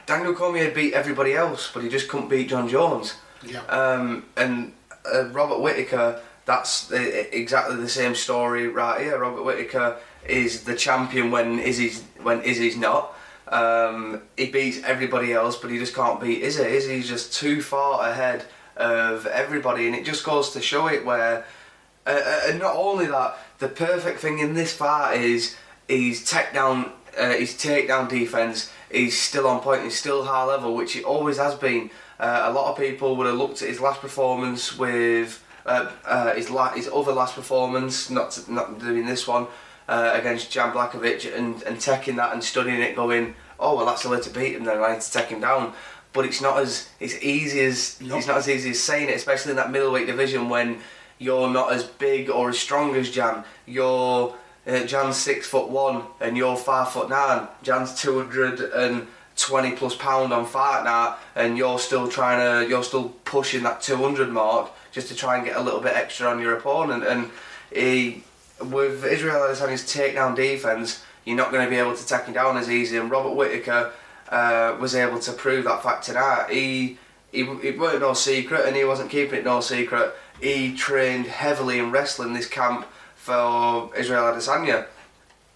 Daniel 0.06 0.34
Cormier 0.34 0.70
beat 0.72 0.94
everybody 0.94 1.34
else, 1.34 1.70
but 1.72 1.82
he 1.82 1.88
just 1.88 2.08
couldn't 2.08 2.28
beat 2.28 2.48
Jon 2.48 2.68
Jones. 2.68 3.14
Yeah. 3.44 3.62
Um, 3.66 4.24
and 4.36 4.72
uh, 5.12 5.26
Robert 5.26 5.60
Whittaker, 5.60 6.20
that's 6.44 6.90
uh, 6.92 6.96
exactly 7.32 7.76
the 7.76 7.88
same 7.88 8.14
story 8.14 8.68
right 8.68 9.00
here. 9.00 9.18
Robert 9.18 9.44
Whittaker 9.44 9.98
is 10.26 10.64
the 10.64 10.74
champion 10.74 11.30
when 11.30 11.58
Izzy's 11.58 12.02
when 12.22 12.42
Izzy's 12.42 12.76
not. 12.76 13.16
Um, 13.48 14.22
he 14.36 14.50
beats 14.50 14.82
everybody 14.84 15.32
else, 15.32 15.56
but 15.56 15.70
he 15.70 15.78
just 15.78 15.94
can't 15.94 16.20
beat 16.20 16.42
Izzy. 16.42 16.62
Izzy's 16.62 17.08
just 17.08 17.34
too 17.34 17.60
far 17.60 18.08
ahead 18.08 18.44
of 18.76 19.26
everybody, 19.26 19.86
and 19.86 19.94
it 19.94 20.04
just 20.04 20.24
goes 20.24 20.50
to 20.50 20.60
show 20.60 20.86
it 20.88 21.04
where. 21.04 21.44
Uh, 22.04 22.10
uh, 22.10 22.40
and 22.48 22.58
not 22.58 22.74
only 22.74 23.06
that, 23.06 23.38
the 23.62 23.68
perfect 23.68 24.18
thing 24.18 24.40
in 24.40 24.54
this 24.54 24.74
fight 24.74 25.14
is 25.14 25.56
his 25.88 26.20
takedown, 26.22 26.90
uh, 27.16 27.30
his 27.30 27.54
takedown 27.54 28.08
defense 28.08 28.72
is 28.90 29.16
still 29.16 29.46
on 29.46 29.60
point. 29.60 29.84
He's 29.84 29.96
still 29.96 30.24
high 30.24 30.44
level, 30.44 30.74
which 30.74 30.96
it 30.96 31.04
always 31.04 31.38
has 31.38 31.54
been. 31.54 31.90
Uh, 32.18 32.42
a 32.46 32.52
lot 32.52 32.72
of 32.72 32.76
people 32.76 33.14
would 33.16 33.26
have 33.26 33.36
looked 33.36 33.62
at 33.62 33.68
his 33.68 33.80
last 33.80 34.00
performance 34.00 34.76
with 34.76 35.42
uh, 35.64 35.92
uh, 36.04 36.34
his 36.34 36.50
la- 36.50 36.72
his 36.72 36.88
other 36.88 37.12
last 37.12 37.36
performance, 37.36 38.10
not 38.10 38.38
not 38.48 38.80
doing 38.80 39.06
this 39.06 39.28
one 39.28 39.46
uh, 39.88 40.10
against 40.12 40.50
Jan 40.50 40.72
Blachowicz, 40.72 41.32
and 41.32 41.62
and 41.62 41.80
taking 41.80 42.16
that 42.16 42.32
and 42.32 42.42
studying 42.42 42.80
it, 42.80 42.96
going, 42.96 43.34
oh 43.60 43.76
well, 43.76 43.86
that's 43.86 44.04
a 44.04 44.08
way 44.08 44.20
to 44.20 44.30
beat 44.30 44.56
him. 44.56 44.64
Then 44.64 44.82
I 44.82 44.94
need 44.94 45.02
to 45.02 45.12
take 45.12 45.28
him 45.28 45.40
down. 45.40 45.72
But 46.12 46.26
it's 46.26 46.40
not 46.40 46.58
as 46.58 46.88
it's 46.98 47.14
easy 47.22 47.60
as 47.60 47.96
it's 48.00 48.26
not 48.26 48.36
as 48.36 48.48
easy 48.48 48.70
as 48.70 48.80
saying 48.80 49.08
it, 49.08 49.16
especially 49.16 49.50
in 49.50 49.56
that 49.56 49.70
middleweight 49.70 50.06
division 50.06 50.48
when 50.48 50.80
you're 51.22 51.50
not 51.50 51.72
as 51.72 51.84
big 51.84 52.30
or 52.30 52.50
as 52.50 52.58
strong 52.58 52.94
as 52.96 53.10
Jan. 53.10 53.44
You're 53.66 54.34
uh, 54.66 54.84
Jan's 54.84 55.16
six 55.16 55.46
foot 55.46 55.68
one 55.70 56.02
and 56.20 56.36
you're 56.36 56.56
five 56.56 56.88
foot 56.90 57.08
nine. 57.08 57.48
Jan's 57.62 58.00
two 58.00 58.18
hundred 58.18 58.60
and 58.60 59.06
twenty 59.36 59.72
plus 59.72 59.96
pound 59.96 60.32
on 60.32 60.44
fight 60.46 60.84
night, 60.84 61.16
and 61.34 61.56
you're 61.56 61.78
still 61.78 62.08
trying 62.08 62.38
to 62.40 62.68
you're 62.68 62.84
still 62.84 63.08
pushing 63.24 63.62
that 63.62 63.80
two 63.80 63.96
hundred 63.96 64.30
mark 64.30 64.70
just 64.92 65.08
to 65.08 65.14
try 65.14 65.36
and 65.36 65.44
get 65.46 65.56
a 65.56 65.60
little 65.60 65.80
bit 65.80 65.94
extra 65.96 66.28
on 66.28 66.38
your 66.38 66.54
opponent. 66.56 67.02
And 67.04 67.30
he, 67.72 68.22
with 68.60 69.04
Israel 69.04 69.40
Adesanya's 69.40 69.84
takedown 69.84 70.36
defense, 70.36 71.02
you're 71.24 71.36
not 71.36 71.50
going 71.50 71.64
to 71.64 71.70
be 71.70 71.76
able 71.76 71.96
to 71.96 72.06
take 72.06 72.24
him 72.24 72.34
down 72.34 72.58
as 72.58 72.68
easy. 72.68 72.98
And 72.98 73.10
Robert 73.10 73.34
Whittaker 73.34 73.92
uh, 74.28 74.76
was 74.78 74.94
able 74.94 75.18
to 75.20 75.32
prove 75.32 75.64
that 75.64 75.82
fact 75.82 76.04
tonight. 76.04 76.48
He 76.50 76.98
he, 77.32 77.40
it 77.40 77.78
weren't 77.78 78.00
no 78.00 78.12
secret, 78.12 78.66
and 78.66 78.76
he 78.76 78.84
wasn't 78.84 79.10
keeping 79.10 79.38
it 79.38 79.44
no 79.44 79.60
secret. 79.60 80.14
He 80.42 80.74
trained 80.74 81.26
heavily 81.26 81.78
in 81.78 81.92
wrestling 81.92 82.32
this 82.32 82.48
camp 82.48 82.84
for 83.14 83.94
Israel 83.96 84.24
Adesanya. 84.24 84.86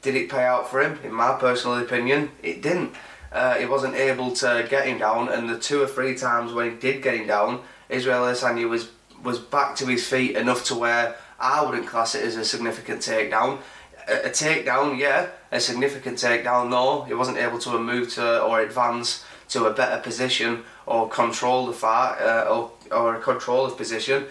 Did 0.01 0.15
it 0.15 0.31
pay 0.31 0.45
out 0.45 0.71
for 0.71 0.81
him? 0.81 1.01
In 1.03 1.13
my 1.13 1.33
personal 1.33 1.77
opinion, 1.79 2.31
it 2.41 2.63
didn't. 2.63 2.95
Uh, 3.33 3.55
he 3.55 3.67
wasn't 3.67 3.97
able 3.97 4.31
to 4.35 4.65
get 4.71 4.87
him 4.87 4.99
down, 4.99 5.29
and 5.29 5.51
the 5.51 5.59
two 5.59 5.83
or 5.83 5.89
three 5.89 6.15
times 6.15 6.53
when 6.53 6.71
he 6.71 6.77
did 6.77 7.03
get 7.03 7.17
him 7.17 7.27
down, 7.27 7.63
Israel 7.89 8.23
Adesanya 8.23 8.69
was 8.69 8.91
was 9.25 9.41
back 9.41 9.75
to 9.77 9.87
his 9.87 10.07
feet 10.07 10.37
enough 10.37 10.63
to 10.67 10.77
where 10.77 11.17
I 11.41 11.65
wouldn't 11.65 11.89
class 11.89 12.15
it 12.15 12.23
as 12.23 12.37
a 12.37 12.45
significant 12.45 13.01
takedown. 13.01 13.59
A, 14.07 14.29
a 14.29 14.31
takedown, 14.31 14.99
yeah, 14.99 15.31
a 15.51 15.59
significant 15.59 16.17
takedown, 16.19 16.71
no. 16.71 17.03
He 17.03 17.15
wasn't 17.15 17.39
able 17.39 17.59
to 17.59 17.77
move 17.77 18.15
to 18.15 18.41
or 18.41 18.61
advance 18.61 19.25
to 19.49 19.65
a 19.65 19.73
better 19.73 20.01
position 20.01 20.63
or 20.87 21.09
control 21.09 21.67
the 21.67 21.73
fight 21.73 22.19
uh, 22.21 22.47
or, 22.49 22.71
or 22.93 23.17
control 23.19 23.67
of 23.67 23.77
position. 23.77 24.27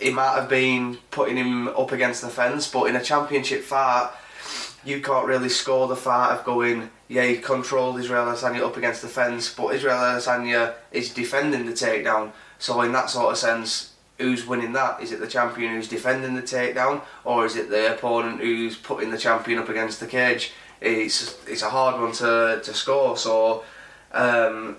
It 0.00 0.14
might 0.14 0.34
have 0.34 0.48
been 0.48 0.98
putting 1.10 1.36
him 1.36 1.68
up 1.68 1.92
against 1.92 2.22
the 2.22 2.28
fence, 2.28 2.70
but 2.70 2.84
in 2.84 2.96
a 2.96 3.02
championship 3.02 3.62
fight, 3.62 4.10
you 4.84 5.00
can't 5.00 5.26
really 5.26 5.50
score 5.50 5.88
the 5.88 5.96
fight 5.96 6.32
of 6.32 6.44
going, 6.44 6.90
yeah, 7.08 7.24
he 7.24 7.36
controlled 7.36 8.00
Israel 8.00 8.24
Adesanya 8.26 8.62
up 8.62 8.76
against 8.76 9.02
the 9.02 9.08
fence, 9.08 9.52
but 9.52 9.74
Israel 9.74 9.96
Adesanya 9.96 10.74
is 10.90 11.12
defending 11.12 11.66
the 11.66 11.72
takedown. 11.72 12.32
So 12.58 12.80
in 12.80 12.92
that 12.92 13.10
sort 13.10 13.32
of 13.32 13.38
sense, 13.38 13.94
who's 14.18 14.46
winning 14.46 14.72
that? 14.72 15.02
Is 15.02 15.12
it 15.12 15.20
the 15.20 15.26
champion 15.26 15.74
who's 15.74 15.88
defending 15.88 16.34
the 16.34 16.42
takedown, 16.42 17.02
or 17.24 17.44
is 17.44 17.56
it 17.56 17.68
the 17.68 17.94
opponent 17.94 18.40
who's 18.40 18.76
putting 18.76 19.10
the 19.10 19.18
champion 19.18 19.58
up 19.58 19.68
against 19.68 20.00
the 20.00 20.06
cage? 20.06 20.52
It's 20.80 21.36
it's 21.46 21.62
a 21.62 21.70
hard 21.70 22.00
one 22.00 22.12
to, 22.12 22.60
to 22.62 22.74
score. 22.74 23.16
So 23.16 23.64
um, 24.12 24.76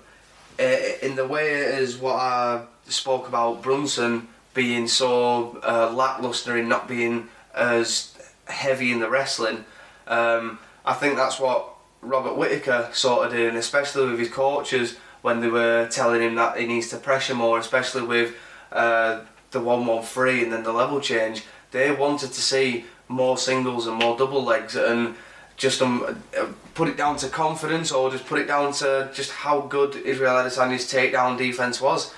in 0.58 1.14
the 1.14 1.26
way 1.26 1.64
as 1.64 1.96
what 1.96 2.16
I 2.16 2.62
spoke 2.88 3.28
about 3.28 3.62
Brunson 3.62 4.28
being 4.54 4.88
so 4.88 5.58
uh, 5.62 5.92
lackluster 5.92 6.56
in 6.56 6.68
not 6.68 6.88
being 6.88 7.28
as 7.54 8.16
heavy 8.46 8.92
in 8.92 9.00
the 9.00 9.08
wrestling, 9.08 9.64
um, 10.06 10.58
I 10.84 10.94
think 10.94 11.16
that's 11.16 11.38
what 11.38 11.68
Robert 12.00 12.36
Whittaker 12.36 12.88
sort 12.92 13.26
of 13.26 13.32
did, 13.32 13.48
and 13.48 13.56
especially 13.56 14.10
with 14.10 14.18
his 14.18 14.28
coaches 14.28 14.96
when 15.22 15.40
they 15.40 15.48
were 15.48 15.88
telling 15.88 16.20
him 16.20 16.34
that 16.34 16.58
he 16.58 16.66
needs 16.66 16.88
to 16.88 16.96
pressure 16.96 17.34
more, 17.34 17.58
especially 17.58 18.02
with 18.02 18.34
uh, 18.72 19.20
the 19.52 19.60
113 19.60 20.44
and 20.44 20.52
then 20.52 20.64
the 20.64 20.72
level 20.72 21.00
change. 21.00 21.44
They 21.70 21.92
wanted 21.92 22.32
to 22.32 22.40
see 22.40 22.84
more 23.08 23.38
singles 23.38 23.86
and 23.86 23.96
more 23.96 24.16
double 24.16 24.42
legs, 24.42 24.74
and 24.74 25.14
just 25.56 25.80
um, 25.80 26.20
uh, 26.36 26.46
put 26.74 26.88
it 26.88 26.96
down 26.96 27.16
to 27.16 27.28
confidence 27.28 27.92
or 27.92 28.10
just 28.10 28.26
put 28.26 28.40
it 28.40 28.46
down 28.46 28.72
to 28.72 29.10
just 29.14 29.30
how 29.30 29.60
good 29.60 29.94
Israel 29.96 30.34
Adesanya's 30.34 30.90
takedown 30.92 31.38
defense 31.38 31.80
was. 31.80 32.12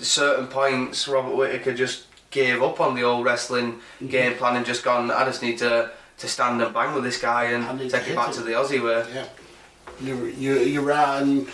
Certain 0.00 0.46
points, 0.46 1.08
Robert 1.08 1.36
Whittaker 1.36 1.74
just 1.74 2.06
gave 2.30 2.62
up 2.62 2.80
on 2.80 2.94
the 2.94 3.02
old 3.02 3.24
wrestling 3.24 3.80
game 4.08 4.34
plan 4.34 4.56
and 4.56 4.64
just 4.64 4.84
gone. 4.84 5.10
I 5.10 5.24
just 5.24 5.42
need 5.42 5.58
to 5.58 5.90
to 6.18 6.28
stand 6.28 6.60
and 6.60 6.74
bang 6.74 6.94
with 6.94 7.02
this 7.02 7.18
guy 7.20 7.44
and 7.44 7.80
take 7.90 8.08
it 8.08 8.14
back 8.14 8.28
him. 8.28 8.34
to 8.34 8.42
the 8.42 8.52
Aussie 8.52 8.82
way. 8.84 9.06
Yeah, 9.14 9.26
you're, 10.02 10.28
you're, 10.28 10.62
you're 10.62 10.82
right. 10.82 11.22
And 11.22 11.48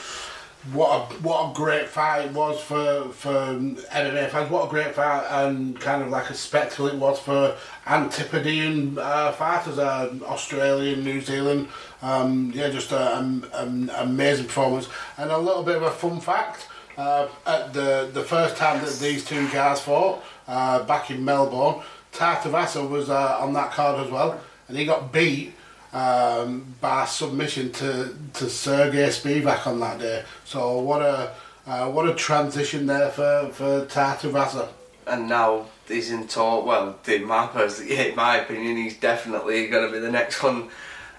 what 0.72 1.12
a, 1.12 1.14
what 1.22 1.50
a 1.50 1.54
great 1.54 1.88
fight 1.88 2.26
it 2.26 2.32
was 2.32 2.60
for 2.60 3.08
for 3.10 3.30
MMA 3.30 4.28
fans. 4.30 4.50
What 4.50 4.66
a 4.66 4.70
great 4.70 4.94
fight 4.94 5.24
and 5.30 5.78
kind 5.78 6.02
of 6.02 6.08
like 6.08 6.30
a 6.30 6.34
spectacle 6.34 6.88
it 6.88 6.96
was 6.96 7.20
for 7.20 7.56
Antipodean 7.86 8.98
uh, 8.98 9.32
fighters, 9.32 9.78
uh, 9.78 10.12
Australian, 10.24 11.04
New 11.04 11.20
Zealand. 11.20 11.68
Um, 12.02 12.50
yeah, 12.54 12.68
just 12.68 12.92
an 12.92 13.44
um, 13.52 13.90
amazing 13.96 14.46
performance. 14.46 14.88
And 15.16 15.30
a 15.30 15.38
little 15.38 15.62
bit 15.62 15.76
of 15.76 15.82
a 15.82 15.90
fun 15.90 16.20
fact. 16.20 16.68
Uh, 16.96 17.28
at 17.46 17.72
the 17.74 18.10
the 18.12 18.22
first 18.22 18.56
time 18.56 18.82
that 18.82 18.98
these 18.98 19.24
two 19.24 19.46
guys 19.50 19.80
fought 19.80 20.22
uh, 20.48 20.82
back 20.84 21.10
in 21.10 21.24
Melbourne, 21.24 21.82
Tai 22.12 22.36
Tuivasa 22.36 22.88
was 22.88 23.10
uh, 23.10 23.38
on 23.38 23.52
that 23.52 23.70
card 23.72 24.04
as 24.04 24.10
well, 24.10 24.40
and 24.68 24.78
he 24.78 24.86
got 24.86 25.12
beat 25.12 25.52
um, 25.92 26.74
by 26.80 27.04
submission 27.04 27.70
to 27.72 28.16
to 28.34 28.48
Sergey 28.48 29.08
Spivak 29.08 29.66
on 29.66 29.80
that 29.80 29.98
day. 29.98 30.24
So 30.44 30.78
what 30.78 31.02
a 31.02 31.34
uh, 31.66 31.90
what 31.90 32.08
a 32.08 32.14
transition 32.14 32.86
there 32.86 33.10
for 33.10 33.50
for 33.52 33.84
Tai 33.86 34.16
Tuivasa. 34.16 34.68
and 35.06 35.28
now 35.28 35.66
he's 35.86 36.10
in 36.10 36.26
talk. 36.26 36.64
Well, 36.64 36.98
in 37.06 37.24
my 37.24 37.50
in 37.88 38.16
my 38.16 38.38
opinion, 38.38 38.76
he's 38.76 38.96
definitely 38.98 39.68
going 39.68 39.86
to 39.86 39.92
be 39.92 39.98
the 39.98 40.10
next 40.10 40.42
one 40.42 40.70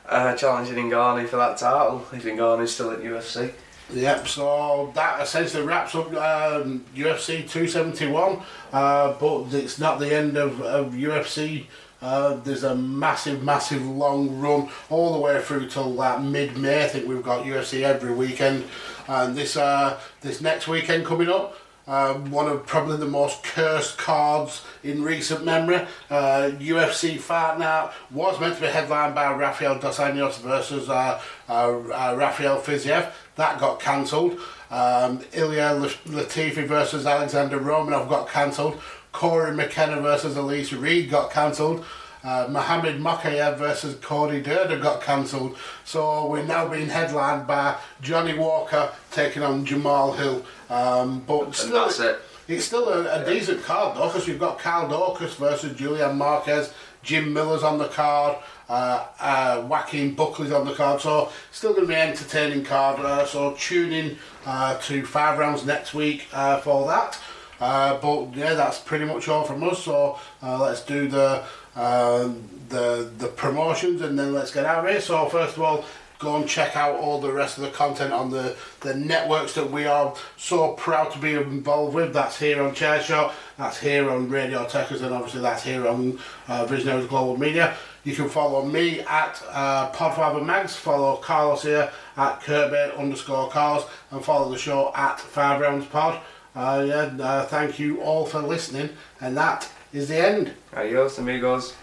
uh, 0.08 0.36
challenging 0.36 0.90
Ngannou 0.90 1.28
for 1.28 1.38
that 1.38 1.58
title 1.58 2.06
if 2.14 2.24
Ngannou's 2.24 2.74
still 2.74 2.92
at 2.92 3.00
UFC. 3.00 3.52
Yep, 3.94 4.28
so 4.28 4.92
that 4.96 5.22
essentially 5.22 5.64
wraps 5.64 5.96
up 5.96 6.08
um, 6.08 6.84
UFC 6.94 7.50
271, 7.50 8.42
uh, 8.74 9.14
but 9.14 9.54
it's 9.54 9.80
not 9.80 10.00
the 10.00 10.14
end 10.14 10.36
of, 10.36 10.62
of 10.62 10.94
UFC. 10.94 11.66
Uh, 12.02 12.36
there's 12.36 12.64
a 12.64 12.76
massive, 12.76 13.44
massive 13.44 13.84
long 13.86 14.40
run 14.40 14.70
all 14.90 15.14
the 15.14 15.20
way 15.20 15.42
through 15.42 15.68
till 15.70 15.96
that 15.96 16.22
mid-May. 16.22 16.84
I 16.84 16.88
think 16.88 17.08
we've 17.08 17.24
got 17.24 17.46
UFC 17.46 17.84
every 17.84 18.14
weekend, 18.14 18.66
and 19.08 19.36
this 19.36 19.56
uh, 19.56 19.98
this 20.22 20.42
next 20.42 20.68
weekend 20.68 21.06
coming 21.06 21.30
up, 21.30 21.58
um, 21.88 22.30
one 22.30 22.48
of 22.48 22.66
probably 22.66 22.98
the 22.98 23.08
most 23.08 23.44
cursed 23.44 23.98
cards 23.98 24.64
in 24.84 25.02
recent 25.02 25.46
memory. 25.46 25.88
Uh, 26.10 26.52
UFC 26.60 27.18
Fight 27.18 27.58
Night 27.58 27.92
was 28.12 28.40
meant 28.40 28.56
to 28.56 28.62
be 28.62 28.68
headlined 28.68 29.16
by 29.16 29.34
Rafael 29.34 29.80
Dos 29.80 29.98
Anjos 29.98 30.40
versus 30.40 30.90
uh, 30.90 31.20
uh, 31.48 31.52
uh, 31.52 32.16
Rafael 32.18 32.60
Fiziev. 32.60 33.12
That 33.38 33.60
got 33.60 33.80
cancelled. 33.80 34.34
Um, 34.70 35.20
Ilir 35.32 35.90
Latifi 36.08 36.68
versus 36.68 37.06
Alexander 37.06 37.60
Romanov 37.60 38.10
got 38.10 38.28
cancelled. 38.28 38.82
Cory 39.12 39.56
McKenna 39.56 40.02
versus 40.02 40.36
Elise 40.36 40.74
Reed 40.74 41.10
got 41.10 41.32
cancelled. 41.32 41.86
Uh, 42.24 42.48
Muhammad 42.50 43.00
Mokaev 43.00 43.58
versus 43.58 43.96
Cody 44.02 44.42
Durden 44.42 44.82
got 44.82 45.02
cancelled. 45.02 45.56
So 45.86 46.28
we're 46.28 46.44
now 46.44 46.68
being 46.68 46.90
headlined 46.90 47.48
by 47.48 47.78
Johnny 48.02 48.34
Walker 48.34 48.92
taking 49.12 49.44
on 49.44 49.66
Jamal 49.66 50.14
Hill. 50.14 50.44
Um, 50.70 51.24
but 51.26 51.56
still, 51.56 51.86
that's 51.86 52.00
it. 52.00 52.20
It's 52.48 52.66
still 52.66 52.90
a, 52.90 53.22
a 53.22 53.26
decent 53.26 53.64
card 53.64 53.98
though, 53.98 54.08
because 54.08 54.28
you've 54.28 54.40
got 54.40 54.60
Kyle 54.60 54.90
Daukaus 54.90 55.36
versus 55.36 55.78
Julian 55.78 56.18
Marquez, 56.18 56.74
Jim 57.08 57.34
Miller's 57.34 57.64
on 57.64 57.78
the 57.78 57.88
card, 57.88 58.38
uh, 58.70 59.06
uh, 59.20 59.66
Joaquin 59.66 60.14
Buckley's 60.14 60.52
on 60.52 60.66
the 60.66 60.74
card, 60.74 61.00
so 61.00 61.32
still 61.54 61.72
going 61.72 61.84
to 61.84 61.88
be 61.88 61.96
entertaining 61.96 62.66
card. 62.66 63.00
Uh, 63.00 63.26
so 63.26 63.56
tune 63.58 63.94
in 63.94 64.18
uh, 64.46 64.78
to 64.80 65.06
five 65.06 65.40
rounds 65.40 65.66
next 65.66 65.94
week 65.94 66.28
uh, 66.34 66.58
for 66.60 66.86
that. 66.88 67.18
Uh, 67.62 67.98
but 68.00 68.36
yeah, 68.36 68.54
that's 68.54 68.80
pretty 68.80 69.06
much 69.06 69.30
all 69.30 69.46
from 69.46 69.64
us. 69.64 69.84
So 69.84 70.20
uh, 70.44 70.62
let's 70.62 70.82
do 70.82 71.08
the 71.08 71.44
uh, 71.76 72.30
the 72.70 73.10
the 73.18 73.28
promotions 73.30 74.02
and 74.02 74.20
then 74.20 74.34
let's 74.34 74.52
get 74.52 74.66
out 74.66 74.86
of 74.86 74.92
here. 74.92 75.02
So 75.02 75.28
first 75.28 75.56
of 75.56 75.64
all, 75.64 75.86
go 76.20 76.36
and 76.36 76.48
check 76.48 76.76
out 76.76 76.96
all 76.96 77.22
the 77.22 77.32
rest 77.32 77.58
of 77.58 77.64
the 77.64 77.70
content 77.70 78.14
on 78.14 78.30
the, 78.30 78.56
the 78.82 78.94
networks 78.94 79.54
that 79.54 79.70
we 79.70 79.86
are 79.86 80.16
so 80.38 80.74
proud 80.74 81.12
to 81.12 81.20
be 81.20 81.34
involved 81.34 81.94
with. 81.94 82.14
That's 82.14 82.40
here 82.40 82.62
on 82.62 82.74
Chairshot, 82.74 83.34
that's 83.58 83.80
here 83.80 84.10
on 84.10 84.30
Radio 84.30 84.66
Techers, 84.66 85.02
and 85.02 85.14
obviously 85.14 85.42
that's 85.42 85.64
here 85.64 85.88
on 85.88 86.20
uh, 86.48 86.66
Visionaries 86.66 87.08
Global 87.08 87.38
Media. 87.38 87.76
You 88.04 88.16
can 88.16 88.30
follow 88.30 88.66
me 88.66 89.02
at 89.02 89.44
uh, 89.50 89.92
Podfather 89.92 90.44
Mags, 90.44 90.76
follow 90.76 91.18
Carlos 91.18 91.64
here 91.64 91.92
at 92.16 92.42
Kirby 92.42 92.96
underscore 92.98 93.50
Carlos, 93.50 93.86
and 94.12 94.24
follow 94.24 94.50
the 94.50 94.58
show 94.58 94.92
at 94.96 95.20
Five 95.20 95.62
Rounds 95.62 95.86
Pod. 95.88 96.22
Uh, 96.56 96.86
yeah, 96.88 97.24
uh, 97.24 97.46
thank 97.46 97.78
you 97.78 98.02
all 98.02 98.26
for 98.26 98.42
listening, 98.42 98.90
and 99.22 99.38
that 99.38 99.70
is 99.94 100.08
the 100.08 100.18
end. 100.18 100.54
Adios, 100.74 101.18
amigos. 101.18 101.76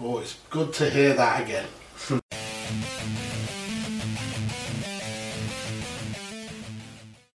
Oh, 0.00 0.18
it's 0.18 0.36
good 0.48 0.72
to 0.74 0.88
hear 0.88 1.12
that 1.14 1.42
again. 1.42 1.66